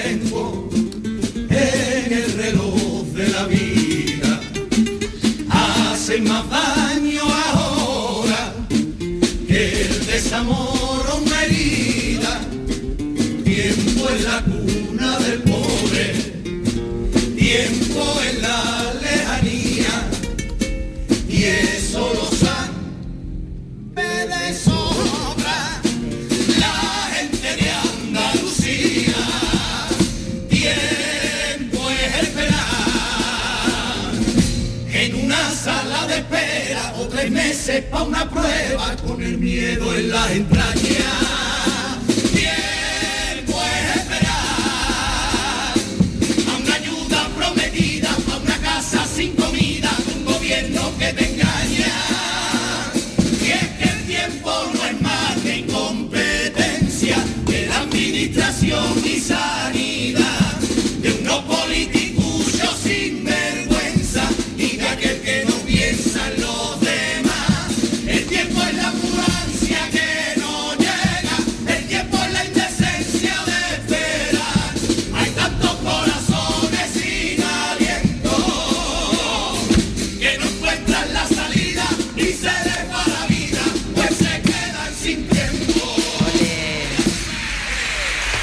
tres 37.15 37.31
meses 37.31 37.83
para 37.85 38.03
una 38.03 38.29
prueba 38.29 38.95
con 39.07 39.23
el 39.23 39.37
miedo 39.37 39.95
en 39.95 40.09
las 40.09 40.31
entrañas. 40.31 41.54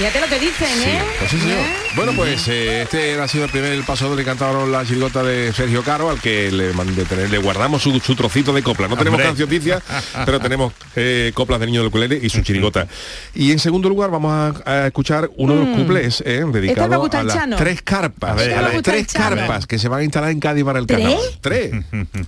Fíjate 0.03 0.21
lo 0.21 0.27
que 0.27 0.41
dicen, 0.41 0.83
¿eh? 0.89 0.99
Pues 1.21 1.31
sí, 1.31 1.39
señor. 1.39 1.59
¿Eh? 1.59 1.77
Bueno, 1.95 2.13
pues 2.17 2.49
eh, 2.49 2.83
este 2.83 3.21
ha 3.21 3.29
sido 3.29 3.45
el 3.45 3.51
primer 3.53 3.81
paso 3.85 4.17
que 4.17 4.25
cantaron 4.25 4.73
la 4.73 4.85
chirigota 4.85 5.23
de 5.23 5.53
Sergio 5.53 5.85
Caro, 5.85 6.11
al 6.11 6.21
que 6.21 6.51
le, 6.51 6.73
mandé 6.73 7.05
tener, 7.05 7.31
le 7.31 7.39
guardamos 7.39 7.83
su, 7.85 8.01
su 8.01 8.17
trocito 8.17 8.53
de 8.53 8.65
copla. 8.65 8.89
No 8.89 8.97
tenemos 8.97 9.19
Hombre. 9.19 9.27
cancioticias, 9.29 9.81
pero 10.27 10.41
tenemos 10.41 10.73
eh, 10.97 11.31
coplas 11.35 11.61
del 11.61 11.69
niño 11.69 11.83
del 11.83 11.89
ukulele 11.91 12.19
y 12.21 12.29
su 12.31 12.41
chirigota. 12.43 12.89
Y 13.33 13.53
en 13.53 13.61
segundo 13.61 13.89
lugar 13.89 14.11
vamos 14.11 14.33
a, 14.33 14.55
a 14.85 14.87
escuchar 14.89 15.31
uno 15.37 15.55
de 15.55 15.67
los 15.67 15.79
cuplés 15.79 16.21
eh, 16.27 16.43
Este 16.45 16.59
dedicado 16.59 17.05
a 17.13 17.23
las 17.23 17.57
tres 17.57 17.83
carpas, 17.83 18.31
A 18.33 18.35
ver. 18.35 18.51
a 18.51 18.55
Este 18.55 18.67
me 18.67 18.73
las 18.73 18.83
tres 18.83 19.07
Chano. 19.07 19.37
carpas 19.37 19.67
que 19.69 19.79
se 19.79 19.87
van 19.87 20.01
a 20.01 20.03
instalar 20.03 20.31
en 20.33 20.41
Cádiz 20.41 20.65
para 20.65 20.81
el 20.81 20.87
¿Tres? 20.89 20.99
carnaval. 20.99 21.31
Tres. 21.41 21.73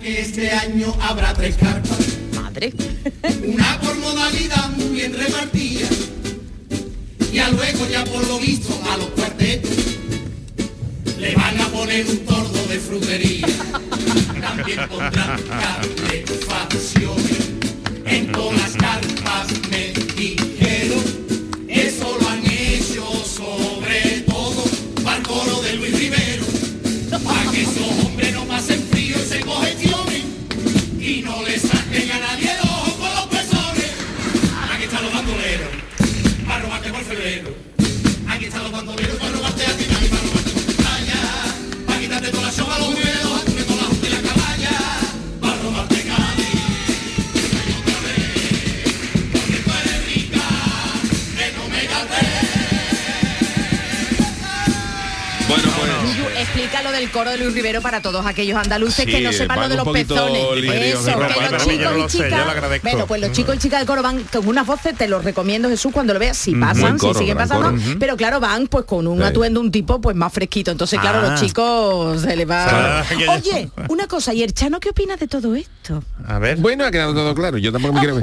Que 0.00 0.20
este 0.20 0.50
año 0.52 0.94
habrá 1.00 1.32
tres 1.32 1.56
carpas, 1.56 1.98
Madre. 2.34 2.70
una 3.44 3.80
por 3.80 3.96
modalidad 3.96 4.68
muy 4.76 4.88
bien 4.94 5.14
repartida, 5.16 5.77
y 7.32 7.38
a 7.38 7.48
luego 7.50 7.86
ya 7.88 8.04
por 8.04 8.26
lo 8.26 8.38
visto 8.38 8.78
a 8.90 8.96
los 8.96 9.06
cuartetos 9.08 9.70
le 11.18 11.34
van 11.34 11.60
a 11.60 11.68
poner 11.68 12.06
un 12.06 12.18
tordo 12.20 12.66
de 12.68 12.78
frutería. 12.78 13.46
También 14.40 14.88
pondrán 14.88 15.38
calefacciones 15.42 17.50
en 18.06 18.32
todas 18.32 18.58
las 18.58 18.72
carpas 18.72 19.48
me 19.70 19.92
explica 56.48 56.82
lo 56.82 56.90
del 56.92 57.10
coro 57.10 57.30
de 57.30 57.38
Luis 57.38 57.54
Rivero 57.54 57.80
para 57.82 58.00
todos 58.00 58.24
aquellos 58.26 58.56
andaluces 58.56 59.04
Sí, 59.04 59.10
que 59.10 59.20
no 59.20 59.32
sepan 59.32 59.60
lo 59.60 59.68
de 59.68 59.76
los 59.76 59.88
pezones. 59.88 60.42
Eso, 60.64 61.18
que 61.18 61.50
los 61.50 61.64
chicos 61.64 61.92
y 61.98 62.06
chicas. 62.18 62.80
Bueno, 62.82 63.06
pues 63.06 63.20
los 63.20 63.32
chicos 63.32 63.56
y 63.56 63.58
chicas 63.58 63.80
del 63.80 63.86
coro 63.86 64.02
van 64.02 64.22
con 64.24 64.46
unas 64.48 64.66
voces, 64.66 64.96
te 64.96 65.08
los 65.08 65.22
recomiendo 65.24 65.68
Jesús 65.68 65.92
cuando 65.92 66.14
lo 66.14 66.18
veas, 66.20 66.36
si 66.36 66.54
pasan, 66.54 66.80
Buen 66.80 66.98
coro, 66.98 67.14
si 67.14 67.20
siguen 67.20 67.36
pasando, 67.36 67.70
coro. 67.70 67.82
pero 68.00 68.16
claro, 68.16 68.40
van 68.40 68.66
pues 68.66 68.84
con 68.84 69.06
un 69.06 69.18
Sí. 69.18 69.24
atuendo 69.24 69.60
un 69.60 69.70
tipo 69.70 70.00
pues 70.00 70.16
más 70.16 70.32
fresquito. 70.32 70.70
Entonces, 70.70 70.98
claro, 71.00 71.18
Ah. 71.22 71.30
los 71.32 71.40
chicos 71.40 72.22
se 72.22 72.36
les 72.36 72.48
va. 72.48 73.00
Ah, 73.00 73.04
Oye, 73.36 73.70
una 73.88 74.06
cosa, 74.06 74.32
¿y 74.32 74.42
el 74.42 74.52
Chano 74.54 74.80
qué 74.80 74.90
opina 74.90 75.16
de 75.16 75.28
todo 75.28 75.54
esto? 75.54 76.02
A 76.26 76.38
ver. 76.38 76.56
Bueno, 76.58 76.84
ha 76.84 76.90
quedado 76.90 77.14
todo 77.14 77.34
claro. 77.34 77.58
Yo 77.58 77.72
tampoco 77.72 77.94
me 77.94 78.00
quiero. 78.00 78.20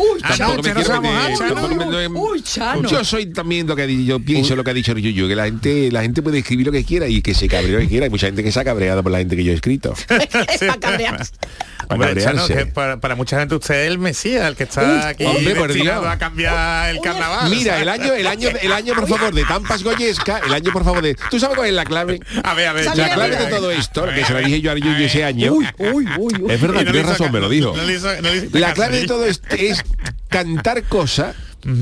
Yo 2.89 3.03
soy 3.03 3.27
también 3.27 3.67
lo 3.67 3.75
que 3.75 4.05
yo 4.05 4.19
pienso 4.19 4.55
lo 4.55 4.63
que 4.63 4.71
ha 4.71 4.73
dicho 4.73 4.91
el 4.91 5.01
Yuyu, 5.01 5.27
que 5.27 5.35
la 5.35 5.45
gente, 5.45 5.91
la 5.91 6.01
gente 6.01 6.21
puede 6.21 6.39
escribir 6.39 6.65
lo 6.67 6.71
que 6.71 6.83
quiera 6.83 7.07
y 7.07 7.21
que 7.21 7.33
se 7.33 7.47
cabree 7.47 7.71
lo 7.73 7.79
que 7.79 7.87
quiera. 7.87 8.09
Mucha 8.15 8.27
gente 8.27 8.43
que 8.45 8.51
se 8.53 8.59
ha 8.61 8.63
cabreado 8.63 9.03
por 9.03 9.11
la 9.11 9.17
gente 9.17 9.35
que 9.35 9.43
yo 9.43 9.51
he 9.51 9.55
escrito. 9.55 9.93
Hombre, 11.89 12.15
Chano, 12.23 12.47
que 12.47 12.65
para, 12.65 12.97
para 13.01 13.15
mucha 13.15 13.37
gente 13.37 13.55
usted 13.55 13.75
es 13.83 13.87
el 13.91 13.99
Mesías, 13.99 14.47
el 14.47 14.55
que 14.55 14.63
está 14.63 15.09
aquí 15.09 15.25
hombre, 15.25 15.53
por 15.53 15.73
Dios. 15.73 16.05
a 16.05 16.17
cambiar 16.17 16.89
el 16.95 17.01
carnaval. 17.01 17.49
Mira, 17.49 17.81
el 17.81 17.89
año, 17.89 18.13
el 18.13 18.25
año, 18.25 18.47
el 18.61 18.71
año, 18.71 18.93
por 18.95 19.05
favor, 19.09 19.33
de 19.33 19.43
Tampas 19.43 19.83
Goyesca, 19.83 20.39
el 20.47 20.53
año, 20.53 20.71
por 20.71 20.85
favor, 20.85 21.03
de. 21.03 21.15
¿Tú 21.29 21.41
sabes 21.41 21.57
cuál 21.57 21.67
es 21.67 21.73
la 21.75 21.83
clave? 21.83 22.21
A 22.43 22.53
ver, 22.53 22.67
a 22.69 22.73
ver. 22.73 22.85
La 22.95 23.13
clave 23.13 23.35
de 23.35 23.47
todo 23.47 23.69
esto, 23.71 24.05
que 24.15 24.23
se 24.23 24.33
la 24.33 24.39
dije 24.39 24.61
yo 24.61 24.71
a 24.71 24.75
Yuyu 24.75 25.03
ese 25.03 25.25
año. 25.25 25.51
Uy, 25.51 25.67
uy, 25.77 26.07
uy. 26.17 26.45
Es 26.49 26.61
verdad, 26.61 26.83
no 26.85 26.91
tienes 26.93 27.05
razón, 27.09 27.31
me 27.33 27.41
lo 27.41 27.49
dijo. 27.49 27.75
no 27.75 27.83
le 27.83 27.95
hizo- 27.95 28.15
no 28.21 28.29
le 28.29 28.37
hizo 28.37 28.57
La 28.57 28.73
clave 28.73 28.95
de 28.95 29.01
¿sí? 29.01 29.07
todo 29.07 29.25
esto 29.25 29.53
es 29.57 29.83
cantar 30.29 30.83
cosas, 30.83 31.35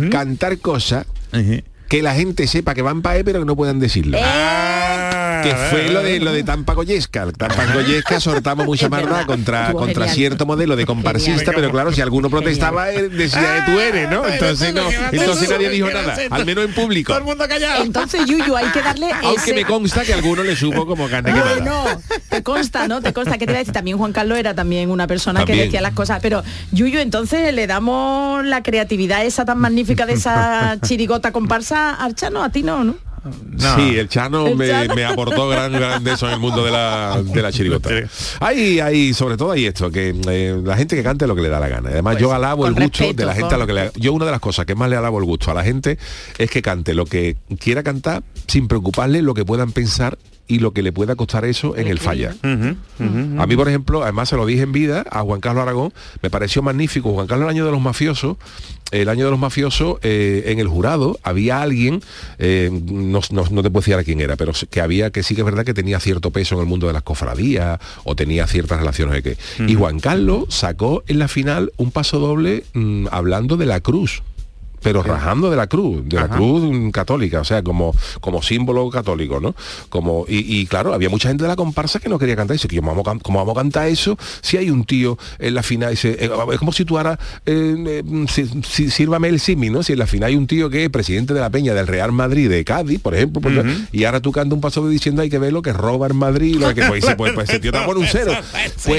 cantar 0.10 0.58
cosas 0.58 1.06
que 1.90 2.02
la 2.02 2.16
gente 2.16 2.48
sepa 2.48 2.74
que 2.74 2.82
van 2.82 3.04
para 3.04 3.18
él, 3.18 3.24
pero 3.24 3.40
que 3.40 3.46
no 3.46 3.56
puedan 3.56 3.80
decirlo. 3.80 4.18
Ah, 4.20 5.03
que 5.44 5.56
fue 5.70 5.90
lo 5.90 6.02
de 6.02 6.20
lo 6.20 6.32
de 6.32 6.44
Tampa 6.44 6.74
Goyesca. 6.74 7.24
El 7.24 7.34
Tampa 7.34 7.66
Goyesca 7.74 8.20
soltamos 8.20 8.66
mucha 8.66 8.90
maldad 8.90 9.26
contra, 9.26 9.66
Estuvo 9.68 9.80
contra 9.80 10.04
genial. 10.06 10.16
cierto 10.16 10.46
modelo 10.46 10.76
de 10.76 10.86
comparsista, 10.86 11.52
pero 11.54 11.70
claro, 11.72 11.92
si 11.92 12.02
alguno 12.02 12.30
protestaba, 12.30 12.90
él 12.92 13.16
decía, 13.16 13.58
"Eh, 13.58 13.62
tú 13.66 13.80
eres, 13.80 14.10
¿no? 14.10 14.24
Ah, 14.24 14.30
Entonces 14.34 14.74
no, 14.74 14.82
entonces 15.12 15.50
nadie 15.50 15.70
dijo 15.70 15.90
nada, 15.90 16.16
al 16.32 16.46
menos 16.46 16.66
en 16.66 16.74
público. 16.74 17.10
Todo 17.12 17.20
el 17.20 17.26
mundo 17.26 17.46
callado. 17.48 17.84
Entonces, 17.84 18.26
Yuyu, 18.26 18.56
hay 18.56 18.68
que 18.68 18.82
darle 18.82 19.12
Aunque 19.24 19.42
ese... 19.42 19.54
me 19.54 19.66
consta 19.66 20.04
que 20.04 20.14
alguno 20.14 20.44
le 20.44 20.56
supo 20.56 20.86
como 20.86 21.08
carne 21.10 21.34
quemada. 21.34 21.52
Bueno, 21.56 21.86
te 22.30 22.42
consta, 22.44 22.88
¿no? 22.88 23.02
Te 23.02 23.14
consta 23.14 23.38
que 23.38 23.46
te 23.46 23.52
iba 23.52 23.58
a 23.58 23.60
decir. 23.60 23.74
También 23.74 23.98
Juan 23.98 24.14
Carlos 24.14 24.38
era 24.38 24.54
también 24.54 24.90
una 24.90 25.08
persona 25.08 25.40
También. 25.42 25.60
que 25.60 25.64
decía 25.66 25.82
las 25.82 25.94
cosas. 25.94 26.20
Pero 26.22 26.44
Yuyu, 26.72 27.00
entonces 27.00 27.54
le 27.54 27.68
damos 27.68 28.46
la 28.46 28.64
creatividad 28.64 29.26
esa 29.26 29.46
tan 29.46 29.60
magnífica 29.60 30.06
de 30.06 30.14
esa 30.14 30.78
chirigota 30.86 31.32
comparsa 31.32 31.94
al 31.96 32.16
Chano, 32.16 32.44
a 32.44 32.50
ti 32.50 32.64
no, 32.64 32.84
¿no? 32.84 32.96
No. 33.24 33.76
Sí, 33.76 33.98
el 33.98 34.10
Chano, 34.10 34.48
El 34.48 34.58
me, 34.58 34.68
Chano. 34.68 34.96
me 34.96 35.06
aportó 35.06 35.48
gran, 35.48 35.72
gran 35.72 36.04
de 36.04 36.12
eso 36.14 36.28
en 36.28 36.34
el 36.34 36.40
mundo 36.40 36.66
de 36.66 36.72
la, 36.72 37.22
de 37.24 37.42
la 37.42 37.52
chirigota. 37.52 37.90
Hay, 38.42 38.80
hay, 38.80 39.14
sobre 39.14 39.38
todo 39.38 39.52
hay 39.52 39.66
esto, 39.66 39.90
que 39.90 40.14
eh, 40.28 40.62
la 40.64 40.76
gente 40.76 40.96
que 40.96 41.04
cante 41.04 41.26
lo 41.26 41.36
que 41.36 41.42
le 41.42 41.50
da 41.50 41.60
la 41.60 41.70
gana. 41.70 41.90
Además, 41.90 42.16
Pues, 42.16 42.22
yo 42.22 42.34
alabo 42.34 42.68
el 42.68 42.74
gusto 42.74 43.14
de 43.14 43.26
la 43.26 43.34
gente 43.34 43.50
con 43.50 43.56
a 43.56 43.58
lo 43.60 43.68
que 43.68 43.74
le 43.74 43.92
Yo 43.96 44.12
una 44.14 44.26
de 44.26 44.32
las 44.32 44.42
cosas 44.42 44.66
que 44.66 44.76
más 44.76 44.90
le 44.90 44.98
alabo 44.98 45.20
el 45.20 45.26
gusto 45.26 45.52
a 45.52 45.54
la 45.54 45.64
gente 45.64 45.98
es 46.38 46.50
que 46.50 46.62
cante 46.62 46.94
lo 46.94 47.06
que 47.06 47.38
quiera 47.60 47.82
cantar 47.84 48.24
sin 48.48 48.68
preocuparle 48.68 49.22
lo 49.22 49.34
que 49.34 49.46
puedan 49.46 49.72
pensar 49.72 50.18
y 50.48 50.60
lo 50.60 50.72
que 50.72 50.82
le 50.82 50.92
pueda 50.92 51.16
costar 51.16 51.46
eso 51.46 51.76
en 51.78 51.88
el 51.88 52.00
falla. 52.00 52.36
A 53.40 53.48
mí, 53.48 53.56
por 53.56 53.68
ejemplo, 53.70 54.04
además 54.04 54.30
se 54.30 54.36
lo 54.36 54.46
dije 54.46 54.64
en 54.64 54.72
vida 54.72 55.06
a 55.10 55.22
Juan 55.22 55.40
Carlos 55.40 55.62
Aragón, 55.64 55.94
me 56.22 56.30
pareció 56.30 56.62
magnífico. 56.62 57.12
Juan 57.14 57.28
Carlos 57.28 57.46
el 57.46 57.50
año 57.56 57.66
de 57.66 57.72
los 57.72 57.82
mafiosos, 57.82 58.38
el 58.92 59.10
año 59.10 59.26
de 59.26 59.32
los 59.32 59.40
mafiosos, 59.40 59.98
eh, 60.04 60.44
en 60.48 60.60
el 60.60 60.68
jurado 60.68 61.18
había 61.24 61.62
alguien, 61.62 62.02
eh, 62.40 62.70
no, 62.72 63.22
no- 63.32 63.46
no 63.50 63.64
te 63.64 63.70
puedo 63.72 63.82
decir 63.82 63.96
a 63.96 64.04
quién 64.04 64.20
era, 64.22 64.36
pero 64.36 64.52
que 64.70 64.82
había 64.82 65.10
que 65.12 65.24
sí 65.24 65.34
que 65.34 65.42
es 65.42 65.46
verdad 65.46 65.66
que 65.66 65.74
tenía 65.74 66.00
cierto 66.00 66.30
peso 66.32 66.56
en 66.56 66.62
el 66.62 66.68
mundo 66.68 66.88
de 66.88 66.94
las 66.94 67.04
cofradías 67.04 67.80
o 68.04 68.16
tenía 68.16 68.46
ciertas 68.46 68.80
relaciones 68.80 69.16
de 69.16 69.24
que. 69.24 69.38
Y 69.68 69.76
Juan 69.76 70.00
Carlos 70.00 70.46
sacó 70.50 71.04
en 71.08 71.20
la 71.20 71.28
final 71.28 71.72
un 71.78 71.92
paso 71.92 72.20
doble 72.20 72.64
mm, 72.74 73.08
hablando 73.12 73.58
de 73.58 73.66
la 73.66 73.80
cruz 73.80 74.22
pero 74.84 75.02
rajando 75.02 75.50
de 75.50 75.56
la 75.58 75.68
cruz, 75.68 76.02
de 76.06 76.18
la 76.18 76.28
cruz 76.28 76.62
mm, 76.64 76.90
católica, 76.92 77.40
o 77.40 77.44
sea, 77.44 77.64
como, 77.64 77.96
como 78.22 78.42
símbolo 78.44 78.90
católico, 78.90 79.40
¿no? 79.40 79.56
Como, 79.90 80.26
y, 80.28 80.60
y, 80.60 80.66
claro, 80.66 80.94
había 80.94 81.10
mucha 81.10 81.30
gente 81.30 81.44
de 81.44 81.48
la 81.50 81.56
comparsa 81.56 82.00
que 82.00 82.10
no 82.10 82.20
quería 82.20 82.36
cantar. 82.36 82.56
Dice, 82.56 82.68
que 82.68 82.76
¿cómo 82.78 82.94
vamos, 83.04 83.24
cómo 83.24 83.40
vamos 83.40 83.58
a 83.58 83.62
cantar 83.62 83.88
eso 83.88 84.18
si 84.42 84.58
hay 84.58 84.70
un 84.70 84.84
tío 84.86 85.18
en 85.40 85.56
la 85.56 85.64
final? 85.64 85.92
Dice, 85.92 86.18
eh, 86.20 86.30
es 86.52 86.60
como 86.60 86.72
si 86.74 86.86
tú 86.86 86.98
ahora, 86.98 87.18
eh, 87.46 88.04
si- 88.30 88.50
si- 88.64 88.90
sírvame 88.92 89.30
el 89.30 89.40
simi, 89.40 89.70
¿no? 89.70 89.84
Si 89.84 89.94
en 89.94 90.00
la 90.00 90.08
final 90.08 90.28
hay 90.30 90.36
un 90.36 90.48
tío 90.48 90.70
que 90.70 90.84
es 90.86 90.90
presidente 90.90 91.34
de 91.34 91.40
la 91.40 91.50
peña 91.50 91.74
del 91.74 91.88
Real 91.88 92.12
Madrid, 92.12 92.50
de 92.50 92.64
Cádiz, 92.66 93.00
por 93.00 93.16
ejemplo, 93.16 93.42
y 93.92 94.04
ahora 94.04 94.20
tú 94.20 94.32
cantas 94.32 94.54
un 94.56 94.62
paso 94.62 94.86
de 94.86 94.92
diciendo 94.92 95.22
hay 95.22 95.30
que 95.30 95.40
ver 95.40 95.54
lo 95.54 95.62
que 95.62 95.74
roba 95.74 96.08
el 96.08 96.14
Madrid, 96.14 96.56
lo 96.58 96.74
que 96.74 96.84
pues, 96.84 97.02
dice, 97.04 97.16
pues, 97.16 97.34
pues 97.34 97.50
ese 97.50 97.60
tío 97.60 97.72
a 97.78 97.86
poner 97.86 97.98
un 98.04 98.08
cero. 98.08 98.32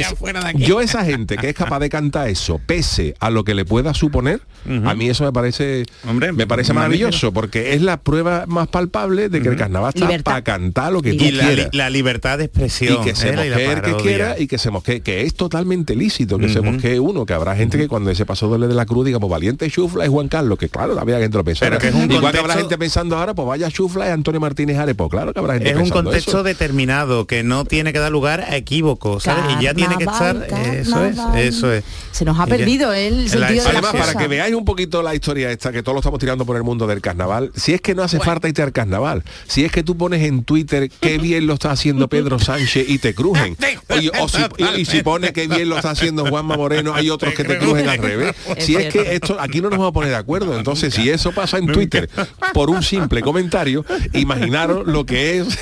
Eso, 0.05 0.17
Pues 0.17 0.37
yo 0.57 0.81
esa 0.81 1.05
gente 1.05 1.37
que 1.37 1.49
es 1.51 1.55
capaz 1.55 1.79
de 1.81 1.89
cantar 1.89 2.29
eso, 2.29 2.61
pese 2.65 3.15
a 3.21 3.31
lo 3.31 3.45
que 3.45 3.55
le 3.55 3.65
pueda 3.65 3.93
suponer, 3.95 4.41
a 4.85 4.95
mí 4.95 5.09
eso 5.09 5.25
me 5.25 5.33
parece 5.33 5.74
Hombre, 6.09 6.33
me 6.33 6.47
parece 6.47 6.73
maravilloso 6.73 7.33
porque 7.33 7.75
es 7.75 7.83
la 7.83 7.99
prueba 7.99 8.45
más 8.47 8.69
palpable 8.69 9.29
de 9.29 9.43
que 9.43 9.49
el 9.49 9.57
carnaval 9.57 9.93
está 9.95 10.09
para 10.23 10.43
cantar 10.43 10.93
lo 10.93 11.03
que 11.03 11.15
tú 11.15 11.25
la, 11.33 11.47
quieras. 11.49 11.69
la 11.73 11.91
libertad 11.91 12.39
de 12.39 12.45
expresión. 12.45 12.99
Y 13.01 13.05
que 13.05 13.15
se 13.15 13.29
¿eh? 13.31 13.37
Mosquee 13.37 13.83
que 13.83 14.03
quiera 14.03 14.39
y 14.39 14.47
que 14.47 14.59
se 14.59 14.71
mosquee, 14.71 15.01
que 15.01 15.23
es 15.23 15.35
totalmente 15.35 15.95
lícito 15.97 16.39
que 16.39 16.49
se 16.49 16.61
mosquee 16.61 16.99
uno, 17.01 17.27
que 17.27 17.33
habrá 17.35 17.57
gente 17.57 17.79
que 17.79 17.89
cuando 17.89 18.11
ese 18.11 18.25
paso 18.27 18.49
doble 18.49 18.67
de 18.69 18.75
la 18.75 18.87
cruz 18.87 19.05
diga, 19.07 19.19
pues 19.21 19.31
valiente 19.31 19.71
chufla 19.71 20.05
es 20.05 20.11
Juan 20.11 20.29
Carlos, 20.29 20.59
que 20.59 20.69
claro, 20.69 20.99
había 20.99 21.19
gente 21.19 21.37
lo 21.37 21.45
pensaba. 21.45 21.71
Pero 21.71 21.81
que 21.81 21.89
es 21.89 21.95
un 21.95 22.11
Igual 22.11 22.33
que 22.33 22.39
habrá 22.39 22.55
contexto- 22.55 22.59
gente 22.61 22.79
pensando 22.79 23.17
ahora, 23.17 23.35
pues 23.35 23.47
vaya 23.49 23.71
chufla 23.71 24.07
es 24.07 24.13
Antonio 24.13 24.41
Martínez 24.41 24.79
Arepo, 24.79 25.09
claro 25.09 25.33
que 25.33 25.41
habrá 25.41 25.55
gente 25.55 25.71
Es 25.71 25.77
un 25.77 25.89
contexto 25.91 26.31
eso. 26.31 26.43
determinado 26.43 27.27
que 27.27 27.43
no 27.43 27.65
tiene 27.65 27.93
que 27.93 27.99
dar 27.99 28.13
lugar 28.13 28.41
a 28.41 28.57
equívocos, 28.57 29.23
¿sabes? 29.25 29.45
Y 29.59 29.65
ya 29.65 29.75
tiene 29.75 29.97
que 29.97 30.05
estar. 30.05 30.47
Carnaval, 30.47 30.75
Eso 30.77 31.05
es, 31.05 31.17
carnaval. 31.17 31.39
eso 31.43 31.73
es. 31.73 31.85
Se 32.13 32.25
nos 32.25 32.39
ha 32.39 32.47
perdido 32.47 32.93
el 32.93 33.25
La- 33.25 33.29
sentido 33.31 33.49
de 33.49 33.57
la 33.57 33.69
Además, 33.71 33.91
cosa. 33.93 34.05
para 34.05 34.19
que 34.19 34.29
veáis 34.29 34.55
un 34.55 34.65
poquito 34.65 35.03
la 35.03 35.15
historia 35.15 35.51
esta, 35.51 35.64
que 35.73 35.83
todos 35.83 35.95
lo 35.95 36.01
estamos 36.01 36.19
tirando 36.19 36.45
por 36.45 36.57
el 36.57 36.63
mundo 36.63 36.87
del 36.87 37.01
carnaval, 37.01 37.51
si 37.55 37.75
es 37.75 37.81
que 37.81 37.95
no 37.95 38.03
hace 38.03 38.21
falta 38.21 38.49
irte 38.49 38.63
al 38.63 38.73
carnaval, 38.73 39.23
si 39.47 39.65
es 39.65 39.73
que 39.73 39.83
tú 39.83 39.97
pones 39.97 40.23
en 40.23 40.45
Twitter 40.45 40.91
qué 41.01 41.19
bien 41.19 41.47
lo 41.47 41.55
está 41.55 41.71
haciendo 41.71 42.09
Pedro 42.09 42.39
Sánchez 42.39 42.89
y 42.89 42.99
te 42.99 43.15
crujen, 43.15 43.57
Oye, 43.89 44.11
o 44.21 44.29
si, 44.29 44.43
y, 44.59 44.81
y 44.81 44.85
si 44.85 45.03
pone 45.03 45.33
qué 45.33 45.47
bien 45.47 45.69
lo 45.69 45.77
está 45.77 45.91
haciendo 45.91 46.27
Juanma 46.27 46.57
Moreno, 46.57 46.95
hay 46.95 47.11
otros 47.11 47.35
que 47.35 47.45
te 47.45 47.59
crujen 47.59 47.89
al 47.89 47.99
revés. 47.99 48.35
Si 48.59 48.77
es 48.77 48.93
que 48.93 49.15
esto, 49.15 49.37
aquí 49.41 49.61
no 49.61 49.71
nos 49.71 49.79
vamos 49.79 49.91
a 49.91 49.93
poner 49.93 50.11
de 50.11 50.17
acuerdo, 50.17 50.57
entonces 50.57 50.95
si 50.95 51.11
eso 51.11 51.33
pasa 51.33 51.59
en 51.59 51.67
Twitter 51.67 52.09
por 52.53 52.71
un 52.71 52.83
simple 52.83 53.21
comentario, 53.21 53.85
imaginaros 54.13 54.87
lo 54.87 55.05
que 55.07 55.39
es 55.39 55.59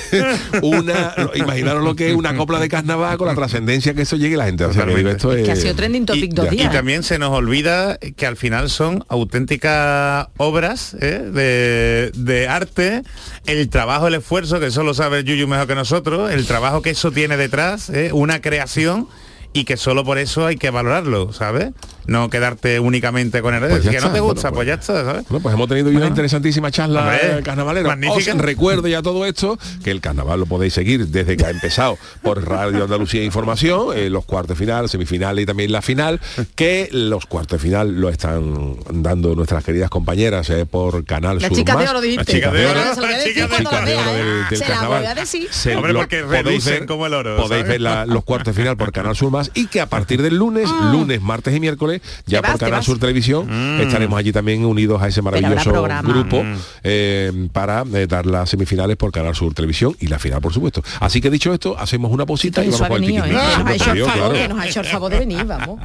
una, 0.61 1.15
imaginaros 1.35 1.83
lo 1.83 1.95
que 1.95 2.09
es 2.09 2.15
una 2.15 2.35
copla 2.35 2.59
de 2.59 2.69
carnaval 2.69 3.17
con 3.17 3.27
la 3.27 3.35
trascendencia 3.35 3.93
que 3.93 4.03
eso 4.03 4.15
llegue 4.15 4.35
a 4.35 4.39
la 4.39 4.45
gente. 4.45 4.65
O 4.65 4.73
sea, 4.73 4.85
que 4.85 4.95
digo, 4.95 5.09
esto 5.09 5.33
es, 5.33 5.45
que 5.45 5.51
ha 5.51 5.55
sido 5.55 5.75
trending 5.75 6.05
topic 6.05 6.31
y, 6.31 6.35
dos 6.35 6.45
ya. 6.45 6.53
y 6.53 6.57
días. 6.57 6.71
también 6.71 7.03
se 7.03 7.19
nos 7.19 7.31
olvida 7.31 7.97
que 7.97 8.25
al 8.25 8.37
final 8.37 8.69
son 8.69 9.03
auténticas 9.07 9.92
obras 10.37 10.95
¿eh? 10.99 11.19
de, 11.19 12.11
de 12.13 12.47
arte, 12.47 13.03
el 13.45 13.69
trabajo, 13.69 14.07
el 14.07 14.15
esfuerzo, 14.15 14.59
que 14.59 14.67
eso 14.67 14.83
lo 14.83 14.93
sabe 14.93 15.23
Yuyu 15.23 15.47
mejor 15.47 15.67
que 15.67 15.75
nosotros, 15.75 16.31
el 16.31 16.45
trabajo 16.45 16.81
que 16.81 16.91
eso 16.91 17.11
tiene 17.11 17.37
detrás, 17.37 17.89
¿eh? 17.89 18.11
una 18.13 18.41
creación 18.41 19.07
y 19.53 19.65
que 19.65 19.77
solo 19.77 20.03
por 20.03 20.17
eso 20.17 20.45
hay 20.45 20.55
que 20.57 20.69
valorarlo, 20.69 21.31
¿sabes? 21.33 21.69
No 22.05 22.29
quedarte 22.29 22.81
únicamente 22.81 23.41
con 23.41 23.53
el 23.53 23.61
Pues 23.61 23.87
que 23.87 24.01
no 24.01 24.11
te 24.11 24.19
gusta, 24.19 24.49
bueno, 24.49 24.55
pues 24.55 24.67
ya 24.67 24.73
está, 24.73 25.05
¿sabes? 25.05 25.23
Bueno, 25.29 25.41
pues 25.41 25.53
hemos 25.55 25.69
tenido 25.69 25.89
una 25.89 26.07
interesantísima 26.07 26.69
charla 26.69 27.01
Hombre, 27.01 27.19
eh, 27.39 27.41
carnavalera. 27.43 27.87
magnífica. 27.87 28.33
Os 28.33 28.41
recuerdo 28.41 28.87
ya 28.89 29.01
todo 29.01 29.25
esto, 29.25 29.57
que 29.85 29.91
el 29.91 30.01
carnaval 30.01 30.41
lo 30.41 30.45
podéis 30.45 30.73
seguir 30.73 31.07
desde 31.07 31.37
que 31.37 31.45
ha 31.45 31.49
empezado 31.49 31.97
por 32.21 32.45
Radio 32.45 32.83
Andalucía 32.83 33.23
Información, 33.23 33.95
eh, 33.97 34.09
los 34.09 34.25
cuartos 34.25 34.57
de 34.57 34.65
final, 34.65 34.89
semifinales 34.89 35.43
y 35.43 35.45
también 35.45 35.71
la 35.71 35.81
final, 35.81 36.19
que 36.55 36.89
los 36.91 37.25
cuartos 37.25 37.61
de 37.61 37.67
final 37.67 38.01
lo 38.01 38.09
están 38.09 38.75
dando 38.91 39.33
nuestras 39.35 39.63
queridas 39.63 39.89
compañeras 39.89 40.49
eh, 40.49 40.65
por 40.65 41.05
Canal 41.05 41.39
La 41.39 41.47
Sur 41.47 41.57
chica 41.57 41.73
de 41.77 41.83
Más. 41.83 41.89
oro 41.91 42.01
dijiste. 42.01 42.23
Las 42.23 42.35
chicas 42.35 42.53
de 42.53 42.65
oro. 42.65 42.79
De 42.79 42.85
lo 42.85 43.23
Chicas 43.23 43.85
de 43.85 43.95
oro 43.95 44.13
del- 44.13 44.49
del 44.49 44.59
Se 44.59 44.67
la 44.67 44.87
voy 44.87 45.05
a 45.05 45.15
decir. 45.15 45.47
Se 45.51 45.75
Hombre, 45.75 45.93
lo 45.93 45.99
porque 45.99 46.21
podéis 46.23 46.65
ver- 46.65 46.85
como 46.85 47.05
el 47.05 47.13
oro, 47.13 47.35
Podéis 47.37 47.49
¿sabes? 47.49 47.67
ver 47.67 47.81
la- 47.81 48.05
los 48.05 48.23
cuartos 48.25 48.53
de 48.55 48.61
final 48.61 48.75
por 48.75 48.91
Canal 48.91 49.15
Sur 49.15 49.31
Más 49.31 49.42
y 49.53 49.67
que 49.67 49.81
a 49.81 49.87
partir 49.87 50.21
del 50.21 50.35
lunes, 50.37 50.69
lunes, 50.91 51.21
martes 51.21 51.55
y 51.55 51.59
miércoles, 51.59 52.01
ya 52.25 52.41
vas, 52.41 52.51
por 52.51 52.59
Canal. 52.59 52.83
Sur 52.83 52.99
Televisión, 52.99 53.49
estaremos 53.79 54.17
allí 54.17 54.31
también 54.31 54.65
unidos 54.65 55.01
a 55.01 55.07
ese 55.07 55.21
maravilloso 55.21 55.71
grupo 56.03 56.43
eh, 56.83 57.47
para 57.51 57.83
eh, 57.93 58.07
dar 58.07 58.25
las 58.25 58.49
semifinales 58.49 58.97
por 58.97 59.11
Canal 59.11 59.35
Sur 59.35 59.53
Televisión 59.53 59.95
y 59.99 60.07
la 60.07 60.19
final, 60.19 60.41
por 60.41 60.53
supuesto. 60.53 60.83
Así 60.99 61.21
que 61.21 61.29
dicho 61.29 61.53
esto, 61.53 61.77
hacemos 61.77 62.11
una 62.11 62.25
posita 62.25 62.63
y 62.63 62.69
vamos 62.69 62.87
con 62.87 62.91
el 62.93 63.01
venido, 63.01 63.25
¿eh? 63.25 63.29
tiquismiquis. 63.29 63.53
Que 63.53 63.63
nos 63.63 63.67
ha 63.67 63.75
hecho 63.75 63.85
Por 63.85 63.89
el 63.89 63.95
Dios, 63.95 64.07
favor, 64.07 64.31
claro. 64.31 64.33
que 64.33 64.47
nos 64.53 64.59
ha 64.59 64.67
hecho 64.67 64.79
el 64.79 64.85
favor 64.85 65.11
de 65.11 65.19
venir, 65.19 65.45
vamos. 65.45 65.79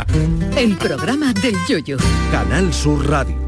El 0.56 0.76
programa 0.76 1.32
del 1.32 1.54
yoyo. 1.68 1.96
Canal 2.30 2.72
Sur 2.72 3.08
Radio. 3.08 3.47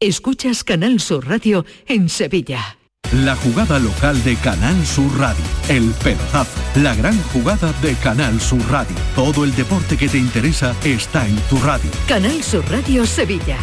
Escuchas 0.00 0.62
Canal 0.62 1.00
Sur 1.00 1.26
Radio 1.26 1.66
en 1.88 2.08
Sevilla. 2.08 2.78
La 3.10 3.34
jugada 3.34 3.80
local 3.80 4.22
de 4.22 4.36
Canal 4.36 4.86
Sur 4.86 5.10
Radio. 5.18 5.42
El 5.68 5.90
pelotazo. 6.04 6.52
La 6.76 6.94
gran 6.94 7.20
jugada 7.32 7.72
de 7.82 7.94
Canal 7.94 8.40
Sur 8.40 8.60
Radio. 8.70 8.94
Todo 9.16 9.42
el 9.42 9.52
deporte 9.56 9.96
que 9.96 10.08
te 10.08 10.16
interesa 10.16 10.72
está 10.84 11.26
en 11.26 11.34
tu 11.50 11.58
radio. 11.58 11.90
Canal 12.06 12.44
Sur 12.44 12.64
Radio 12.70 13.04
Sevilla. 13.04 13.56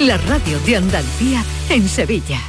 La 0.00 0.16
radio 0.16 0.58
de 0.60 0.76
Andalucía 0.76 1.44
en 1.68 1.86
Sevilla. 1.86 2.40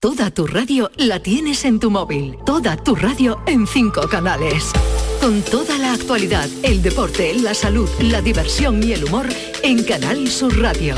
Toda 0.00 0.32
tu 0.32 0.44
radio 0.48 0.90
la 0.96 1.20
tienes 1.20 1.64
en 1.64 1.78
tu 1.78 1.92
móvil. 1.92 2.36
Toda 2.44 2.76
tu 2.76 2.96
radio 2.96 3.40
en 3.46 3.68
cinco 3.68 4.08
canales. 4.08 4.72
Con 5.20 5.42
toda 5.42 5.78
la 5.78 5.92
actualidad, 5.92 6.48
el 6.64 6.82
deporte, 6.82 7.34
la 7.34 7.54
salud, 7.54 7.88
la 8.00 8.20
diversión 8.20 8.82
y 8.82 8.94
el 8.94 9.04
humor 9.04 9.28
en 9.62 9.84
Canal 9.84 10.28
Sur 10.28 10.60
Radio. 10.60 10.96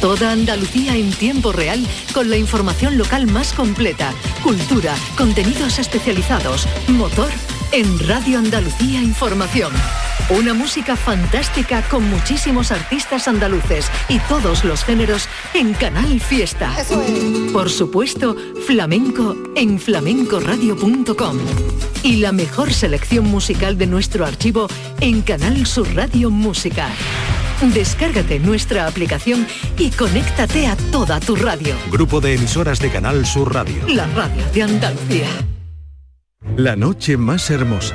Toda 0.00 0.32
Andalucía 0.32 0.96
en 0.96 1.10
tiempo 1.12 1.52
real 1.52 1.86
con 2.12 2.30
la 2.30 2.36
información 2.36 2.98
local 2.98 3.26
más 3.26 3.52
completa, 3.52 4.12
cultura, 4.42 4.94
contenidos 5.16 5.78
especializados, 5.78 6.66
motor 6.88 7.30
en 7.72 7.98
Radio 8.06 8.38
Andalucía 8.38 9.00
Información. 9.00 9.72
Una 10.30 10.54
música 10.54 10.96
fantástica 10.96 11.82
con 11.88 12.08
muchísimos 12.08 12.70
artistas 12.70 13.28
andaluces 13.28 13.90
y 14.08 14.18
todos 14.20 14.64
los 14.64 14.84
géneros 14.84 15.28
en 15.54 15.72
Canal 15.74 16.20
Fiesta. 16.20 16.74
Por 17.52 17.70
supuesto, 17.70 18.36
flamenco 18.66 19.36
en 19.56 19.78
flamencoradio.com. 19.78 21.38
Y 22.02 22.16
la 22.16 22.32
mejor 22.32 22.72
selección 22.72 23.26
musical 23.26 23.78
de 23.78 23.86
nuestro 23.86 24.24
archivo 24.24 24.68
en 25.00 25.22
Canal 25.22 25.66
Sur 25.66 25.94
Radio 25.94 26.30
Música. 26.30 26.88
Descárgate 27.70 28.40
nuestra 28.40 28.86
aplicación 28.86 29.46
y 29.78 29.90
conéctate 29.90 30.66
a 30.66 30.76
toda 30.90 31.20
tu 31.20 31.36
radio. 31.36 31.74
Grupo 31.90 32.20
de 32.20 32.34
emisoras 32.34 32.80
de 32.80 32.90
Canal 32.90 33.24
Sur 33.24 33.54
Radio. 33.54 33.86
La 33.88 34.06
radio 34.08 34.42
de 34.52 34.62
Andalucía. 34.62 35.28
La 36.56 36.74
noche 36.74 37.16
más 37.16 37.50
hermosa 37.50 37.94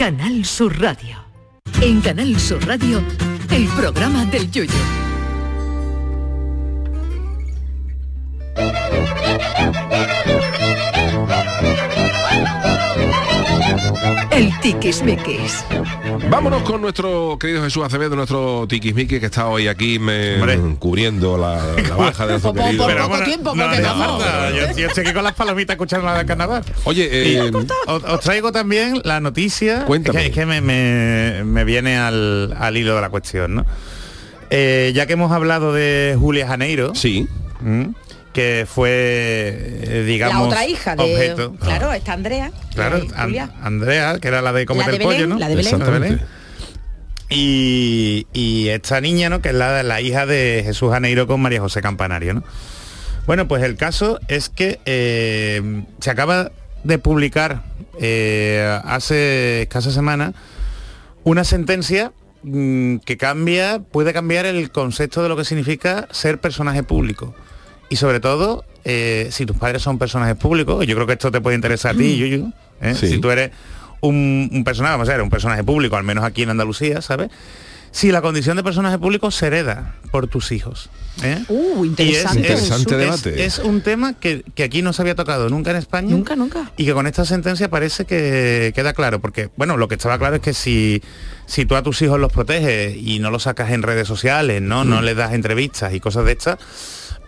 Canal 0.00 0.46
Sur 0.46 0.72
Radio. 0.80 1.14
En 1.82 2.00
Canal 2.00 2.40
Sur 2.40 2.66
Radio, 2.66 3.02
el 3.50 3.66
programa 3.66 4.24
del 4.24 4.50
Yoyo. 4.50 4.72
El 14.30 14.50
tiquismiquis. 14.60 15.64
Vámonos 16.30 16.62
con 16.62 16.80
nuestro 16.80 17.36
querido 17.38 17.62
Jesús 17.62 17.84
Acevedo, 17.84 18.16
nuestro 18.16 18.66
tiquismiqui 18.68 19.20
que 19.20 19.26
está 19.26 19.46
hoy 19.48 19.68
aquí 19.68 19.98
me, 19.98 20.36
cubriendo 20.78 21.36
la, 21.36 21.60
la 21.88 21.96
baja 21.96 22.24
de 22.26 22.32
nuestro 22.32 22.54
Por- 22.54 22.64
querido. 22.64 22.86
por 22.86 22.96
poco 22.96 23.24
tiempo, 23.24 23.54
No, 23.54 23.64
porque 23.64 23.80
no, 23.82 23.96
no. 23.96 24.18
no, 24.18 24.50
yo, 24.50 24.76
yo 24.76 24.86
estoy 24.88 25.04
aquí 25.04 25.12
con 25.12 25.24
las 25.24 25.34
palomitas 25.34 25.74
escuchando 25.74 26.06
la 26.06 26.18
de 26.18 26.26
carnaval. 26.26 26.64
Oye, 26.84 27.08
eh, 27.10 27.50
Os, 27.86 28.04
os 28.04 28.20
traigo 28.20 28.52
también 28.52 29.00
la 29.04 29.20
noticia 29.20 29.84
Cuéntame. 29.84 30.18
Es 30.20 30.24
que, 30.24 30.28
es 30.30 30.34
que 30.34 30.46
me, 30.46 30.60
me- 30.60 31.44
me 31.44 31.64
viene 31.64 31.98
al, 31.98 32.54
al 32.58 32.76
hilo 32.76 32.94
de 32.94 33.00
la 33.00 33.10
cuestión, 33.10 33.54
¿no? 33.54 33.66
Eh, 34.50 34.92
ya 34.94 35.06
que 35.06 35.12
hemos 35.12 35.30
hablado 35.32 35.72
de 35.72 36.16
Julia 36.18 36.46
Janeiro, 36.46 36.94
sí, 36.94 37.28
¿m? 37.64 37.90
Que 38.32 38.66
fue, 38.68 38.90
eh, 38.92 40.04
digamos, 40.06 40.42
la 40.42 40.46
otra 40.48 40.66
hija 40.66 40.94
de... 40.96 41.02
objeto. 41.02 41.54
Claro, 41.56 41.92
está 41.92 42.12
Andrea. 42.12 42.52
Claro, 42.74 42.96
An- 42.96 43.08
Julia. 43.26 43.50
Andrea, 43.62 44.18
que 44.20 44.28
era 44.28 44.40
la 44.42 44.52
de 44.52 44.66
comer 44.66 44.86
La 44.86 44.90
de 44.92 44.96
el 44.98 45.02
pollo, 45.02 45.26
¿no? 45.26 45.38
la 45.38 45.48
de 45.48 45.56
Belén. 45.56 46.20
y 47.28 48.68
esta 48.68 49.00
niña, 49.00 49.28
¿no? 49.28 49.40
Que 49.40 49.50
es 49.50 49.54
la, 49.54 49.82
la 49.82 50.00
hija 50.00 50.26
de 50.26 50.62
Jesús 50.64 50.90
Janeiro 50.90 51.26
con 51.26 51.40
María 51.40 51.60
José 51.60 51.80
Campanario, 51.80 52.34
¿no? 52.34 52.44
Bueno, 53.26 53.46
pues 53.46 53.62
el 53.62 53.76
caso 53.76 54.18
es 54.28 54.48
que 54.48 54.80
eh, 54.86 55.82
se 56.00 56.10
acaba 56.10 56.50
de 56.82 56.98
publicar 56.98 57.62
eh, 58.00 58.80
hace 58.84 59.62
escasa 59.62 59.90
semana 59.92 60.32
una 61.22 61.44
sentencia 61.44 62.12
mm, 62.42 62.96
que 62.98 63.16
cambia, 63.16 63.80
puede 63.80 64.12
cambiar 64.12 64.46
el 64.46 64.70
concepto 64.72 65.22
de 65.22 65.28
lo 65.28 65.36
que 65.36 65.44
significa 65.44 66.08
ser 66.10 66.40
personaje 66.40 66.82
público. 66.82 67.34
Y 67.90 67.96
sobre 67.96 68.20
todo, 68.20 68.64
eh, 68.84 69.28
si 69.30 69.44
tus 69.44 69.56
padres 69.56 69.82
son 69.82 69.98
personajes 69.98 70.36
públicos, 70.36 70.86
yo 70.86 70.94
creo 70.94 71.06
que 71.06 71.12
esto 71.14 71.30
te 71.30 71.40
puede 71.40 71.56
interesar 71.56 71.94
a 71.94 71.98
ti, 71.98 72.16
Yuyu, 72.16 72.52
¿eh? 72.80 72.94
Sí. 72.94 73.08
si 73.08 73.18
tú 73.18 73.30
eres 73.30 73.50
un, 74.00 74.48
un 74.52 74.64
personaje, 74.64 74.92
vamos 74.94 75.08
a 75.08 75.12
ver, 75.12 75.22
un 75.22 75.28
personaje 75.30 75.62
público, 75.64 75.96
al 75.96 76.04
menos 76.04 76.24
aquí 76.24 76.42
en 76.44 76.50
Andalucía, 76.50 77.02
¿sabes? 77.02 77.30
Si 77.92 78.12
la 78.12 78.22
condición 78.22 78.56
de 78.56 78.62
personaje 78.62 78.98
público 78.98 79.32
se 79.32 79.48
hereda 79.48 79.96
por 80.12 80.28
tus 80.28 80.52
hijos. 80.52 80.90
¿eh? 81.24 81.42
Uh. 81.48 81.84
Interesante 81.84 82.52
es- 82.52 82.86
debate. 82.86 83.44
Es, 83.44 83.58
un 83.58 83.80
tema 83.80 84.12
que, 84.12 84.44
que 84.54 84.62
aquí 84.62 84.80
no 84.80 84.92
se 84.92 85.02
había 85.02 85.16
tocado 85.16 85.48
nunca 85.48 85.72
en 85.72 85.76
España. 85.76 86.10
Nunca, 86.10 86.36
nunca. 86.36 86.70
Y 86.76 86.84
que 86.84 86.92
con 86.92 87.08
esta 87.08 87.24
sentencia 87.24 87.68
parece 87.68 88.04
que 88.04 88.72
queda 88.76 88.92
claro, 88.92 89.20
porque, 89.20 89.50
bueno, 89.56 89.76
lo 89.76 89.88
que 89.88 89.96
estaba 89.96 90.18
claro 90.18 90.36
es 90.36 90.42
que 90.42 90.54
si, 90.54 91.02
si 91.46 91.66
tú 91.66 91.74
a 91.74 91.82
tus 91.82 92.00
hijos 92.02 92.20
los 92.20 92.30
proteges 92.32 92.96
y 92.96 93.18
no 93.18 93.32
los 93.32 93.42
sacas 93.42 93.72
en 93.72 93.82
redes 93.82 94.06
sociales, 94.06 94.62
¿no? 94.62 94.84
Mm. 94.84 94.88
No 94.88 95.02
les 95.02 95.16
das 95.16 95.32
entrevistas 95.34 95.92
y 95.92 95.98
cosas 95.98 96.24
de 96.24 96.32
estas, 96.32 96.58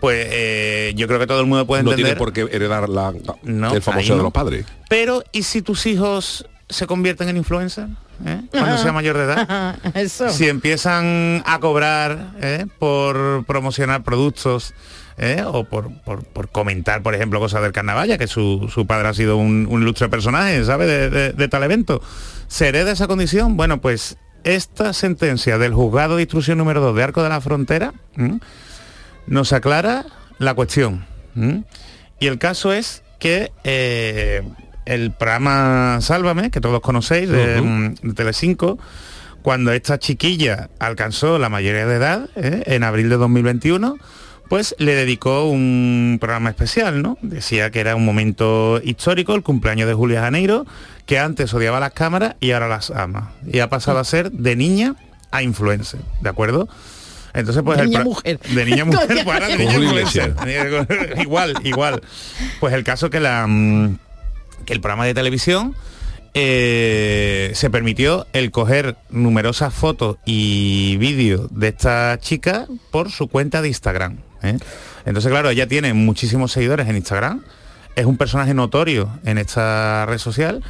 pues 0.03 0.27
eh, 0.31 0.91
yo 0.97 1.07
creo 1.07 1.17
que 1.17 1.27
todo 1.27 1.39
el 1.39 1.45
mundo 1.45 1.65
puede 1.65 1.81
no 1.81 1.91
entender. 1.91 2.17
tiene 2.17 2.19
por 2.19 2.33
qué 2.33 2.41
heredar 2.53 2.89
la, 2.89 3.13
No, 3.43 3.73
el 3.73 3.81
famoso 3.81 4.11
de 4.11 4.17
no. 4.17 4.23
los 4.23 4.33
padres. 4.33 4.65
Pero, 4.89 5.23
¿y 5.31 5.43
si 5.43 5.61
tus 5.61 5.85
hijos 5.85 6.45
se 6.67 6.87
convierten 6.87 7.29
en 7.29 7.37
influencers? 7.37 7.89
¿eh? 8.25 8.41
Cuando 8.51 8.77
sea 8.79 8.91
mayor 8.91 9.15
de 9.17 9.23
edad. 9.23 9.77
Eso. 9.95 10.27
si 10.29 10.49
empiezan 10.49 11.41
a 11.45 11.57
cobrar 11.61 12.33
¿eh? 12.41 12.65
por 12.79 13.45
promocionar 13.45 14.03
productos 14.03 14.73
¿eh? 15.17 15.41
o 15.47 15.63
por, 15.63 15.89
por- 16.01 16.25
por 16.25 16.49
comentar, 16.49 17.01
por 17.01 17.15
ejemplo, 17.15 17.39
cosas 17.39 17.61
del 17.61 17.71
carnaval, 17.71 18.09
ya 18.09 18.17
que 18.17 18.27
su, 18.27 18.69
su 18.73 18.85
padre 18.85 19.07
ha 19.07 19.13
sido 19.13 19.37
un, 19.37 19.67
un 19.71 19.83
ilustre 19.83 20.09
personaje, 20.09 20.65
¿sabe? 20.65 20.85
De, 20.85 21.09
de- 21.09 21.31
de 21.31 21.47
tal 21.47 21.63
evento. 21.63 22.01
¿Se 22.49 22.67
hereda 22.67 22.91
esa 22.91 23.07
condición? 23.07 23.55
Bueno, 23.55 23.79
pues 23.79 24.17
esta 24.43 24.91
sentencia 24.91 25.57
del 25.57 25.73
juzgado 25.73 26.17
de 26.17 26.23
instrucción 26.23 26.57
número 26.57 26.81
2 26.81 26.93
de 26.93 27.03
Arco 27.03 27.23
de 27.23 27.29
la 27.29 27.39
Frontera. 27.39 27.93
Nos 29.27 29.53
aclara 29.53 30.05
la 30.39 30.53
cuestión. 30.53 31.05
Y 32.19 32.27
el 32.27 32.37
caso 32.37 32.73
es 32.73 33.03
que 33.19 33.51
eh, 33.63 34.43
el 34.85 35.11
programa 35.11 35.99
Sálvame, 36.01 36.51
que 36.51 36.61
todos 36.61 36.81
conocéis, 36.81 37.29
de, 37.29 37.61
mm, 37.61 37.95
de 38.01 38.13
Telecinco, 38.13 38.77
cuando 39.43 39.71
esta 39.73 39.99
chiquilla 39.99 40.69
alcanzó 40.79 41.37
la 41.37 41.49
mayoría 41.49 41.85
de 41.85 41.95
edad, 41.95 42.29
¿eh? 42.35 42.63
en 42.65 42.83
abril 42.83 43.09
de 43.09 43.17
2021, 43.17 43.97
pues 44.49 44.75
le 44.77 44.95
dedicó 44.95 45.45
un 45.45 46.17
programa 46.19 46.49
especial, 46.49 47.01
¿no? 47.01 47.17
Decía 47.21 47.71
que 47.71 47.79
era 47.79 47.95
un 47.95 48.05
momento 48.05 48.79
histórico, 48.83 49.35
el 49.35 49.43
cumpleaños 49.43 49.87
de 49.87 49.93
Julia 49.93 50.21
Janeiro, 50.21 50.65
que 51.05 51.19
antes 51.19 51.53
odiaba 51.53 51.79
las 51.79 51.91
cámaras 51.93 52.35
y 52.39 52.51
ahora 52.51 52.67
las 52.67 52.91
ama. 52.91 53.33
Y 53.45 53.59
ha 53.59 53.69
pasado 53.69 53.99
a 53.99 54.03
ser 54.03 54.31
de 54.31 54.55
niña 54.55 54.95
a 55.31 55.43
influencer, 55.43 55.99
¿de 56.21 56.29
acuerdo? 56.29 56.69
Entonces, 57.33 57.63
pues 57.63 57.77
De 57.77 57.83
el 57.83 57.89
niña 57.89 58.03
mujer. 58.03 58.39
De 58.39 58.65
niña 58.65 58.85
mujer, 58.85 59.23
ahora 59.25 59.47
de 59.47 59.57
niña 59.57 59.73
influencer. 59.73 60.35
igual, 61.21 61.55
igual. 61.63 62.01
Pues 62.59 62.73
el 62.73 62.83
caso 62.83 63.09
que 63.09 63.19
la 63.19 63.47
mm, 63.47 63.97
que 64.65 64.73
el 64.73 64.81
programa 64.81 65.05
de 65.05 65.13
televisión 65.13 65.75
eh, 66.33 67.51
se 67.53 67.69
permitió 67.69 68.25
el 68.33 68.51
coger 68.51 68.95
numerosas 69.09 69.73
fotos 69.73 70.17
y 70.25 70.97
vídeos 70.97 71.47
de 71.51 71.69
esta 71.69 72.17
chica 72.19 72.65
por 72.91 73.11
su 73.11 73.27
cuenta 73.27 73.61
de 73.61 73.67
Instagram. 73.67 74.17
¿eh? 74.41 74.57
Entonces, 75.05 75.31
claro, 75.31 75.49
ella 75.49 75.67
tiene 75.67 75.93
muchísimos 75.93 76.51
seguidores 76.51 76.87
en 76.87 76.95
Instagram, 76.95 77.43
es 77.95 78.05
un 78.05 78.17
personaje 78.17 78.53
notorio 78.53 79.09
en 79.25 79.37
esta 79.37 80.05
red 80.07 80.17
social 80.17 80.63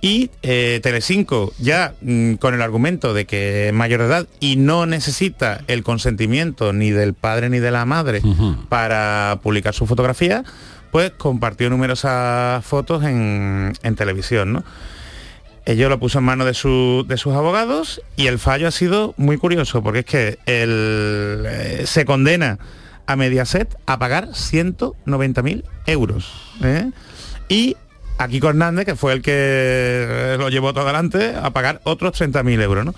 y 0.00 0.30
eh, 0.42 0.80
Telecinco 0.82 1.52
ya 1.58 1.94
mm, 2.02 2.34
con 2.34 2.54
el 2.54 2.62
argumento 2.62 3.14
de 3.14 3.24
que 3.26 3.68
es 3.68 3.72
mayor 3.74 4.00
de 4.00 4.06
edad 4.06 4.26
y 4.40 4.56
no 4.56 4.86
necesita 4.86 5.62
el 5.66 5.82
consentimiento 5.82 6.72
ni 6.72 6.90
del 6.90 7.14
padre 7.14 7.50
ni 7.50 7.58
de 7.58 7.70
la 7.70 7.84
madre 7.84 8.20
para 8.68 9.40
publicar 9.42 9.74
su 9.74 9.86
fotografía, 9.86 10.44
pues 10.92 11.10
compartió 11.10 11.68
numerosas 11.68 12.64
fotos 12.64 13.02
en, 13.04 13.72
en 13.82 13.94
televisión, 13.96 14.52
¿no? 14.52 14.64
Ello 15.66 15.90
lo 15.90 15.98
puso 15.98 16.18
en 16.20 16.24
manos 16.24 16.46
de, 16.46 16.54
su- 16.54 17.04
de 17.06 17.18
sus 17.18 17.34
abogados 17.34 18.00
y 18.16 18.26
el 18.28 18.38
fallo 18.38 18.68
ha 18.68 18.70
sido 18.70 19.12
muy 19.18 19.36
curioso 19.36 19.82
porque 19.82 19.98
es 19.98 20.04
que 20.06 20.38
el, 20.46 21.44
eh, 21.46 21.82
se 21.86 22.06
condena 22.06 22.58
a 23.06 23.16
Mediaset 23.16 23.74
a 23.84 23.98
pagar 23.98 24.28
190.000 24.28 25.64
euros. 25.86 26.32
¿eh? 26.62 26.90
Y 27.50 27.76
a 28.18 28.28
Kiko 28.28 28.48
Hernández, 28.48 28.84
que 28.84 28.96
fue 28.96 29.12
el 29.12 29.22
que 29.22 29.32
eh, 29.34 30.36
lo 30.38 30.48
llevó 30.48 30.72
todo 30.72 30.84
adelante, 30.84 31.34
a 31.40 31.50
pagar 31.50 31.80
otros 31.84 32.20
30.000 32.20 32.60
euros. 32.62 32.84
¿no? 32.84 32.94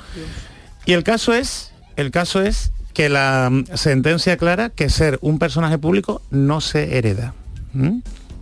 Y 0.87 0.95
el 0.95 1.05
caso 1.05 1.35
es, 1.35 1.73
el 1.97 2.11
caso 2.11 2.43
es 2.43 2.73
que 2.95 3.09
la 3.09 3.49
mm, 3.51 3.77
sentencia 3.77 4.33
aclara 4.33 4.71
que 4.71 4.89
ser 4.89 5.19
un 5.21 5.39
personaje 5.39 5.79
público 5.79 6.23
no 6.31 6.61
se 6.61 6.97
hereda. 6.97 7.35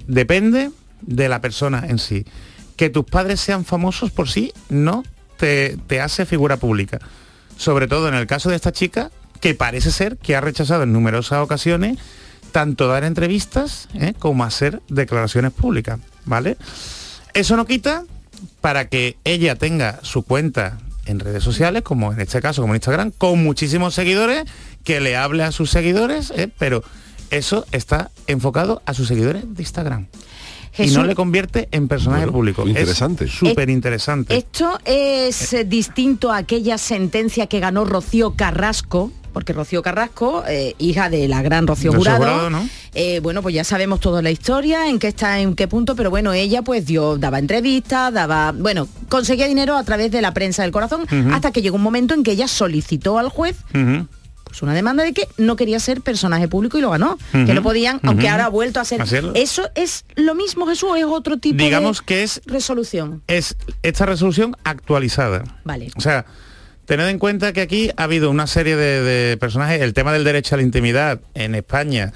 Depende 0.07 0.71
de 1.03 1.29
la 1.29 1.41
persona 1.41 1.85
en 1.87 1.99
sí. 1.99 2.25
Que 2.77 2.89
tus 2.89 3.05
padres 3.05 3.41
sean 3.41 3.65
famosos 3.65 4.11
por 4.11 4.29
sí 4.29 4.53
no 4.71 5.05
te, 5.37 5.77
te 5.87 6.01
hace 6.01 6.25
figura 6.25 6.57
pública. 6.57 6.99
Sobre 7.57 7.89
todo 7.89 8.09
en 8.09 8.15
el 8.15 8.27
caso 8.27 8.49
de 8.51 8.57
esta 8.57 8.73
chica, 8.73 9.11
que 9.41 9.55
parece 9.55 9.91
ser 9.91 10.17
que 10.17 10.37
ha 10.37 10.41
rechazado 10.41 10.85
en 10.85 10.93
numerosas 10.93 11.41
ocasiones 11.41 11.99
tanto 12.53 12.89
dar 12.89 13.05
entrevistas 13.05 13.89
¿eh? 13.95 14.15
como 14.19 14.45
hacer 14.45 14.81
declaraciones 14.89 15.53
públicas, 15.53 15.99
¿vale? 16.29 16.57
Eso 17.35 17.57
no 17.57 17.67
quita 17.67 18.05
para 18.61 18.89
que 18.89 19.17
ella 19.25 19.57
tenga 19.57 19.99
su 20.03 20.23
cuenta 20.23 20.79
en 21.07 21.21
redes 21.21 21.43
sociales, 21.43 21.83
como 21.83 22.13
en 22.13 22.21
este 22.21 22.41
caso, 22.41 22.61
como 22.61 22.75
en 22.75 22.77
Instagram, 22.77 23.11
con 23.11 23.43
muchísimos 23.43 23.95
seguidores, 23.95 24.45
que 24.85 25.01
le 25.01 25.17
hable 25.17 25.43
a 25.43 25.53
sus 25.53 25.71
seguidores, 25.71 26.33
¿eh? 26.37 26.51
pero 26.59 26.85
eso 27.31 27.67
está 27.73 28.11
enfocado 28.27 28.83
a 28.87 28.95
sus 28.95 29.09
seguidores 29.09 29.43
de 29.47 29.63
Instagram. 29.63 30.07
Y 30.77 30.91
no 30.91 31.05
le 31.05 31.15
convierte 31.15 31.69
en 31.71 31.89
personaje 31.89 32.23
Bueno, 32.27 32.33
público. 32.33 32.67
interesante. 32.67 33.25
Es 33.25 33.33
súper 33.33 33.71
interesante. 33.71 34.37
Esto 34.37 34.79
es 34.85 35.53
eh, 35.53 35.65
distinto 35.65 36.31
a 36.33 36.39
aquella 36.39 36.79
sentencia 36.79 37.47
que 37.47 37.61
ganó 37.61 37.85
Rocío 37.85 38.35
Carrasco, 38.35 39.11
porque 39.33 39.53
Rocío 39.53 39.83
Carrasco, 39.83 40.43
eh, 40.49 40.75
hija 40.79 41.11
de 41.11 41.29
la 41.29 41.43
gran 41.43 41.67
Rocío 41.67 41.93
Jurado, 41.93 42.19
Jurado, 42.19 42.51
¿no? 42.51 42.69
eh, 42.95 43.21
bueno, 43.21 43.43
pues 43.43 43.55
ya 43.55 43.63
sabemos 43.63 44.01
toda 44.01 44.21
la 44.23 44.31
historia, 44.31 44.89
en 44.89 44.99
qué 44.99 45.09
está, 45.09 45.39
en 45.41 45.55
qué 45.55 45.69
punto, 45.69 45.95
pero 45.95 46.11
bueno, 46.11 46.33
ella 46.33 46.63
pues 46.63 46.87
dio, 46.87 47.19
daba 47.19 47.39
entrevistas, 47.39 48.13
daba, 48.13 48.53
bueno, 48.53 48.89
conseguía 49.09 49.47
dinero 49.47 49.77
a 49.77 49.85
través 49.85 50.11
de 50.11 50.23
la 50.23 50.33
prensa 50.35 50.63
del 50.63 50.73
corazón, 50.73 51.07
hasta 51.33 51.53
que 51.53 51.63
llegó 51.63 51.77
un 51.77 51.83
momento 51.83 52.15
en 52.15 52.23
que 52.25 52.33
ella 52.33 52.49
solicitó 52.49 53.19
al 53.19 53.29
juez. 53.29 53.57
Pues 54.49 54.63
una 54.63 54.75
demanda 54.75 55.05
de 55.05 55.13
que 55.13 55.29
no 55.37 55.57
quería 55.57 55.79
ser 55.79 56.01
personaje 56.01 56.49
público 56.49 56.79
y 56.79 56.81
lo 56.81 56.91
ganó, 56.91 57.19
que 57.33 57.55
no 57.55 57.63
podían, 57.63 58.01
aunque 58.03 58.29
ahora 58.29 58.47
ha 58.47 58.49
vuelto 58.49 58.81
a 58.81 58.85
ser. 58.85 59.01
Hacerlo. 59.01 59.33
¿Eso 59.35 59.69
es 59.75 60.05
lo 60.17 60.35
mismo, 60.35 60.67
Jesús, 60.67 60.91
es 60.97 61.05
otro 61.05 61.37
tipo 61.37 61.63
Digamos 61.63 62.01
de 62.01 62.05
que 62.07 62.23
es 62.23 62.41
resolución? 62.47 63.23
es 63.29 63.57
esta 63.83 64.07
resolución 64.07 64.57
actualizada. 64.65 65.45
Vale. 65.65 65.91
O 65.97 66.01
sea, 66.01 66.25
tened 66.87 67.09
en 67.09 67.19
cuenta 67.19 67.53
que 67.53 67.61
aquí 67.61 67.91
ha 67.97 68.05
habido 68.05 68.31
una 68.31 68.47
serie 68.47 68.77
de, 68.77 69.03
de 69.03 69.37
personajes, 69.37 69.83
el 69.83 69.93
tema 69.95 70.13
del 70.13 70.25
derecho 70.25 70.55
a 70.55 70.59
la 70.59 70.63
intimidad 70.65 71.21
en 71.35 71.55
España. 71.55 72.13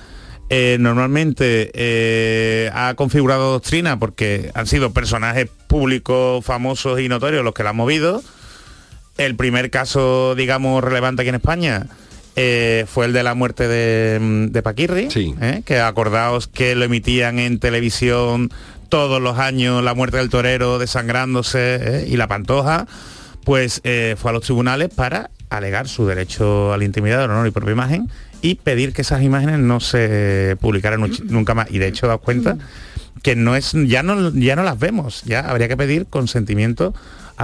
eh, 0.49 0.77
normalmente 0.81 1.71
eh, 1.75 2.71
ha 2.75 2.95
configurado 2.95 3.53
doctrina 3.53 3.99
porque 3.99 4.51
han 4.55 4.67
sido 4.67 4.93
personajes 4.93 5.49
públicos 5.67 6.45
famosos 6.45 7.01
y 7.01 7.09
notorios 7.09 7.45
los 7.45 7.55
que 7.55 7.63
la 7.63 7.71
han 7.71 7.77
movido. 7.77 8.23
El 9.19 9.37
primer 9.37 9.71
caso, 9.71 10.35
digamos, 10.35 10.83
relevante 10.83 11.23
aquí 11.23 11.29
en 11.29 11.35
España 11.37 11.87
eh, 12.37 12.87
fue 12.89 13.07
el 13.07 13.13
de 13.13 13.23
la 13.23 13.35
muerte 13.35 13.69
de, 13.69 14.19
mm, 14.21 14.47
de 14.53 14.63
Paquirri, 14.63 15.11
Sí. 15.11 15.35
¿eh? 15.41 15.63
que 15.65 15.81
acordaos 15.81 16.47
que 16.49 16.75
lo 16.75 16.85
emitían 16.85 17.39
en 17.39 17.59
televisión 17.59 18.51
todos 18.89 19.21
los 19.23 19.39
años, 19.39 19.83
la 19.83 19.95
muerte 19.95 20.19
del 20.19 20.29
torero 20.31 20.79
desangrándose 20.79 21.77
¿eh? 21.81 22.07
y 22.09 22.17
la 22.17 22.29
pantoja, 22.29 22.87
pues 23.45 23.81
eh, 23.85 24.17
fue 24.19 24.31
a 24.31 24.35
los 24.35 24.43
tribunales 24.45 24.89
para 24.95 25.31
alegar 25.51 25.89
su 25.89 26.07
derecho 26.07 26.73
a 26.73 26.77
la 26.79 26.85
intimidad, 26.85 27.25
al 27.25 27.31
honor 27.31 27.47
y 27.47 27.51
propia 27.51 27.73
imagen 27.73 28.09
y 28.41 28.57
pedir 28.57 28.93
que 28.93 29.03
esas 29.03 29.23
imágenes 29.23 29.59
no 29.59 29.81
se 29.81 30.57
publicaran 30.61 31.01
nunca 31.25 31.55
más. 31.55 31.71
Y 31.71 31.79
de 31.79 31.89
hecho, 31.89 32.07
daos 32.07 32.21
cuenta 32.21 32.57
que 33.23 33.37
no 33.37 33.55
es, 33.55 33.73
ya 33.87 34.03
no, 34.03 34.33
ya 34.35 34.57
no 34.57 34.63
las 34.63 34.79
vemos, 34.79 35.23
ya 35.25 35.41
habría 35.41 35.69
que 35.69 35.77
pedir 35.77 36.07
consentimiento 36.07 36.95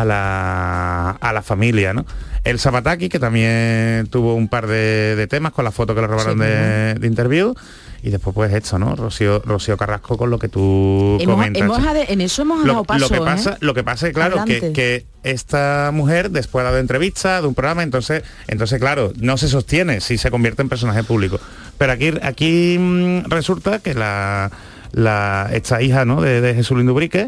a 0.01 0.05
la, 0.05 1.11
a 1.11 1.32
la 1.32 1.42
familia, 1.42 1.92
¿no? 1.94 2.05
El 2.44 2.59
Zapataki, 2.59 3.09
que 3.09 3.18
también 3.18 4.07
tuvo 4.11 4.34
un 4.34 4.49
par 4.49 4.66
de, 4.66 5.16
de 5.16 5.26
temas 5.26 5.53
con 5.53 5.64
la 5.64 5.70
foto 5.72 5.94
que 5.94 6.01
le 6.01 6.07
robaron 6.07 6.34
Sí, 6.38 6.44
de, 6.44 6.94
de 6.94 7.07
interview. 7.07 7.55
Y 8.01 8.11
después 8.11 8.32
pues 8.32 8.53
esto, 8.55 8.78
¿no? 8.78 8.94
Rocío, 8.94 9.42
Rocío 9.44 9.76
Carrasco 9.76 10.16
con 10.16 10.30
lo 10.30 10.38
que 10.38 10.49
tú 10.49 11.18
Hemos- 11.20 11.34
comentas. 11.34 11.62
hemos 11.62 11.80
en 12.09 12.20
eso 12.20 12.42
hemos 12.42 12.64
lo, 12.64 12.72
dado 12.72 12.84
paso. 12.84 13.01
lo 13.01 13.09
que 13.09 13.16
¿eh? 13.16 13.20
pasa, 13.24 13.57
lo 13.61 13.74
que 13.74 13.82
pasa 13.82 14.07
es 14.07 14.14
claro 14.14 14.44
que, 14.44 14.72
que 14.72 15.05
esta 15.24 15.90
mujer 15.92 16.30
después 16.30 16.62
ha 16.62 16.66
dado 16.66 16.78
entrevistas 16.78 17.42
de 17.42 17.49
un 17.49 17.55
programa, 17.57 17.82
entonces, 17.82 18.22
entonces 18.46 18.78
claro, 18.78 19.12
no 19.18 19.36
se 19.36 19.49
sostiene 19.49 20.01
si 20.01 20.16
se 20.16 20.30
convierte 20.30 20.62
en 20.62 20.68
personaje 20.68 21.03
público. 21.03 21.40
Pero 21.76 21.92
aquí, 21.92 22.12
aquí 22.22 22.76
mm, 22.78 23.24
resulta 23.28 23.80
que 23.80 23.94
la, 23.94 24.53
la 24.92 25.51
esta 25.53 25.82
hija 25.82 26.05
¿no? 26.05 26.20
de, 26.22 26.40
de 26.40 26.55
Jesús 26.55 26.78
Lindubrique 26.78 27.26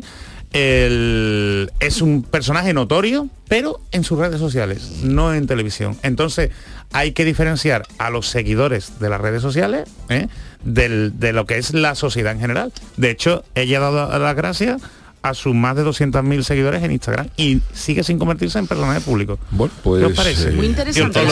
el- 0.52 1.70
es 1.80 2.02
un 2.02 2.22
personaje 2.22 2.72
notorio, 2.74 3.28
pero 3.48 3.80
en 3.92 4.04
sus 4.04 4.18
redes 4.18 4.38
sociales, 4.40 5.00
no 5.02 5.34
en 5.34 5.46
televisión. 5.46 5.96
Entonces, 6.02 6.50
hay 6.92 7.12
que 7.12 7.24
diferenciar 7.24 7.86
a 7.98 8.10
los 8.10 8.26
seguidores 8.28 8.98
de 9.00 9.08
las 9.10 9.20
redes 9.20 9.42
sociales 9.42 9.88
¿eh? 10.08 10.28
del- 10.64 11.18
de 11.18 11.32
lo 11.32 11.46
que 11.46 11.58
es 11.58 11.72
la 11.74 11.94
sociedad 11.94 12.32
en 12.32 12.40
general. 12.40 12.72
De 12.96 13.10
hecho, 13.10 13.44
ella 13.54 13.78
ha 13.78 13.90
dado 13.90 14.18
las 14.18 14.36
gracias 14.36 14.82
a 15.22 15.34
sus 15.34 15.54
más 15.54 15.76
de 15.76 15.84
200.000 15.84 16.42
seguidores 16.44 16.82
en 16.82 16.92
Instagram 16.92 17.28
y 17.36 17.60
sigue 17.74 18.02
sin 18.02 18.18
convertirse 18.18 18.58
en 18.58 18.66
personaje 18.66 19.00
público. 19.02 19.38
Bueno, 19.50 19.72
pues... 19.82 20.00
¿Qué 20.00 20.06
os 20.10 20.16
parece? 20.16 20.48
eh, 20.48 20.52
Muy 20.52 20.66
interesante, 20.66 21.22
lo, 21.22 21.30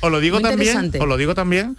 os 0.00 0.10
lo 0.12 0.18
digo 0.20 0.36
Muy 0.40 0.42
también, 0.42 0.68
interesante. 0.68 0.98
os 1.00 1.06
lo 1.08 1.16
digo 1.16 1.34
también 1.36 1.76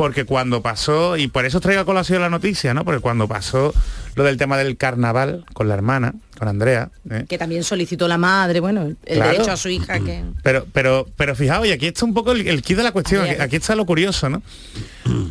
porque 0.00 0.24
cuando 0.24 0.62
pasó, 0.62 1.18
y 1.18 1.28
por 1.28 1.44
eso 1.44 1.58
os 1.58 1.62
traigo 1.62 1.82
a 1.82 1.84
colación 1.84 2.22
la 2.22 2.30
noticia, 2.30 2.72
¿no? 2.72 2.86
Porque 2.86 3.02
cuando 3.02 3.28
pasó 3.28 3.74
lo 4.14 4.24
del 4.24 4.38
tema 4.38 4.56
del 4.56 4.78
carnaval 4.78 5.44
con 5.52 5.68
la 5.68 5.74
hermana, 5.74 6.14
con 6.38 6.48
Andrea, 6.48 6.88
¿eh? 7.10 7.26
Que 7.28 7.36
también 7.36 7.62
solicitó 7.64 8.08
la 8.08 8.16
madre, 8.16 8.60
bueno, 8.60 8.84
el 8.84 8.96
Claro. 9.04 9.30
derecho 9.32 9.52
a 9.52 9.58
su 9.58 9.68
hija 9.68 10.00
que. 10.00 10.24
Pero, 10.42 10.66
pero, 10.72 11.06
pero 11.18 11.36
fijaos, 11.36 11.66
y 11.66 11.72
aquí 11.72 11.88
está 11.88 12.06
un 12.06 12.14
poco 12.14 12.32
el, 12.32 12.48
el 12.48 12.62
kit 12.62 12.78
de 12.78 12.82
la 12.82 12.92
cuestión, 12.92 13.26
aquí 13.40 13.56
está 13.56 13.74
lo 13.76 13.84
curioso, 13.84 14.30
¿no? 14.30 14.40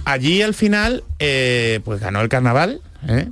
Allí 0.05 0.43
al 0.43 0.53
final, 0.53 1.03
eh, 1.17 1.79
pues 1.83 1.99
ganó 1.99 2.21
el 2.21 2.29
carnaval, 2.29 2.79
¿eh? 3.07 3.27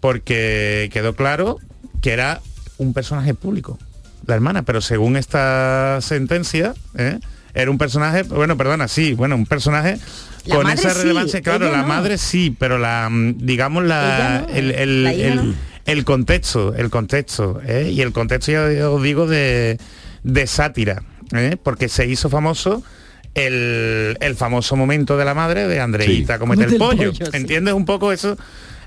porque 0.00 0.88
quedó 0.90 1.14
claro 1.14 1.58
que 2.00 2.12
era 2.14 2.40
un 2.78 2.94
personaje 2.94 3.34
público, 3.34 3.78
la 4.26 4.36
hermana, 4.36 4.62
pero 4.62 4.80
según 4.80 5.18
esta 5.18 5.98
sentencia, 6.00 6.72
¿eh? 6.96 7.18
Era 7.62 7.70
un 7.70 7.78
personaje, 7.78 8.22
bueno, 8.22 8.56
perdona, 8.56 8.88
sí, 8.88 9.14
bueno, 9.14 9.34
un 9.36 9.46
personaje 9.46 9.98
La 10.44 10.56
con 10.56 10.70
esa 10.70 10.90
sí, 10.90 10.98
relevancia, 11.00 11.40
claro, 11.42 11.70
la 11.70 11.82
no. 11.82 11.88
madre 11.88 12.16
sí, 12.18 12.54
pero 12.58 12.78
la, 12.78 13.08
mm, 13.10 13.38
digamos, 13.38 13.84
la, 13.84 14.46
no, 14.48 14.54
el, 14.54 14.70
el- 14.72 15.04
la 15.04 15.12
el- 15.12 15.36
no. 15.36 15.54
el 15.86 16.04
contexto, 16.04 16.74
el 16.74 16.88
contexto, 16.90 17.60
¿eh? 17.66 17.90
y 17.92 18.00
el 18.00 18.12
contexto 18.12 18.52
ya 18.52 18.88
os 18.90 19.02
digo 19.02 19.26
de, 19.26 19.78
de 20.22 20.46
sátira, 20.46 21.02
¿eh? 21.32 21.56
porque 21.62 21.88
se 21.88 22.06
hizo 22.06 22.28
famoso 22.30 22.82
el, 23.34 24.16
el 24.20 24.34
famoso 24.36 24.74
momento 24.76 25.16
de 25.16 25.24
la 25.24 25.34
madre 25.34 25.66
de 25.68 25.80
Andreita 25.80 26.34
Sí. 26.34 26.38
comete 26.40 26.64
el 26.64 26.76
pollo. 26.76 27.12
sí. 27.14 27.22
¿Entiendes 27.32 27.74
un 27.74 27.84
poco 27.84 28.12
eso? 28.12 28.36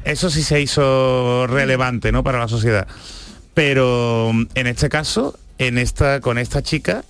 Eso 0.04 0.30
sí 0.30 0.42
se 0.44 0.60
hizo 0.62 1.46
relevante, 1.48 2.12
¿no? 2.12 2.24
Para 2.24 2.40
la 2.40 2.48
sociedad. 2.48 2.88
Pero 3.54 4.32
mm, 4.34 4.48
en 4.56 4.68
este 4.68 4.90
caso, 4.90 5.38
en 5.58 5.78
esta, 5.78 6.22
con 6.22 6.38
esta 6.38 6.62
chica, 6.64 7.04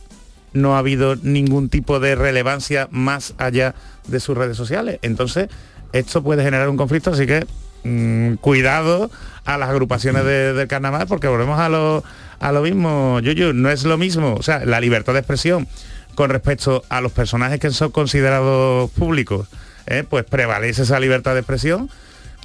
no 0.54 0.76
ha 0.76 0.80
habido 0.80 1.16
ningún 1.16 1.70
tipo 1.70 2.00
de 2.00 2.16
relevancia 2.16 2.88
más 2.92 3.34
allá 3.38 3.74
de 4.08 4.20
sus 4.20 4.38
redes 4.38 4.58
sociales. 4.58 5.00
Entonces, 5.02 5.48
esto 5.94 6.24
puede 6.24 6.44
generar 6.44 6.70
un 6.70 6.78
conflicto, 6.78 7.12
así 7.12 7.26
que 7.26 7.46
mm, 7.84 8.36
cuidado 8.36 9.10
a 9.46 9.58
las 9.58 9.70
agrupaciones 9.70 10.24
de- 10.26 10.54
del 10.54 10.68
carnaval, 10.68 11.08
porque 11.08 11.28
volvemos 11.28 11.60
a 11.60 11.70
lo, 11.70 12.04
a 12.40 12.52
lo 12.52 12.62
mismo, 12.62 13.20
Yuyu, 13.22 13.54
no 13.54 13.70
es 13.70 13.84
lo 13.86 13.98
mismo, 13.98 14.36
o 14.36 14.44
sea, 14.44 14.66
la 14.66 14.80
libertad 14.80 15.14
de 15.14 15.20
expresión 15.20 15.68
con 16.16 16.30
respecto 16.30 16.84
a 16.90 17.00
los 17.02 17.12
personajes 17.12 17.60
que 17.60 17.72
son 17.72 17.92
considerados 17.92 18.92
públicos, 18.92 19.48
¿eh? 19.88 20.04
pues 20.08 20.26
prevalece 20.26 20.84
esa 20.84 21.00
libertad 21.00 21.34
de 21.34 21.40
expresión, 21.40 21.90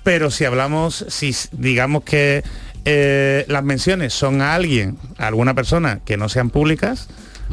pero 0.04 0.30
si 0.30 0.44
hablamos, 0.44 1.04
si 1.09 1.34
digamos 1.52 2.04
que 2.04 2.44
eh, 2.84 3.44
las 3.48 3.64
menciones 3.64 4.14
son 4.14 4.40
a 4.40 4.54
alguien, 4.54 4.96
a 5.18 5.26
alguna 5.26 5.52
persona 5.54 6.00
que 6.04 6.16
no 6.16 6.28
sean 6.28 6.50
públicas, 6.50 7.09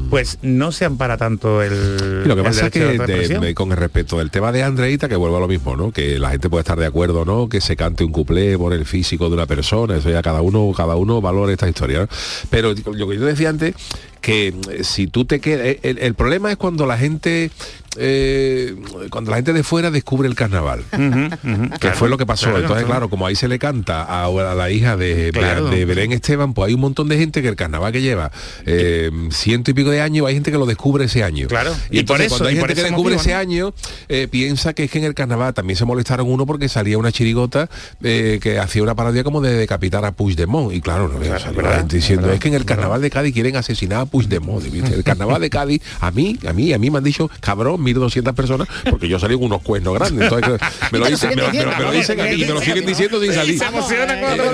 pues 0.09 0.39
no 0.41 0.71
se 0.71 0.85
ampara 0.85 1.17
tanto 1.17 1.61
el, 1.61 2.23
Y 2.25 2.27
lo 2.27 2.35
que 2.35 2.41
el 2.41 2.47
pasa 2.47 2.65
es 2.67 2.71
que 2.71 2.79
de 2.97 3.39
de- 3.39 3.53
con 3.55 3.71
el 3.71 3.77
respecto 3.77 4.17
del 4.17 4.31
tema 4.31 4.51
de 4.51 4.63
Andreita, 4.63 5.07
que 5.07 5.15
vuelvo 5.15 5.37
a 5.37 5.39
lo 5.39 5.47
mismo, 5.47 5.75
¿no? 5.75 5.91
Que 5.91 6.17
la 6.19 6.31
gente 6.31 6.49
puede 6.49 6.61
estar 6.61 6.79
de 6.79 6.85
acuerdo, 6.85 7.21
o 7.21 7.25
¿no? 7.25 7.47
Que 7.49 7.61
se 7.61 7.75
cante 7.75 8.03
un 8.03 8.11
cuplé 8.11 8.57
por 8.57 8.73
el 8.73 8.85
físico 8.85 9.27
de 9.29 9.35
una 9.35 9.45
persona, 9.45 9.97
eso 9.97 10.09
ya 10.09 10.21
cada 10.21 10.41
uno, 10.41 10.71
cada 10.75 10.95
uno 10.95 11.21
valora 11.21 11.51
esta 11.51 11.69
historia, 11.69 11.99
¿no? 12.01 12.07
Pero 12.49 12.73
lo 12.93 13.07
que 13.07 13.15
yo 13.17 13.25
decía 13.25 13.49
antes, 13.49 13.75
que 14.23 14.47
eh, 14.71 14.83
si 14.83 15.05
tú 15.05 15.25
te 15.25 15.39
quedas. 15.39 15.77
El, 15.83 15.99
el 15.99 16.13
problema 16.15 16.49
es 16.49 16.57
cuando 16.57 16.87
la 16.87 16.97
gente. 16.97 17.51
eh, 17.97 18.75
cuando 19.11 19.29
la 19.29 19.37
gente 19.37 19.53
de 19.53 19.61
fuera 19.63 19.91
descubre 19.91 20.27
el 20.27 20.33
carnaval. 20.35 20.83
Que 20.91 21.77
claro, 21.79 21.95
fue 21.97 22.09
lo 22.09 22.17
que 22.17 22.25
pasó. 22.25 22.45
claro, 22.45 22.59
Entonces, 22.61 22.85
claro. 22.85 23.09
como 23.09 23.27
ahí 23.27 23.35
se 23.35 23.47
le 23.47 23.59
canta 23.59 24.01
a, 24.03 24.25
a 24.25 24.55
la 24.55 24.71
hija 24.71 24.97
de, 24.97 25.29
Claro. 25.31 25.67
de 25.69 25.85
Belén 25.85 26.11
Esteban, 26.11 26.53
pues 26.53 26.69
hay 26.69 26.73
un 26.73 26.81
montón 26.81 27.07
de 27.09 27.17
gente 27.17 27.41
que 27.41 27.49
el 27.49 27.55
carnaval 27.55 27.91
que 27.91 28.01
lleva 28.01 28.31
eh, 28.65 29.11
ciento 29.31 29.69
y 29.71 29.73
pico 29.75 29.91
de 29.91 30.01
años, 30.01 30.25
hay 30.27 30.33
gente 30.33 30.51
que 30.51 30.57
lo 30.57 30.65
descubre 30.65 31.05
ese 31.05 31.23
año. 31.23 31.47
Claro, 31.47 31.75
Y, 31.91 31.99
y 31.99 32.03
por 32.03 32.19
eso- 32.21 32.29
cuando 32.29 32.49
hay 32.49 32.55
gente 32.57 32.73
que 32.75 32.83
descubre 32.83 33.15
ese 33.15 33.33
año, 33.35 33.73
eh, 34.09 34.27
piensa 34.31 34.73
que 34.73 34.85
es 34.85 34.91
que 34.91 34.97
en 34.99 35.03
el 35.03 35.13
carnaval 35.13 35.53
también 35.53 35.77
se 35.77 35.85
molestaron 35.85 36.27
uno 36.31 36.45
porque 36.47 36.69
salía 36.69 36.97
una 36.97 37.11
chirigota 37.11 37.69
eh, 38.01 38.39
que 38.41 38.57
hacía 38.57 38.81
una 38.81 38.95
parodia 38.95 39.23
como 39.23 39.41
de 39.41 39.53
decapitar 39.53 40.03
a 40.05 40.13
Puigdemont. 40.13 40.73
Y 40.73 40.81
claro, 40.81 41.09
no 41.09 41.19
verdad, 41.19 41.77
gente 41.77 41.97
diciendo, 41.97 42.23
verdad, 42.23 42.35
es 42.35 42.39
que 42.41 42.47
en 42.47 42.53
el 42.55 42.61
verdad. 42.61 42.75
carnaval 42.77 43.01
de 43.01 43.09
Cádiz 43.09 43.33
quieren 43.33 43.55
asesinar 43.55 43.99
a 44.01 44.05
Puigdemont. 44.13 44.63
¿viste? 44.69 44.93
El 44.93 45.03
carnaval 45.03 45.41
de 45.41 45.49
Cádiz, 45.49 45.81
a 45.99 46.11
mí, 46.11 46.37
a 46.47 46.53
mí, 46.53 46.71
a 46.71 46.77
mí 46.77 46.91
me 46.91 46.99
han 46.99 47.03
dicho, 47.03 47.31
cabrón, 47.39 47.81
1.200 47.83 48.33
personas, 48.35 48.67
porque 48.89 49.07
yo 49.09 49.17
salí 49.17 49.33
con 49.33 49.45
unos 49.45 49.63
cuernos 49.63 49.95
grandes. 49.95 50.31
Entonces, 50.31 50.59
me 50.91 50.99
lo 50.99 51.07
dicen, 51.07 51.29
me, 51.31 51.35
lo- 51.41 51.51
me 51.51 51.63
lo- 51.65 51.71
me 51.77 51.83
lo 51.83 51.91
dicen 51.91 52.19
a 52.21 52.23
mí 52.25 52.29
y 52.33 52.45
me 52.45 52.53
lo 52.53 52.61
siguen 52.61 52.85
diciendo 52.85 53.19
sin 53.19 53.33
salir. 53.33 53.57
Se 53.57 53.65
emociona 53.65 54.19
cuando 54.19 54.43
lo 54.45 54.53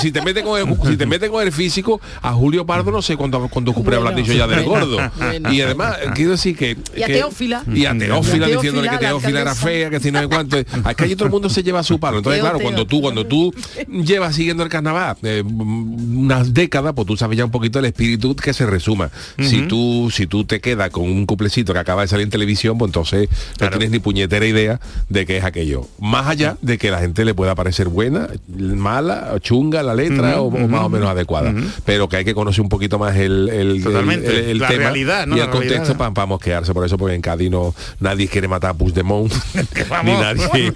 si 0.00 0.12
te 0.12 0.20
metes 0.22 0.42
con 0.44 0.60
el 0.60 0.76
si 0.90 0.96
te 0.96 1.06
metes 1.06 1.30
con 1.30 1.42
el 1.42 1.52
físico 1.52 2.00
a 2.22 2.32
Julio 2.32 2.66
Pardo 2.66 2.90
no 2.90 3.00
sé 3.02 3.16
cuánto 3.16 3.48
cuánto 3.48 3.72
cupre 3.72 3.96
habrán 3.96 4.14
dicho 4.14 4.32
ya 4.32 4.46
del 4.46 4.64
gordo 4.64 4.98
Bueno. 5.16 5.52
y 5.52 5.60
además 5.60 5.96
quiero 6.14 6.32
decir 6.32 6.56
que 6.56 6.76
Y 6.96 7.02
a 7.02 7.06
Teófila. 7.06 7.62
y 7.72 7.86
a 7.86 7.96
Teófila 7.96 8.46
diciéndole 8.46 8.88
que 8.90 8.98
Teófila, 8.98 8.98
la 8.98 9.08
Teófila 9.08 9.40
era 9.40 9.54
fea 9.54 9.90
que 9.90 10.00
si 10.00 10.10
no 10.10 10.20
sé 10.20 10.28
cuánto 10.28 10.58
es 10.58 10.66
que 10.96 11.04
allí 11.04 11.14
todo 11.16 11.26
el 11.26 11.30
mundo 11.32 11.48
se 11.48 11.62
lleva 11.62 11.82
su 11.82 11.98
palo 11.98 12.18
entonces 12.18 12.40
claro 12.42 12.58
cuando 12.60 12.86
tú 12.86 13.00
cuando 13.00 13.26
tú 13.26 13.54
llevas 13.88 14.34
siguiendo 14.34 14.62
el 14.62 14.68
carnaval 14.68 15.16
eh, 15.22 15.42
unas 15.46 16.52
décadas 16.52 16.92
pues 16.94 17.05
tú 17.06 17.16
sabes 17.16 17.38
ya 17.38 17.44
un 17.44 17.50
poquito 17.50 17.78
el 17.78 17.84
espíritu 17.86 18.34
que 18.36 18.52
se 18.52 18.66
resuma 18.66 19.10
si 19.40 19.62
tú 19.62 20.10
si 20.12 20.26
tú 20.26 20.44
te 20.44 20.60
quedas 20.60 20.90
con 20.90 21.04
un 21.04 21.24
cuplecito 21.26 21.72
que 21.72 21.78
acaba 21.78 22.02
de 22.02 22.08
salir 22.08 22.24
en 22.24 22.30
televisión 22.30 22.76
pues 22.78 22.88
entonces 22.90 23.28
no 23.60 23.70
tienes 23.70 23.90
ni 23.90 23.98
puñetera 24.00 24.44
idea 24.46 24.80
de 25.08 25.24
qué 25.26 25.38
es 25.38 25.44
aquello 25.44 25.86
más 26.00 26.26
allá 26.26 26.56
de 26.62 26.76
que 26.78 26.90
la 26.90 26.98
gente 27.00 27.24
le 27.24 27.32
pueda 27.34 27.54
parecer 27.54 27.88
buena 27.88 28.28
mala 28.48 29.34
chunga 29.40 29.82
la 29.82 29.94
letra 29.94 30.40
o, 30.42 30.46
o 30.48 30.68
más 30.68 30.82
o 30.82 30.88
menos 30.88 31.08
adecuada 31.08 31.54
pero 31.84 32.08
que 32.08 32.16
hay 32.16 32.24
que 32.24 32.34
conocer 32.34 32.60
un 32.62 32.68
poquito 32.68 32.98
más 32.98 33.16
el, 33.16 33.48
el, 33.48 33.82
Totalmente. 33.82 34.26
el- 34.28 34.44
el 34.50 34.58
La 34.58 34.68
tema 34.68 34.82
realidad, 34.84 35.26
¿no? 35.26 35.36
y 35.36 35.38
La 35.38 35.44
el 35.46 35.50
contexto 35.50 35.94
realidad. 35.94 36.12
para 36.14 36.26
mosquearse 36.26 36.74
por 36.74 36.84
eso 36.84 36.98
porque 36.98 37.14
en 37.14 37.20
Cádiz 37.22 37.50
no 37.50 37.74
nadie 38.00 38.26
quiere 38.28 38.48
matar 38.48 38.70
a 38.70 38.74
Puigdemont 38.74 39.32
ni 40.04 40.12
nadie 40.12 40.48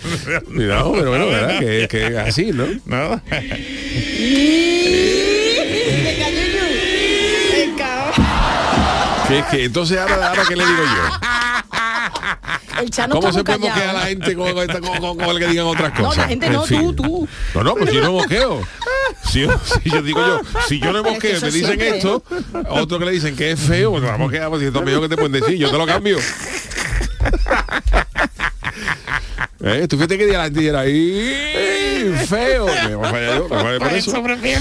ni 0.51 0.65
no, 0.65 0.93
pero 0.93 1.11
bueno 1.11 1.27
¿verdad? 1.27 1.59
que, 1.59 1.89
que 1.91 2.07
es 2.07 2.17
así 2.17 2.51
¿no? 2.53 2.67
¿No? 2.87 3.21
Venga, 6.05 6.29
Yuyu. 6.31 6.61
Venga. 7.53 8.13
Que, 9.31 9.45
que 9.51 9.65
entonces 9.65 9.99
ahora, 9.99 10.29
ahora 10.29 10.43
qué 10.49 10.57
le 10.57 10.67
digo 10.67 10.83
yo 10.83 12.81
El 12.81 12.91
Chano 12.91 13.17
¿Cómo 13.17 13.33
se 13.33 13.45
puede 13.45 13.59
mosquear 13.59 13.89
a 13.91 13.93
la 13.93 14.01
gente 14.07 14.35
con, 14.35 14.53
con, 14.55 14.67
con- 14.67 14.97
con- 14.99 15.19
con 15.19 15.29
el 15.31 15.39
que 15.39 15.47
digan 15.49 15.67
otras 15.67 15.93
No, 15.99 16.05
cosas? 16.07 16.17
la 16.19 16.29
gente 16.29 16.47
En 16.47 16.53
no, 16.55 16.63
fin. 16.65 16.97
tú, 16.97 17.03
tú. 17.03 17.29
No, 17.55 17.65
no, 17.65 17.75
pues 17.75 17.93
yo 17.93 18.01
no 18.03 18.13
mosqueo. 18.13 18.67
Si 19.31 19.41
yo, 19.43 19.51
si 19.83 19.91
yo 19.91 20.03
digo 20.03 20.21
yo, 20.21 20.41
si 20.67 20.81
yo 20.81 20.93
no 20.93 21.03
mosqueo 21.03 21.39
y 21.39 21.41
me 21.41 21.51
dicen 21.51 21.67
siempre. 21.67 21.97
esto, 21.99 22.23
otro 22.71 22.99
que 22.99 23.05
le 23.05 23.11
dicen 23.13 23.37
que 23.37 23.51
es 23.53 23.61
feo, 23.61 23.91
pues 23.93 24.03
vamos 24.03 24.29
a 24.29 24.33
quedar, 24.33 24.49
pues 24.49 24.63
esto 24.63 24.79
es 24.79 24.85
mejor 24.85 25.03
que 25.03 25.09
te 25.11 25.17
pueden 25.17 25.33
decir, 25.33 25.57
yo 25.59 25.71
te 25.71 25.79
lo 25.79 25.87
cambio. 25.87 26.19
¿Eh? 29.63 29.87
Tú 29.89 29.97
fíjate 29.97 30.17
que 30.17 30.27
día 30.27 30.39
la 30.39 30.45
gente 30.45 30.67
era 30.67 30.81
feo. 32.27 32.67
Por 32.67 33.93
eso. 33.93 34.21
Bueno, 34.21 34.37
fin. 34.39 34.55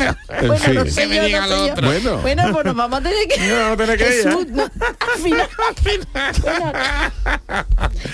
no 0.43 0.57
sé 0.57 0.73
yo, 0.73 0.83
no 0.83 0.89
sé 0.89 1.09
yo. 1.67 1.75
Bueno. 1.81 2.17
Bueno, 2.19 2.43
pues 2.51 2.65
nos 2.65 2.75
vamos 2.75 2.99
a 2.99 3.03
tener 3.03 3.27
que... 3.27 3.47
No, 3.47 3.55
vamos 3.59 3.73
a 3.73 3.77
tener 3.77 3.97
que 3.97 4.19
ir, 4.19 4.25
no, 4.25 4.39
al 4.63 5.21
final. 5.21 5.49
Bueno, 5.83 6.71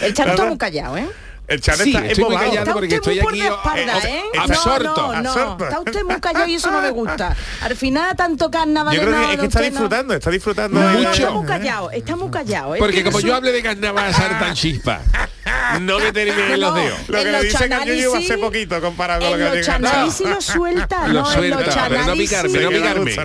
el 0.01 0.09
está 0.09 0.45
muy 0.45 0.57
callado, 0.57 0.97
¿eh? 0.97 1.07
El 1.47 1.61
Chano 1.61 1.83
Sí, 1.83 1.93
está 1.95 2.05
estoy 2.07 2.23
muy 2.25 2.35
callado. 2.37 2.73
Porque 2.73 2.95
estoy 2.95 3.19
aquí, 3.19 3.41
espalda, 3.41 3.99
eh, 3.99 4.09
¿eh? 4.33 4.37
absorto, 4.39 4.95
No, 4.95 5.13
no, 5.13 5.21
no. 5.21 5.29
absorto. 5.31 5.63
Está 5.65 5.79
usted 5.79 6.03
muy 6.03 6.19
callado 6.19 6.47
y 6.47 6.55
eso 6.55 6.71
no 6.71 6.81
me 6.81 6.89
gusta. 6.89 7.35
Al 7.61 7.75
final 7.75 8.15
tanto 8.15 8.49
carnaval 8.49 8.95
Yo 8.95 9.01
creo 9.01 9.11
no, 9.13 9.27
que 9.27 9.33
es 9.33 9.39
que 9.39 9.45
está 9.45 9.61
disfrutando, 9.61 10.13
está 10.13 10.31
disfrutando. 10.31 10.79
No, 10.79 10.87
de- 10.87 10.93
no, 10.93 10.99
Mucho. 10.99 11.11
está 11.11 11.29
muy 11.31 11.45
callado, 11.45 11.91
está 11.91 12.15
muy 12.15 12.29
callado. 12.31 12.75
¿eh? 12.75 12.79
Porque 12.79 13.03
como 13.03 13.19
su- 13.21 13.27
yo 13.27 13.35
hable 13.35 13.51
de 13.51 13.61
carnaval, 13.61 14.13
sale 14.13 14.35
tan 14.39 14.53
chispa. 14.55 15.01
No 15.81 15.99
me 15.99 16.11
terminen 16.11 16.59
los 16.59 16.73
dedos. 16.75 16.97
Lo 17.07 17.17
que 17.19 17.23
en 17.25 17.31
le 17.31 17.37
a 17.37 17.41
Yuyu 17.43 17.53
chanálisis- 17.57 18.17
hace 18.17 18.37
poquito 18.37 18.81
comparado 18.81 19.29
con 19.29 19.39
lo 19.39 19.51
que 19.51 19.61
chanálisis 19.61 20.27
lo 20.27 20.41
suelta, 20.41 21.07
Lo 21.07 21.21
no, 21.21 21.25
suelta, 21.25 21.57
picarme, 21.59 22.03
no 22.05 22.13
Que 22.13 22.15
picarme. 22.75 23.15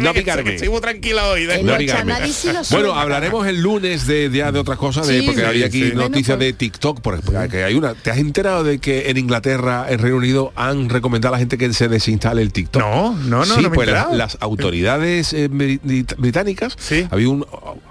no 0.00 0.12
picarme, 0.12 0.44
que. 0.44 0.54
Estoy 0.56 0.68
muy 0.68 0.80
tranquilo 0.80 1.28
hoy. 1.30 1.48
No 1.62 1.76
picarme. 1.76 2.14
Bueno, 2.70 2.94
hablaremos 2.94 3.46
el 3.46 3.60
lunes 3.60 4.06
de 4.06 4.28
de 4.28 4.58
otras 4.58 4.78
cosas, 4.78 5.08
porque 5.24 5.44
había 5.44 5.66
aquí 5.66 5.92
noticias 5.94 6.38
de 6.38 6.52
TikTok, 6.52 7.00
por 7.00 7.14
ejemplo, 7.14 7.38
que 7.60 7.64
hay 7.66 7.74
una. 7.74 7.94
¿Te 7.94 8.10
has 8.10 8.18
enterado 8.18 8.64
de 8.64 8.78
que 8.78 9.10
en 9.10 9.16
Inglaterra, 9.18 9.86
en 9.88 9.98
Reino 9.98 10.16
Unido, 10.16 10.52
han 10.56 10.88
recomendado 10.88 11.34
a 11.34 11.36
la 11.36 11.38
gente 11.40 11.58
que 11.58 11.72
se 11.74 11.88
desinstale 11.88 12.40
el 12.42 12.52
TikTok? 12.52 12.80
No, 12.82 13.12
no, 13.14 13.38
no, 13.40 13.44
Sí, 13.44 13.60
no 13.62 13.68
me 13.68 13.68
he 13.68 13.70
pues 13.70 13.88
las 14.12 14.38
autoridades 14.40 15.32
eh, 15.34 15.50
brit- 15.50 16.16
británicas, 16.16 16.74
Sí. 16.78 17.06
había 17.10 17.28
un, 17.28 17.46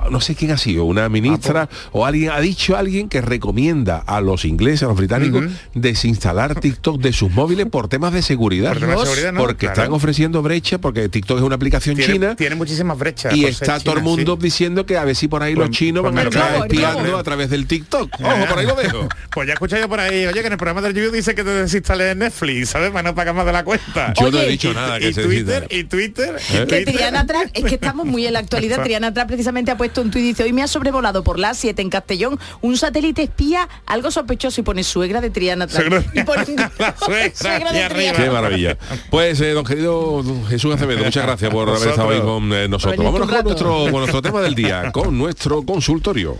no 0.09 0.21
sé 0.21 0.35
quién 0.35 0.51
ha 0.51 0.57
sido, 0.57 0.85
una 0.85 1.07
ministra 1.09 1.69
o 1.91 2.05
alguien 2.05 2.31
ha 2.31 2.39
dicho 2.39 2.75
alguien 2.77 3.09
que 3.09 3.21
recomienda 3.21 3.97
a 3.97 4.21
los 4.21 4.45
ingleses, 4.45 4.83
a 4.83 4.87
los 4.87 4.97
británicos, 4.97 5.45
desinstalar 5.73 6.59
TikTok 6.59 7.01
de 7.01 7.13
sus 7.13 7.31
móviles 7.31 7.65
por 7.67 7.87
temas 7.87 8.13
de 8.13 8.21
seguridad. 8.21 8.71
Por 8.71 8.79
temas 8.81 8.99
de 8.99 9.05
seguridad, 9.05 9.33
¿no? 9.33 9.39
Porque 9.41 9.65
Claro. 9.67 9.81
están 9.81 9.93
ofreciendo 9.93 10.41
brecha, 10.41 10.77
porque 10.79 11.09
TikTok 11.09 11.37
es 11.37 11.43
una 11.43 11.55
aplicación 11.55 11.95
Tiene, 11.95 12.13
china 12.13 12.35
tiene 12.35 12.55
muchísimas 12.55 12.97
brechas. 12.97 13.35
y 13.35 13.45
está 13.45 13.79
todo 13.79 13.97
el 13.97 14.03
mundo 14.03 14.35
sí. 14.39 14.43
diciendo 14.43 14.85
que 14.85 14.97
a 14.97 15.03
ver 15.05 15.15
si 15.15 15.27
por 15.27 15.43
ahí 15.43 15.55
Pues- 15.55 15.67
los 15.69 15.77
chinos 15.77 16.01
pues 16.03 16.13
van 16.13 16.25
a 16.25 16.29
estar 16.29 16.55
espiando 16.65 17.17
a 17.17 17.23
través 17.23 17.49
del 17.49 17.65
TikTok. 17.67 18.09
Ojo, 18.21 18.45
por 18.47 18.59
ahí 18.59 18.65
lo 18.65 18.75
dejo. 18.75 19.07
Pues 19.31 19.47
ya 19.47 19.53
escuché 19.53 19.79
yo 19.79 19.87
por 19.87 19.99
ahí, 19.99 20.25
oye, 20.25 20.41
que 20.41 20.47
en 20.47 20.53
el 20.53 20.57
programa 20.57 20.81
del 20.81 20.93
YouTube 20.93 21.13
dice 21.13 21.35
que 21.35 21.43
te 21.43 21.49
desinstales 21.51 22.15
Netflix, 22.17 22.69
¿sabes? 22.69 22.89
Para 22.91 23.03
no 23.03 23.15
pagar 23.15 23.35
más 23.35 23.45
de 23.45 23.51
la 23.53 23.63
cuenta. 23.63 24.13
Yo 24.19 24.31
no 24.31 24.39
he 24.39 24.47
dicho 24.49 24.71
Y- 24.71 24.73
nada 24.73 24.99
que 24.99 25.09
y 25.09 25.13
se 25.13 25.23
Twitter, 25.23 25.67
y 25.69 25.83
Twitter, 25.83 26.35
y 26.51 26.57
¿Eh? 26.57 26.65
Que. 26.67 26.85
Triana 26.91 27.25
Track, 27.25 27.51
es 27.53 27.63
que 27.65 27.75
estamos 27.75 28.05
muy 28.05 28.25
en 28.25 28.33
la 28.33 28.39
actualidad. 28.39 28.81
Triana 28.83 29.13
Track 29.13 29.27
precisamente 29.27 29.71
ha 29.71 29.77
puesto 29.77 29.98
un 30.01 30.11
tuit 30.11 30.23
y 30.23 30.27
dice, 30.29 30.43
hoy 30.43 30.53
me 30.53 30.63
ha 30.63 30.67
sobrevolado 30.67 31.23
por 31.23 31.39
la 31.39 31.53
7 31.53 31.81
en 31.81 31.89
Castellón 31.89 32.39
un 32.61 32.77
satélite 32.77 33.23
espía, 33.23 33.67
algo 33.85 34.11
sospechoso 34.11 34.61
y 34.61 34.63
pone 34.63 34.83
suegra 34.83 35.21
de 35.21 35.29
Triana. 35.29 35.67
Suegra- 35.67 36.03
Y 36.13 36.23
pone 36.23 36.45
La 36.77 36.95
suegra, 36.97 37.71
de 37.71 37.79
y 37.79 37.81
arriba. 37.83 37.89
Triana. 38.13 38.17
Qué 38.23 38.29
maravilla. 38.29 38.77
Pues, 39.09 39.39
eh, 39.41 39.51
don 39.51 39.65
querido 39.65 40.23
don 40.23 40.45
Jesús 40.47 40.73
Acevedo, 40.75 41.03
muchas 41.03 41.23
gracias 41.25 41.51
por 41.51 41.69
haber 41.69 41.89
estado 41.89 42.09
ahí 42.09 42.21
con 42.21 42.51
eh, 42.53 42.67
nosotros. 42.67 43.03
Vámonos 43.03 43.27
con 43.29 43.43
nuestro, 43.43 43.69
con 43.83 43.91
nuestro 43.99 44.21
tema 44.21 44.41
del 44.41 44.55
día, 44.55 44.91
con 44.91 45.17
nuestro 45.17 45.63
consultorio. 45.63 46.37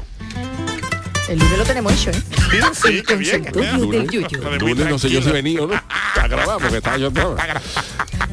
El 1.29 1.39
lunes 1.39 1.57
lo 1.57 1.63
tenemos 1.65 1.93
hecho, 1.93 2.09
¿eh? 2.11 2.21
Sí, 2.73 2.97
sí, 2.97 3.03
qué 3.07 3.15
bien. 3.15 3.43
Consultorio 3.45 3.77
mira. 3.87 4.01
del 4.01 4.09
Yuyu. 4.09 4.67
Lunes 4.67 4.89
no 4.89 4.99
sé 4.99 5.09
yo 5.09 5.21
si 5.21 5.29
venía 5.31 5.61
o 5.61 5.67
no. 5.67 5.75
A 5.75 6.27
grabar, 6.27 6.57
porque 6.59 6.77
estaba 6.77 6.97
yo 6.97 7.07
estaba. 7.09 7.35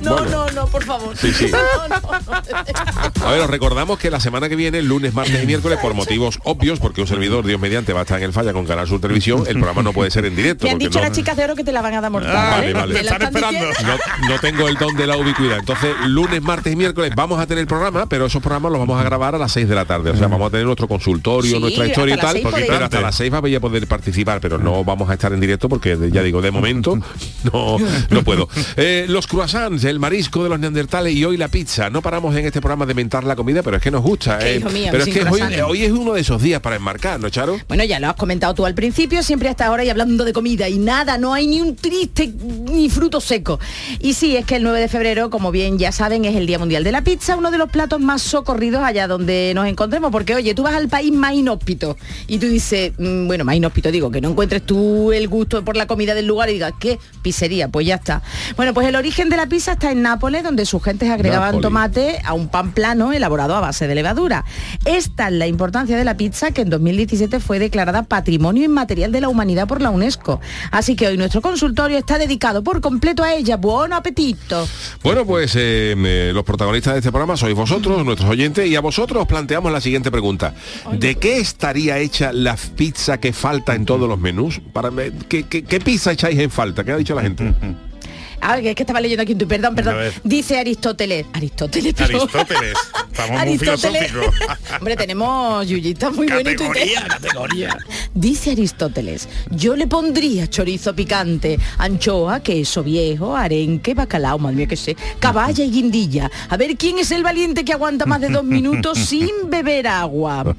No, 0.03 0.15
Bueno. 0.19 0.31
no, 0.47 0.51
no, 0.53 0.67
por 0.67 0.85
favor. 0.85 1.17
Sí, 1.17 1.33
sí. 1.33 1.47
No, 1.51 1.59
no, 1.89 1.99
no. 1.99 3.27
A 3.27 3.31
ver, 3.31 3.41
os 3.41 3.49
recordamos 3.49 3.99
que 3.99 4.11
la 4.11 4.21
semana 4.21 4.49
que 4.49 4.55
viene, 4.55 4.83
lunes, 4.83 5.15
martes 5.15 5.43
y 5.43 5.47
miércoles, 5.47 5.79
por 5.81 5.95
motivos 5.95 6.39
obvios, 6.45 6.81
porque 6.81 7.01
un 7.01 7.07
servidor, 7.07 7.47
Dios 7.47 7.59
mediante, 7.59 7.95
va 7.95 8.01
a 8.01 8.03
estar 8.03 8.19
en 8.19 8.25
el 8.25 8.33
falla 8.35 8.53
con 8.53 8.67
Canal 8.67 8.87
Sur 8.87 9.01
Televisión, 9.01 9.45
el 9.47 9.55
programa 9.55 9.83
no 9.83 9.93
puede 9.95 10.11
ser 10.11 10.27
en 10.27 10.37
directo. 10.37 10.67
Me 10.67 10.73
han 10.73 10.79
dicho 10.79 10.99
no- 10.99 11.07
las 11.07 11.13
chicas 11.17 11.35
de 11.37 11.45
oro 11.45 11.55
que 11.55 11.65
te 11.65 11.73
la 11.73 11.81
van 11.81 11.95
a 11.95 12.01
dar 12.03 12.11
mortal. 12.11 12.37
Ah, 12.37 12.51
vale, 12.51 12.71
¿eh? 12.71 12.75
vale. 12.75 12.95
Te 12.95 13.01
Están 13.01 13.23
esperando. 13.23 13.59
no, 13.65 14.29
no 14.29 14.39
tengo 14.41 14.69
el 14.69 14.75
don 14.77 14.95
de 14.97 15.07
la 15.07 15.17
ubicuidad. 15.17 15.59
Entonces, 15.61 15.95
lunes, 16.07 16.43
martes 16.43 16.73
y 16.75 16.77
miércoles 16.77 17.13
vamos 17.17 17.41
a 17.41 17.47
tener 17.47 17.67
programa, 17.67 18.05
pero 18.07 18.27
esos 18.27 18.43
programas 18.43 18.73
los 18.73 18.81
vamos 18.81 19.01
a 19.01 19.05
grabar 19.05 19.35
a 19.35 19.39
las 19.39 19.51
6 19.53 19.67
de 19.67 19.75
la 19.75 19.87
tarde. 19.87 20.11
O 20.11 20.17
sea, 20.17 20.29
vamos 20.29 20.49
a 20.49 20.51
tener 20.51 20.67
nuestro 20.67 20.89
consultorio, 20.89 21.53
Sí, 21.53 21.59
nuestra 21.59 21.87
historia 21.87 22.17
y 22.17 22.19
tal, 22.19 22.43
hasta 22.87 23.01
las 23.01 23.15
6 23.17 23.31
vais 23.31 23.57
a 23.57 23.61
poder 23.61 23.87
participar, 23.87 24.41
pero 24.41 24.59
no 24.59 24.85
vamos 24.85 25.11
a 25.11 25.15
estar 25.15 25.33
en 25.33 25.41
directo 25.41 25.69
porque 25.69 25.97
ya 26.11 26.23
digo, 26.23 26.43
de 26.43 26.51
momento 26.51 26.97
no, 27.53 27.77
no 28.11 28.25
puedo. 28.25 28.49
Eh, 28.77 29.07
los 29.09 29.27
croissants, 29.27 29.85
el 29.85 29.99
marisco 29.99 30.43
de 30.43 30.49
los 30.49 30.59
neandertales 30.59 31.15
y 31.15 31.25
hoy 31.25 31.37
la 31.37 31.49
pizza. 31.49 31.91
No 31.91 32.03
paramos 32.03 32.35
en 32.37 32.47
este 32.47 32.61
programa 32.61 32.87
de 32.87 32.95
mentar 32.95 33.25
la 33.25 33.37
comida, 33.37 33.63
pero 33.63 33.77
es 33.77 33.83
que 33.83 33.91
nos 33.91 34.03
gusta. 34.03 34.39
Eh. 34.47 34.59
hijo 34.59 34.71
mío, 34.71 34.89
pero 34.91 35.05
es 35.05 35.15
que 35.15 35.63
hoy 35.63 35.83
es 35.83 35.93
uno 35.93 36.15
de 36.15 36.21
esos 36.21 36.43
días 36.43 36.61
para 36.61 36.77
enmarcar, 36.77 37.21
¿no, 37.21 37.29
Charo? 37.31 37.59
Bueno, 37.69 37.85
ya 37.85 38.01
lo 38.01 38.09
has 38.09 38.17
comentado 38.17 38.55
tú 38.55 38.67
al 38.67 38.75
principio, 38.75 39.23
siempre 39.23 39.49
hasta 39.49 39.67
ahora 39.67 39.85
y 39.85 39.91
hablando 39.91 40.25
de 40.25 40.33
comida 40.33 40.69
y 40.69 40.79
nada, 40.79 41.19
no 41.19 41.35
hay 41.35 41.47
ni 41.47 41.61
un 41.61 41.77
triste 41.77 42.33
ni 42.67 42.89
fruto 42.91 43.21
seco. 43.21 43.59
Y 44.01 44.15
sí, 44.15 44.37
es 44.37 44.45
que 44.45 44.57
el 44.57 44.63
9 44.63 44.81
de 44.81 44.89
febrero, 44.89 45.31
como 45.31 45.51
bien 45.51 45.79
ya 45.79 45.93
saben, 45.93 46.25
es 46.25 46.37
el 46.37 46.47
Día 46.47 46.59
Mundial 46.59 46.85
de 46.85 46.93
la 46.93 47.03
Pizza, 47.03 47.37
uno 47.37 47.51
de 47.51 47.59
los 47.59 47.71
platos 47.71 48.01
más 48.01 48.23
socorridos 48.23 48.83
allá 48.83 49.09
donde 49.09 49.53
nos 49.55 49.67
encontremos, 49.67 50.11
porque 50.11 50.35
oye, 50.35 50.55
tú 50.55 50.63
vas 50.63 50.75
al 50.75 50.89
país 50.89 51.13
más 51.13 51.35
inhóspito 51.35 51.97
y 52.27 52.39
tú 52.39 52.47
dices, 52.47 52.93
mm, 52.99 53.27
bueno, 53.27 53.45
más 53.45 53.57
inhóspito 53.57 53.91
digo, 53.91 54.11
que 54.11 54.21
no 54.21 54.31
encuentres 54.31 54.63
tú 54.63 55.13
el 55.13 55.29
gusto 55.29 55.65
por 55.65 55.77
la 55.77 55.87
comida 55.87 56.15
del 56.15 56.27
lugar 56.27 56.49
y 56.51 56.55
digas, 56.55 56.73
¿qué? 56.79 56.99
Pizzería, 57.23 57.69
pues 57.69 57.87
ya 57.87 57.97
está. 57.97 58.23
Bueno, 58.57 58.75
pues 58.75 58.87
el 58.87 58.97
origen 58.97 59.29
de 59.29 59.37
la 59.37 59.47
pizza 59.47 59.73
está 59.73 59.91
en 59.91 60.03
Nápoles, 60.03 60.43
donde 60.43 60.67
sus 60.67 60.83
gentes 60.83 61.11
agregaban 61.11 61.49
Nápoles. 61.49 61.63
tomate 61.63 62.21
a 62.25 62.33
un 62.33 62.49
pan 62.49 62.73
plano 62.73 63.13
elaborado 63.13 63.55
a 63.55 63.61
base 63.61 63.87
de 63.87 63.95
levadura. 63.95 64.45
Esta 64.85 65.29
es 65.29 65.35
la 65.35 65.47
importancia 65.47 65.97
de 65.97 66.05
la 66.05 66.17
pizza 66.17 66.51
que 66.51 66.63
en 66.63 66.71
2017 66.71 67.41
fue 67.41 67.59
declarada 67.59 68.03
Patrimonio 68.03 68.65
Inmaterial 68.65 69.13
de 69.13 69.21
la 69.21 69.29
Humanidad 69.29 69.67
por 69.67 69.83
la 69.83 69.91
UNESCO. 69.91 70.41
Así 70.71 70.97
que 70.97 71.09
hoy 71.09 71.17
nuestro 71.17 71.43
consultorio 71.43 71.99
está 71.99 72.19
dedicado 72.19 72.56
por 72.63 72.81
completo 72.81 73.23
a 73.23 73.35
ella. 73.35 73.57
Buen 73.57 73.93
apetito. 73.93 74.67
Bueno, 75.03 75.25
pues 75.25 75.55
eh, 75.57 75.95
eh, 75.97 76.31
los 76.35 76.45
protagonistas 76.45 76.95
de 76.95 76.99
este 77.01 77.11
programa 77.11 77.37
sois 77.37 77.55
vosotros, 77.55 78.05
nuestros 78.05 78.31
oyentes, 78.31 78.69
y 78.69 78.77
a 78.77 78.81
vosotros 78.81 79.23
os 79.23 79.29
planteamos 79.29 79.73
la 79.73 79.81
siguiente 79.81 80.11
pregunta. 80.11 80.55
¿De 80.93 81.17
qué 81.17 81.39
estaría 81.39 81.99
hecha 81.99 82.33
la 82.33 82.57
pizza 82.57 83.19
que 83.19 83.33
falta 83.33 83.75
en 83.75 83.85
todos 83.85 84.09
los 84.09 84.19
menús? 84.19 84.61
Para, 84.73 84.91
¿qué, 85.29 85.45
qué, 85.45 85.65
qué 85.65 85.81
pizza 85.81 86.13
echáis 86.13 86.39
en 86.39 86.51
falta? 86.51 86.85
¿Qué 86.85 86.93
ha 86.93 86.97
dicho 86.97 87.15
la 87.15 87.23
gente? 87.23 87.55
Ah, 88.41 88.59
que 88.61 88.71
es 88.71 88.75
que 88.77 88.83
estaba 88.83 89.01
leyendo 89.01 89.23
aquí 89.23 89.33
en 89.33 89.39
tu 89.39 89.49
perdón, 89.49 89.75
perdón. 89.75 89.97
Dice 90.25 90.59
Aristóteles. 90.59 91.27
Aristóteles, 91.33 91.95
pero- 91.97 92.19
Aristóteles. 92.23 92.73
Estamos 93.17 93.31
muy 93.31 93.41
Aristóteles. 93.41 94.11
filosóficos. 94.13 94.57
Hombre, 94.79 94.97
tenemos 94.97 95.67
Yuyita 95.67 96.11
muy 96.11 96.27
bueno 96.27 96.51
y 96.51 96.55
categoría, 96.55 97.07
categoría. 97.09 97.79
Dice 98.15 98.51
Aristóteles, 98.51 99.29
yo 99.51 99.75
le 99.75 99.87
pondría 99.87 100.49
chorizo 100.49 100.95
picante, 100.95 101.59
anchoa, 101.79 102.41
queso 102.41 102.83
viejo, 102.83 103.35
arenque, 103.35 103.95
bacalao, 103.95 104.39
madre 104.39 104.57
mía 104.57 104.67
que 104.67 104.77
sé, 104.77 104.97
caballa 105.19 105.65
y 105.65 105.71
guindilla. 105.71 106.31
A 106.51 106.57
ver 106.59 106.77
quién 106.77 106.99
es 106.99 107.11
el 107.11 107.23
valiente 107.23 107.65
que 107.65 107.73
aguanta 107.73 108.05
más 108.05 108.21
de 108.21 108.29
dos 108.29 108.45
minutos 108.45 108.99
sin 109.07 109.31
beber 109.49 109.87
agua. 109.87 110.55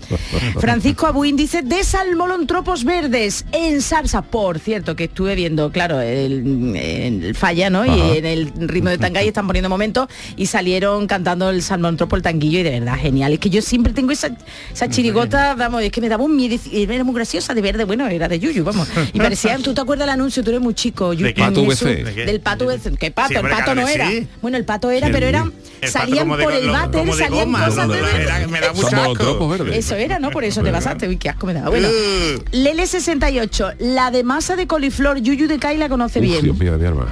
Francisco 0.59 1.05
Abuín 1.05 1.35
dice, 1.35 1.61
de 1.61 1.83
salmolontropos 1.83 2.83
verdes 2.83 3.45
en 3.51 3.81
salsa. 3.83 4.23
Por 4.23 4.57
cierto, 4.59 4.95
que 4.95 5.05
estuve 5.05 5.35
viendo, 5.35 5.71
claro, 5.71 6.01
el, 6.01 6.75
el 6.75 7.35
falla, 7.35 7.66
¿no? 7.69 7.81
Ajá. 7.83 7.95
Y 7.95 8.17
en 8.17 8.25
el 8.25 8.51
ritmo 8.55 8.89
de 8.89 8.97
Tangay 8.97 9.27
están 9.27 9.47
poniendo 9.47 9.69
momentos 9.69 10.07
y 10.35 10.45
salieron 10.47 11.07
cantando 11.07 11.49
el 11.49 11.61
salmontropo, 11.61 12.15
el 12.15 12.21
tanguillo 12.21 12.59
y 12.59 12.63
de 12.63 12.71
verdad 12.79 12.97
genial. 12.97 13.33
Es 13.33 13.39
que 13.39 13.49
yo 13.49 13.61
siempre 13.61 13.93
tengo 13.93 14.11
esa, 14.11 14.29
esa 14.73 14.89
chirigota, 14.89 15.55
vamos, 15.55 15.81
es 15.83 15.91
que 15.91 16.01
me 16.01 16.09
daba 16.09 16.23
un 16.23 16.35
miedo, 16.35 16.57
y 16.71 16.83
era 16.83 17.03
muy 17.03 17.15
graciosa 17.15 17.53
de 17.53 17.61
verde, 17.61 17.83
bueno, 17.83 18.07
era 18.07 18.27
de 18.27 18.39
Yuyu, 18.39 18.63
vamos. 18.63 18.87
Y 19.13 19.19
parecía, 19.19 19.57
¿tú 19.59 19.73
te 19.73 19.81
acuerdas 19.81 20.05
del 20.07 20.13
anuncio? 20.13 20.43
Tú 20.43 20.49
eres 20.49 20.61
muy 20.61 20.73
chico, 20.73 21.13
Yuyu, 21.13 21.25
¿De 21.27 21.33
qué? 21.33 21.41
Pato 21.41 21.65
Jesús. 21.65 21.87
¿De 21.87 22.13
qué? 22.13 22.25
Del 22.25 22.39
pato 22.39 22.65
VC. 22.65 22.97
¿Qué 22.97 23.11
pato? 23.11 23.29
Sí, 23.29 23.35
el 23.35 23.41
pato 23.49 23.75
no 23.75 23.87
era. 23.87 24.09
sí. 24.09 24.27
Bueno, 24.41 24.57
el 24.57 24.65
pato 24.65 24.91
era, 24.91 25.09
pero 25.11 25.25
eran, 25.25 25.51
El 25.81 25.89
salían 25.89 26.29
de 26.29 26.43
por 26.43 26.51
el 26.53 26.69
váter, 26.69 27.05
de 27.05 27.11
salían 27.13 27.45
goma, 27.45 27.65
cosas 27.65 27.87
no, 27.87 27.93
de 27.93 27.99
no, 28.01 28.05
verde. 28.07 28.21
era- 28.23 28.47
me 28.47 28.59
da 28.59 28.73
mucho 28.73 28.87
asco. 28.95 29.55
Eso 29.73 29.95
era, 29.95 30.19
¿no? 30.19 30.29
Por 30.31 30.43
eso 30.43 30.61
te 30.63 30.71
pasaste. 30.71 31.07
Uy, 31.07 31.17
qué 31.17 31.29
asco 31.29 31.45
me 31.47 31.53
da. 31.53 31.67
Bueno, 31.69 31.87
Uh. 31.87 32.41
Lele 32.51 32.85
68, 32.87 33.71
la 33.79 34.11
de 34.11 34.23
masa 34.23 34.55
de 34.55 34.67
coliflor, 34.67 35.17
Yuyu 35.19 35.47
de 35.47 35.57
Kai 35.59 35.77
la 35.77 35.89
conoce 35.89 36.19
Uf, 36.19 36.25
bien. 36.25 36.43
Dios 36.43 36.57
mío, 36.57 36.71
de 36.73 36.77
mi 36.79 36.85
alma. 36.85 37.07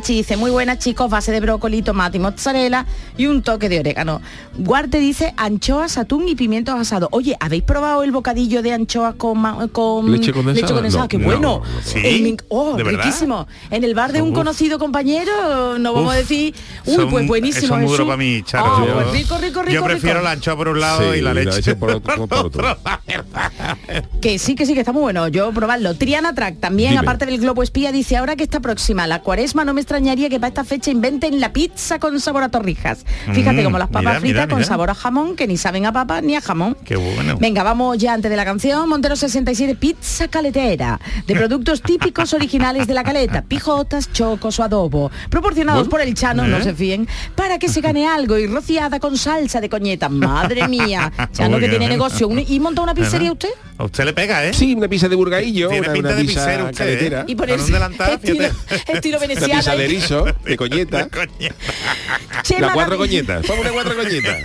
Merchi 0.00 0.14
dice, 0.14 0.38
muy 0.38 0.50
buena 0.50 0.78
chicos, 0.78 1.10
base 1.10 1.30
de 1.30 1.40
brócoli, 1.40 1.82
tomate 1.82 2.16
y 2.16 2.20
mozzarella 2.20 2.86
y 3.18 3.26
un 3.26 3.42
toque 3.42 3.68
de 3.68 3.80
orégano. 3.80 4.22
Guarte 4.56 4.98
dice, 4.98 5.34
anchoas, 5.36 5.98
atún 5.98 6.26
y 6.26 6.34
pimientos 6.34 6.74
asados. 6.74 7.10
Oye, 7.12 7.36
¿habéis 7.38 7.64
probado 7.64 8.02
el 8.02 8.10
bocadillo 8.12 8.62
de 8.62 8.72
anchoas 8.72 9.16
con, 9.16 9.42
con 9.68 10.10
¿Leche 10.10 10.32
condensada? 10.32 10.80
No, 11.02 11.06
¡Qué 11.08 11.18
no, 11.18 11.24
bueno! 11.26 11.40
no. 11.62 11.82
¿Sí? 11.84 12.20
Min- 12.22 12.38
¡Oh, 12.48 12.76
¿De 12.78 12.82
verdad? 12.82 13.04
riquísimo! 13.04 13.46
En 13.70 13.84
el 13.84 13.94
bar 13.94 14.12
de 14.14 14.22
un 14.22 14.30
Uf. 14.30 14.36
conocido 14.36 14.78
compañero, 14.78 15.78
no 15.78 15.92
vamos 15.92 16.08
Uf. 16.08 16.14
a 16.14 16.16
decir, 16.16 16.54
uy, 16.86 16.94
Son- 16.94 17.10
pues 17.10 17.26
buenísimo. 17.26 17.76
Eso 17.76 17.84
es 17.84 17.90
duro 17.90 18.06
para 18.06 18.16
mí, 18.16 18.42
Charo. 18.42 18.64
Ah, 18.78 18.84
Yo- 18.86 18.94
pues 18.94 19.12
rico, 19.12 19.36
rico, 19.36 19.60
rico, 19.62 19.74
Yo 19.74 19.84
prefiero 19.84 20.20
rico. 20.20 20.24
la 20.24 20.30
anchoa 20.30 20.56
por 20.56 20.68
un 20.68 20.80
lado 20.80 21.12
Sí, 21.12 21.18
y 21.18 21.20
la 21.20 21.34
leche, 21.34 21.56
leche 21.56 21.74
por 21.76 21.90
otro- 21.90 22.26
por 22.26 22.46
otro. 22.46 22.78
Que 24.22 24.38
sí, 24.38 24.54
que 24.54 24.64
sí, 24.64 24.72
que 24.72 24.80
está 24.80 24.92
muy 24.92 25.02
bueno. 25.02 25.28
Yo 25.28 25.52
probarlo. 25.52 25.94
Triana 25.94 26.34
Track 26.34 26.58
también, 26.58 26.92
Dime. 26.92 27.02
aparte 27.02 27.26
del 27.26 27.38
globo 27.38 27.62
espía, 27.62 27.92
dice 27.92 28.16
ahora 28.16 28.36
que 28.36 28.44
está 28.44 28.60
próxima 28.60 29.06
la 29.06 29.20
cuaresma, 29.20 29.66
no 29.66 29.74
me 29.74 29.82
extrañaría 29.90 30.28
que 30.28 30.38
para 30.38 30.48
esta 30.50 30.62
fecha 30.62 30.92
inventen 30.92 31.40
la 31.40 31.52
pizza 31.52 31.98
con 31.98 32.20
sabor 32.20 32.44
a 32.44 32.48
torrijas. 32.48 33.04
Fíjate 33.32 33.60
Mm, 33.60 33.64
como 33.64 33.76
las 33.78 33.88
papas 33.88 34.02
mira, 34.04 34.20
fritas 34.20 34.34
mira, 34.36 34.46
con 34.48 34.58
mira. 34.58 34.68
sabor 34.68 34.90
a 34.90 34.94
jamón, 34.94 35.34
que 35.34 35.48
ni 35.48 35.56
saben 35.56 35.84
a 35.84 35.92
papa 35.92 36.20
ni 36.20 36.36
a 36.36 36.40
jamón. 36.40 36.76
Qué 36.84 36.94
bueno. 36.94 37.36
Venga, 37.40 37.64
vamos 37.64 37.98
ya 37.98 38.12
antes 38.14 38.30
de 38.30 38.36
la 38.36 38.44
canción. 38.44 38.88
Montero 38.88 39.16
67, 39.16 39.74
pizza 39.74 40.28
caletera, 40.28 41.00
de 41.26 41.34
productos 41.40 41.82
típicos 41.82 42.32
originales 42.34 42.86
de 42.86 42.94
la 42.94 43.02
caleta, 43.02 43.42
pijotas, 43.42 44.12
chocos 44.12 44.60
o 44.60 44.62
adobo, 44.62 45.10
proporcionados 45.28 45.88
por 45.88 46.00
el 46.00 46.14
Chano, 46.14 46.46
no 46.46 46.58
¿Eh? 46.58 46.62
se 46.62 46.72
fíen, 46.72 47.08
para 47.34 47.58
que 47.58 47.68
se 47.68 47.80
gane 47.80 48.06
algo 48.06 48.38
y 48.38 48.46
rociada 48.46 49.00
con 49.00 49.18
salsa 49.18 49.60
de 49.60 49.68
coñeta. 49.68 50.08
Madre 50.08 50.68
mía, 50.68 51.10
Chano 51.32 51.50
Muy 51.56 51.60
que 51.62 51.68
tiene 51.68 51.86
bien. 51.88 51.98
negocio. 51.98 52.28
¿Y 52.46 52.60
monta 52.60 52.82
una 52.82 52.94
pizzería 52.94 53.32
usted? 53.32 53.48
A 53.76 53.84
usted 53.84 54.04
le 54.04 54.12
pega, 54.12 54.44
¿eh? 54.44 54.52
Sí, 54.52 54.74
una 54.74 54.86
pizza 54.88 55.08
de 55.08 55.16
burgaillo, 55.16 55.68
Tiene 55.68 55.86
una, 55.86 55.92
pinta 55.94 56.08
una 56.10 56.16
de 56.18 56.24
pizza 56.24 56.40
usted, 56.44 56.68
¿eh? 56.68 56.72
caletera. 56.76 57.24
Y 57.26 57.32
un 57.32 57.72
delantal, 57.72 58.12
estilo, 58.12 58.44
estilo 58.86 59.18
pizza 59.88 60.22
de 60.22 60.34
de 60.44 60.56
coñeta. 60.56 61.08
Chema 62.42 62.66
Las 62.66 62.74
cuatro 62.74 62.96
coñetas. 62.96 63.46
Pongo 63.46 63.60
una 63.62 63.70
cuatro 63.70 63.96
coñetas. 63.96 64.36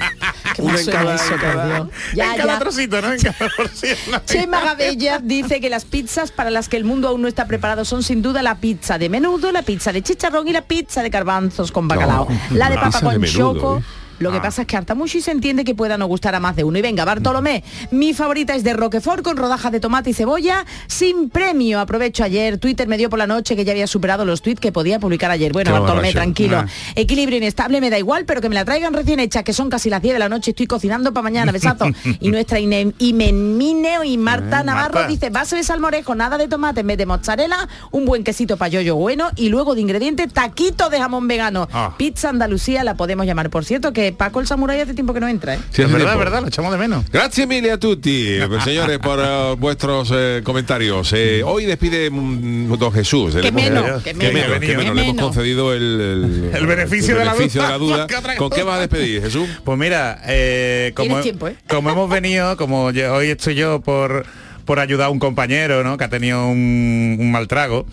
¿Qué 0.55 0.61
Una 0.61 0.79
en 0.79 0.85
cada, 0.85 1.15
eso, 1.15 1.33
en 1.33 1.39
cada- 1.39 1.77
por 1.79 1.87
Dios? 1.87 1.97
Ya, 2.15 2.31
en 2.31 2.37
cada 2.37 2.53
ya. 2.53 2.59
trocito, 2.59 3.01
¿no? 3.01 3.13
En 3.13 3.21
cada 3.21 3.49
porción. 3.55 3.97
Chema 4.25 4.61
Gabella 4.61 5.19
dice 5.21 5.59
que 5.59 5.69
las 5.69 5.85
pizzas 5.85 6.31
para 6.31 6.49
las 6.49 6.69
que 6.69 6.77
el 6.77 6.85
mundo 6.85 7.07
aún 7.07 7.21
no 7.21 7.27
está 7.27 7.45
preparado 7.47 7.83
son 7.85 8.03
sin 8.03 8.21
duda 8.21 8.41
la 8.41 8.55
pizza 8.55 8.97
de 8.97 9.09
menudo, 9.09 9.51
la 9.51 9.61
pizza 9.63 9.91
de 9.91 10.01
chicharrón 10.01 10.47
y 10.47 10.53
la 10.53 10.61
pizza 10.61 11.03
de 11.03 11.09
garbanzos 11.09 11.71
con 11.71 11.87
bacalao. 11.87 12.27
No, 12.29 12.57
la 12.57 12.69
de 12.69 12.75
papa 12.75 12.87
pizza 12.87 12.99
de 12.99 13.05
con 13.13 13.21
menudo, 13.21 13.53
choco. 13.53 13.77
¿eh? 13.79 13.83
Lo 14.19 14.31
que 14.31 14.39
pasa 14.39 14.61
es 14.61 14.67
que 14.67 14.75
y 15.05 15.21
se 15.21 15.31
entiende 15.31 15.63
que 15.63 15.75
pueda 15.75 15.97
no 15.97 16.05
gustar 16.07 16.35
a 16.35 16.39
más 16.39 16.55
de 16.55 16.63
uno. 16.63 16.77
Y 16.77 16.81
venga, 16.81 17.05
Bartolomé, 17.05 17.63
mi 17.91 18.13
favorita 18.13 18.55
es 18.55 18.63
de 18.63 18.73
Roquefort 18.73 19.23
con 19.23 19.37
rodajas 19.37 19.71
de 19.71 19.79
tomate 19.79 20.09
y 20.09 20.13
cebolla 20.13 20.65
sin 20.87 21.29
premio. 21.29 21.79
Aprovecho 21.79 22.23
ayer, 22.23 22.57
Twitter 22.57 22.87
me 22.87 22.97
dio 22.97 23.09
por 23.09 23.19
la 23.19 23.27
noche 23.27 23.55
que 23.55 23.65
ya 23.65 23.71
había 23.71 23.87
superado 23.87 24.25
los 24.25 24.41
tweets 24.41 24.59
que 24.59 24.71
podía 24.71 24.99
publicar 24.99 25.31
ayer. 25.31 25.51
Bueno, 25.51 25.69
Qué 25.69 25.73
Bartolomé, 25.73 25.99
borracho. 26.09 26.13
tranquilo. 26.17 26.57
Ah. 26.59 26.67
Equilibrio 26.95 27.37
inestable 27.37 27.81
me 27.81 27.89
da 27.89 27.97
igual, 27.99 28.25
pero 28.25 28.41
que 28.41 28.49
me 28.49 28.55
la 28.55 28.65
traigan 28.65 28.93
recién 28.93 29.19
hecha, 29.19 29.43
que 29.43 29.53
son 29.53 29.69
casi 29.69 29.89
las 29.89 30.01
10 30.01 30.13
de 30.15 30.19
la 30.19 30.29
noche, 30.29 30.51
estoy 30.51 30.67
cocinando 30.67 31.13
para 31.13 31.23
mañana, 31.23 31.51
besazo. 31.51 31.85
y 32.19 32.29
nuestra 32.29 32.59
Ine- 32.59 32.93
Imenmineo 32.99 34.03
y 34.03 34.17
Marta 34.17 34.61
Eh, 34.61 34.63
Navarro 34.63 34.93
Marta. 34.95 35.07
dice, 35.09 35.29
base 35.29 35.55
de 35.55 35.63
salmorejo, 35.63 36.15
nada 36.15 36.37
de 36.37 36.47
tomate 36.47 36.81
en 36.81 36.87
vez 36.87 36.97
de 36.97 37.05
mozzarella, 37.05 37.67
un 37.91 38.05
buen 38.05 38.23
quesito 38.23 38.57
payollo 38.57 38.95
bueno 38.95 39.29
y 39.35 39.49
luego 39.49 39.75
de 39.75 39.81
ingrediente 39.81 40.27
taquito 40.27 40.89
de 40.89 40.99
jamón 40.99 41.27
vegano. 41.27 41.67
Ah. 41.73 41.93
Pizza 41.97 42.29
Andalucía 42.29 42.83
la 42.83 42.95
podemos 42.95 43.25
llamar. 43.25 43.49
Por 43.49 43.65
cierto, 43.65 43.93
que 43.93 44.04
Paco 44.11 44.39
el 44.39 44.47
Samurái 44.47 44.79
hace 44.81 44.93
tiempo 44.93 45.13
que 45.13 45.19
no 45.19 45.27
entra, 45.27 45.55
¿eh? 45.55 45.59
Sí, 45.71 45.81
es 45.81 45.91
verdad, 45.91 46.13
es 46.13 46.19
verdad, 46.19 46.41
lo 46.41 46.47
echamos 46.47 46.71
de 46.71 46.77
menos. 46.77 47.05
Gracias 47.11 47.47
mille 47.47 47.71
a 47.71 47.79
tutti, 47.79 48.37
pues, 48.47 48.63
señores, 48.63 48.99
por 48.99 49.19
eh, 49.21 49.55
vuestros 49.57 50.11
eh, 50.13 50.41
comentarios. 50.43 51.11
Eh, 51.13 51.41
hoy 51.45 51.65
despide 51.65 52.09
mm, 52.09 52.73
don 52.77 52.91
Jesús. 52.91 53.35
Que 53.35 53.51
menos, 53.51 54.03
que 54.03 54.11
que 54.11 54.17
menos, 54.17 54.33
menos, 54.33 54.59
que 54.59 54.67
que 54.67 54.77
menos. 54.77 54.95
Le 54.95 55.01
hemos 55.01 55.13
menos. 55.15 55.25
concedido 55.25 55.73
el, 55.73 55.81
el- 55.81 56.51
El 56.55 56.65
beneficio 56.67 57.17
de 57.17 57.25
la 57.25 57.33
duda. 57.33 57.47
de 57.47 57.59
la 57.59 57.77
duda. 57.77 58.07
¿Qué 58.07 58.15
otra 58.17 58.35
¿Con 58.35 58.49
qué 58.49 58.63
vas 58.63 58.77
a 58.77 58.79
despedir, 58.81 59.21
Jesús? 59.21 59.47
Pues 59.63 59.77
mira, 59.77 60.21
eh, 60.25 60.91
como, 60.95 61.07
Tienes 61.07 61.23
tiempo, 61.23 61.47
¿eh? 61.47 61.55
como 61.67 61.89
hemos 61.89 62.09
venido, 62.09 62.57
como 62.57 62.91
yo- 62.91 63.13
hoy 63.13 63.27
estoy 63.27 63.55
yo 63.55 63.81
por, 63.81 64.25
por 64.65 64.79
ayudar 64.79 65.07
a 65.07 65.09
un 65.09 65.19
compañero 65.19 65.83
¿no? 65.83 65.97
que 65.97 66.03
ha 66.03 66.09
tenido 66.09 66.47
un, 66.47 67.17
un 67.19 67.31
mal 67.31 67.47
trago, 67.47 67.85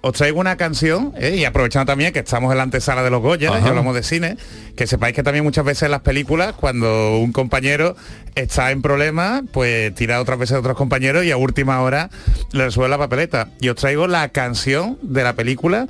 os 0.00 0.12
traigo 0.12 0.38
una 0.40 0.56
canción, 0.56 1.12
¿eh? 1.16 1.36
y 1.36 1.44
aprovechando 1.44 1.86
también 1.86 2.12
que 2.12 2.20
estamos 2.20 2.50
en 2.52 2.58
la 2.58 2.62
antesala 2.62 3.02
de 3.02 3.10
los 3.10 3.20
Goya, 3.22 3.50
y 3.58 3.66
hablamos 3.66 3.94
de 3.94 4.02
cine, 4.02 4.36
que 4.76 4.86
sepáis 4.86 5.14
que 5.14 5.22
también 5.22 5.44
muchas 5.44 5.64
veces 5.64 5.84
en 5.84 5.90
las 5.90 6.02
películas, 6.02 6.52
cuando 6.52 7.18
un 7.18 7.32
compañero 7.32 7.96
está 8.34 8.70
en 8.70 8.82
problemas, 8.82 9.42
pues 9.52 9.94
tira 9.94 10.20
otras 10.20 10.38
veces 10.38 10.56
a 10.56 10.60
otros 10.60 10.76
compañeros 10.76 11.24
y 11.24 11.30
a 11.30 11.36
última 11.36 11.80
hora 11.80 12.10
le 12.52 12.64
resuelve 12.66 12.90
la 12.90 12.98
papeleta. 12.98 13.48
Y 13.60 13.68
os 13.68 13.76
traigo 13.76 14.06
la 14.06 14.28
canción 14.28 14.98
de 15.02 15.24
la 15.24 15.34
película 15.34 15.86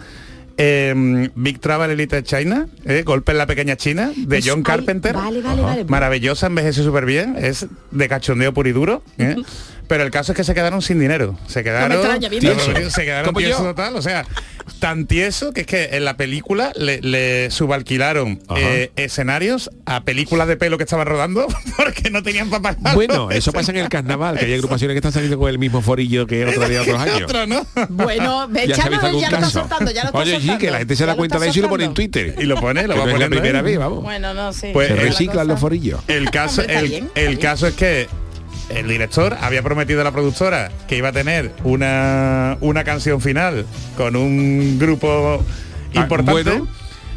eh, 0.58 1.30
Big 1.34 1.60
Travel 1.60 1.90
Elite 1.90 2.22
China, 2.22 2.66
eh, 2.84 3.02
Golpe 3.04 3.32
en 3.32 3.38
la 3.38 3.46
Pequeña 3.46 3.76
China, 3.76 4.10
de 4.16 4.38
Eso, 4.38 4.50
John 4.50 4.60
ay, 4.60 4.64
Carpenter. 4.64 5.14
vale, 5.14 5.42
vale, 5.42 5.62
vale. 5.62 5.84
Maravillosa, 5.84 6.46
envejece 6.46 6.82
súper 6.82 7.04
bien, 7.04 7.36
es 7.38 7.66
de 7.90 8.08
cachondeo 8.08 8.54
puro 8.54 8.68
y 8.68 8.72
duro. 8.72 9.02
¿eh? 9.18 9.36
Pero 9.88 10.02
el 10.04 10.10
caso 10.10 10.32
es 10.32 10.36
que 10.36 10.44
se 10.44 10.54
quedaron 10.54 10.82
sin 10.82 10.98
dinero. 10.98 11.38
Se 11.46 11.62
quedaron, 11.62 11.92
extraña, 11.92 12.28
se 12.90 13.04
quedaron 13.04 13.34
tiesos 13.34 13.62
total. 13.62 13.96
O 13.96 14.02
sea, 14.02 14.24
tan 14.80 15.06
tieso 15.06 15.52
que 15.52 15.62
es 15.62 15.66
que 15.66 15.90
en 15.92 16.04
la 16.04 16.16
película 16.16 16.72
le, 16.76 17.00
le 17.00 17.50
subalquilaron 17.50 18.40
eh, 18.56 18.90
escenarios 18.96 19.70
a 19.84 20.02
películas 20.04 20.48
de 20.48 20.56
pelo 20.56 20.76
que 20.78 20.84
estaban 20.84 21.06
rodando 21.06 21.46
porque 21.76 22.10
no 22.10 22.22
tenían 22.22 22.50
pagar. 22.50 22.76
Bueno, 22.94 23.30
eso 23.30 23.52
pasa 23.52 23.70
en 23.72 23.78
el 23.78 23.88
carnaval, 23.88 24.38
que 24.38 24.46
hay 24.46 24.54
agrupaciones 24.54 24.94
que 24.94 24.98
están 24.98 25.12
saliendo 25.12 25.38
con 25.38 25.48
el 25.50 25.58
mismo 25.58 25.82
forillo 25.82 26.26
que 26.26 26.44
otro 26.46 26.68
día 26.68 26.82
otros 26.82 27.00
años. 27.00 27.22
Otro, 27.22 27.46
¿no? 27.46 27.66
Bueno, 27.88 28.48
¿Ya 28.52 28.66
se 28.66 28.72
ha 28.72 28.76
Chano, 28.76 28.90
visto 28.90 29.06
algún 29.06 29.20
ya 29.22 29.30
lo 29.30 29.36
está 29.36 29.46
caso? 29.46 29.60
soltando, 29.60 29.90
ya 29.92 30.02
lo 30.02 30.06
está 30.08 30.18
Oye, 30.18 30.40
sí, 30.40 30.58
que 30.58 30.70
la 30.70 30.78
gente 30.78 30.96
se 30.96 31.04
Ya 31.04 31.06
da 31.06 31.16
cuenta 31.16 31.38
de 31.38 31.48
eso 31.48 31.58
y 31.58 31.62
lo 31.62 31.68
pone 31.68 31.84
en. 31.84 31.94
Twitter. 31.94 32.34
Y 32.38 32.44
lo 32.44 32.56
pone, 32.60 32.86
lo 32.86 32.96
va 32.96 33.06
no 33.06 33.12
es 33.12 33.18
la 33.20 33.28
primera 33.28 33.62
vez, 33.62 33.78
vamos. 33.78 34.02
Bueno, 34.02 34.34
no 34.34 34.52
sé. 34.52 34.70
Pues 34.72 34.88
Se 34.88 34.96
reciclan 34.96 35.46
los 35.48 35.60
forillos. 35.60 36.00
El 36.08 36.30
caso, 36.30 36.62
el, 36.62 37.38
caso 37.38 37.66
es 37.66 37.74
que 37.74 38.08
el 38.68 38.88
director 38.88 39.36
había 39.40 39.62
prometido 39.62 40.00
a 40.00 40.04
la 40.04 40.12
productora 40.12 40.70
que 40.88 40.96
iba 40.96 41.08
a 41.08 41.12
tener 41.12 41.52
una, 41.64 42.56
una 42.60 42.84
canción 42.84 43.20
final 43.20 43.64
con 43.96 44.16
un 44.16 44.78
grupo 44.78 45.44
Ah, 45.94 46.00
importante. 46.00 46.32
bueno. 46.50 46.68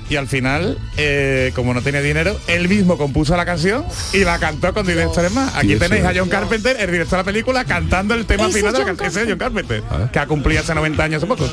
Y 0.09 0.15
al 0.15 0.27
final, 0.27 0.79
eh, 0.97 1.51
como 1.53 1.71
no 1.73 1.81
tenía 1.83 2.01
dinero, 2.01 2.35
él 2.47 2.67
mismo 2.67 2.97
compuso 2.97 3.37
la 3.37 3.45
canción 3.45 3.85
y 4.11 4.23
la 4.23 4.39
cantó 4.39 4.73
con 4.73 4.87
directores 4.87 5.31
más. 5.31 5.55
Aquí 5.55 5.75
tenéis 5.75 6.03
a. 6.03 6.13
John 6.15 6.29
Carpenter, 6.29 6.77
el 6.79 6.91
director 6.91 7.11
de 7.11 7.17
la 7.17 7.23
película, 7.25 7.63
cantando 7.65 8.15
el 8.15 8.25
tema 8.25 8.49
final 8.49 8.73
de 8.73 8.79
la 8.79 8.85
canción. 8.85 9.07
Ese 9.07 9.21
es 9.21 9.27
John 9.29 9.37
Carpenter, 9.37 9.83
que 10.11 10.17
ha 10.19 10.25
cumplido 10.25 10.61
hace 10.61 10.73
90 10.73 11.03
años 11.03 11.17
hace 11.23 11.27
poco. 11.27 11.45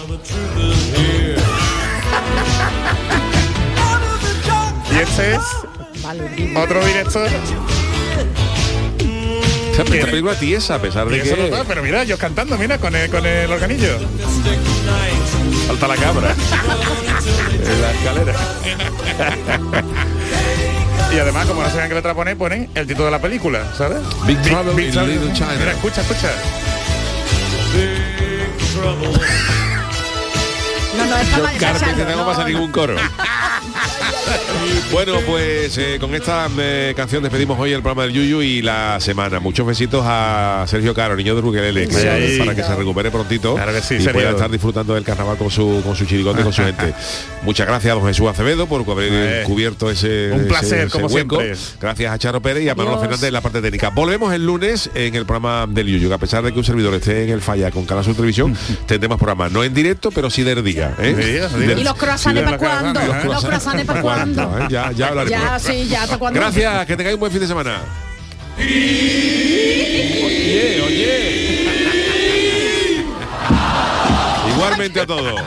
Y 4.94 4.99
este 4.99 5.34
es 5.34 5.40
otro 6.57 6.84
director 6.86 7.28
Esta 9.79 9.95
esta 9.95 10.07
película 10.07 10.35
tiesa, 10.35 10.77
a 10.77 10.79
pesar 10.81 11.07
de 11.07 11.18
eso 11.18 11.37
no 11.37 11.37
que 11.37 11.45
está, 11.49 11.64
pero 11.64 11.83
mira, 11.83 12.03
yo 12.05 12.16
cantando, 12.16 12.57
mira, 12.57 12.79
con 12.79 12.97
el, 12.97 13.11
con 13.11 13.27
el 13.27 13.53
organillo. 13.53 13.99
falta 15.66 15.89
la 15.89 15.97
cabra 15.97 16.31
en 17.53 17.83
la 17.83 17.93
escalera. 17.93 18.35
Y 21.14 21.18
además, 21.18 21.47
como 21.47 21.62
no 21.62 21.68
sabían 21.68 21.89
qué 21.91 21.95
letra 21.95 22.14
poner, 22.14 22.39
ponen 22.39 22.70
el 22.74 22.87
título 22.87 23.05
de 23.07 23.11
la 23.11 23.20
película, 23.20 23.70
¿sabes? 23.77 23.99
Big 24.27 24.41
Trouble 24.41 24.83
in 24.83 24.93
Trouble. 24.93 25.12
Little 25.12 25.33
China. 25.35 25.55
Mira, 25.59 25.72
escucha, 25.72 26.01
escucha. 26.01 26.31
No, 30.97 31.05
no, 31.05 31.16
es 31.18 31.29
John 31.31 31.43
para 31.43 31.59
Carpenter 31.59 32.16
no 32.16 32.27
pasa 32.27 32.45
ningún 32.45 32.72
coro. 32.72 32.97
Bueno, 34.93 35.14
pues 35.27 35.77
eh, 35.79 35.99
con 36.01 36.14
esta 36.14 36.49
eh, 36.59 36.93
canción 36.97 37.22
despedimos 37.22 37.59
hoy 37.59 37.72
el 37.72 37.83
programa 37.83 38.05
del 38.05 38.12
Yuyu 38.12 38.41
y 38.43 38.62
la 38.62 38.99
semana. 39.01 39.41
Muchos 39.41 39.66
besitos 39.66 40.03
a 40.07 40.64
Sergio 40.68 40.95
Caro, 40.95 41.16
niño 41.16 41.35
de 41.35 41.43
Ay. 42.09 42.39
para 42.39 42.55
que 42.55 42.62
se 42.62 42.74
recupere 42.74 43.11
prontito 43.11 43.55
Claro 43.55 43.72
que 43.72 43.81
sí, 43.81 43.95
y 43.95 43.99
Sergio. 43.99 44.12
pueda 44.12 44.31
estar 44.31 44.51
disfrutando 44.51 44.95
del 44.95 45.05
carnaval 45.05 45.37
con 45.37 45.51
su 45.51 45.83
con 45.85 45.95
su 45.97 46.05
chirigote 46.07 46.41
y 46.41 46.45
con 46.45 46.53
su 46.53 46.62
gente. 46.64 46.95
Muchas 47.43 47.66
gracias 47.66 47.93
a 47.93 47.95
don 47.95 48.07
Jesús 48.07 48.29
Acevedo 48.29 48.66
por 48.66 48.89
haber 48.91 49.11
Eh, 49.12 49.43
cubierto 49.45 49.91
ese 49.91 50.31
un 50.33 50.47
placer, 50.47 50.87
ese 50.87 50.91
como 50.91 51.07
hueco. 51.07 51.37
siempre. 51.37 51.59
Gracias 51.81 52.12
a 52.12 52.18
Charo 52.18 52.41
Pérez 52.41 52.62
y 52.64 52.68
a 52.68 52.74
Manolo. 52.74 53.01
Fernández 53.01 53.24
en 53.29 53.33
la 53.35 53.41
parte 53.41 53.61
técnica. 53.61 53.91
Volvemos 53.91 54.33
el 54.33 54.45
lunes 54.47 54.91
en 54.95 55.14
el 55.14 55.27
programa 55.27 55.66
del 55.68 55.87
Yuyu, 55.89 56.09
que 56.09 56.14
a 56.14 56.18
pesar 56.18 56.43
de 56.45 56.53
que 56.53 56.59
un 56.59 56.64
servidor 56.64 56.95
esté 56.95 57.24
en 57.24 57.31
el 57.31 57.41
falla 57.43 57.70
con 57.70 57.85
Canal 57.85 58.05
Sur 58.05 58.14
Televisión, 58.14 58.57
tendremos 58.87 59.18
programa 59.18 59.49
no 59.49 59.62
en 59.64 59.74
directo, 59.74 60.11
pero 60.11 60.31
sí 60.31 60.43
del 60.43 60.62
día. 60.64 60.95
¿eh? 61.01 61.14
Sí, 61.51 61.55
sí. 61.61 61.66
Del- 61.66 61.79
¿Y 61.81 61.85
los 61.85 61.95
croissants 61.95 62.39
Sí, 62.41 62.45
para 62.45 62.59
cuándo? 62.59 63.01
Los 63.24 63.45
croissants 63.45 63.85
para 63.85 64.01
cuándo? 64.03 64.16
¿Eh? 64.23 64.67
Ya, 64.71 64.93
ya 64.93 65.09
hablaremos. 65.11 65.41
Ya, 65.41 65.59
sí, 65.59 65.87
ya, 65.89 66.03
¿hasta 66.05 66.19
cuándo? 66.19 66.39
Gracias, 66.41 66.87
que 66.87 66.97
tengáis 66.97 67.14
un 67.14 67.21
buen 67.21 67.33
fin 67.33 67.41
de 67.41 67.47
semana. 67.47 67.81
Oye, 70.25 70.83
oye. 70.83 71.45
Igualmente 74.55 75.01
a 75.01 75.07
todos. 75.07 75.41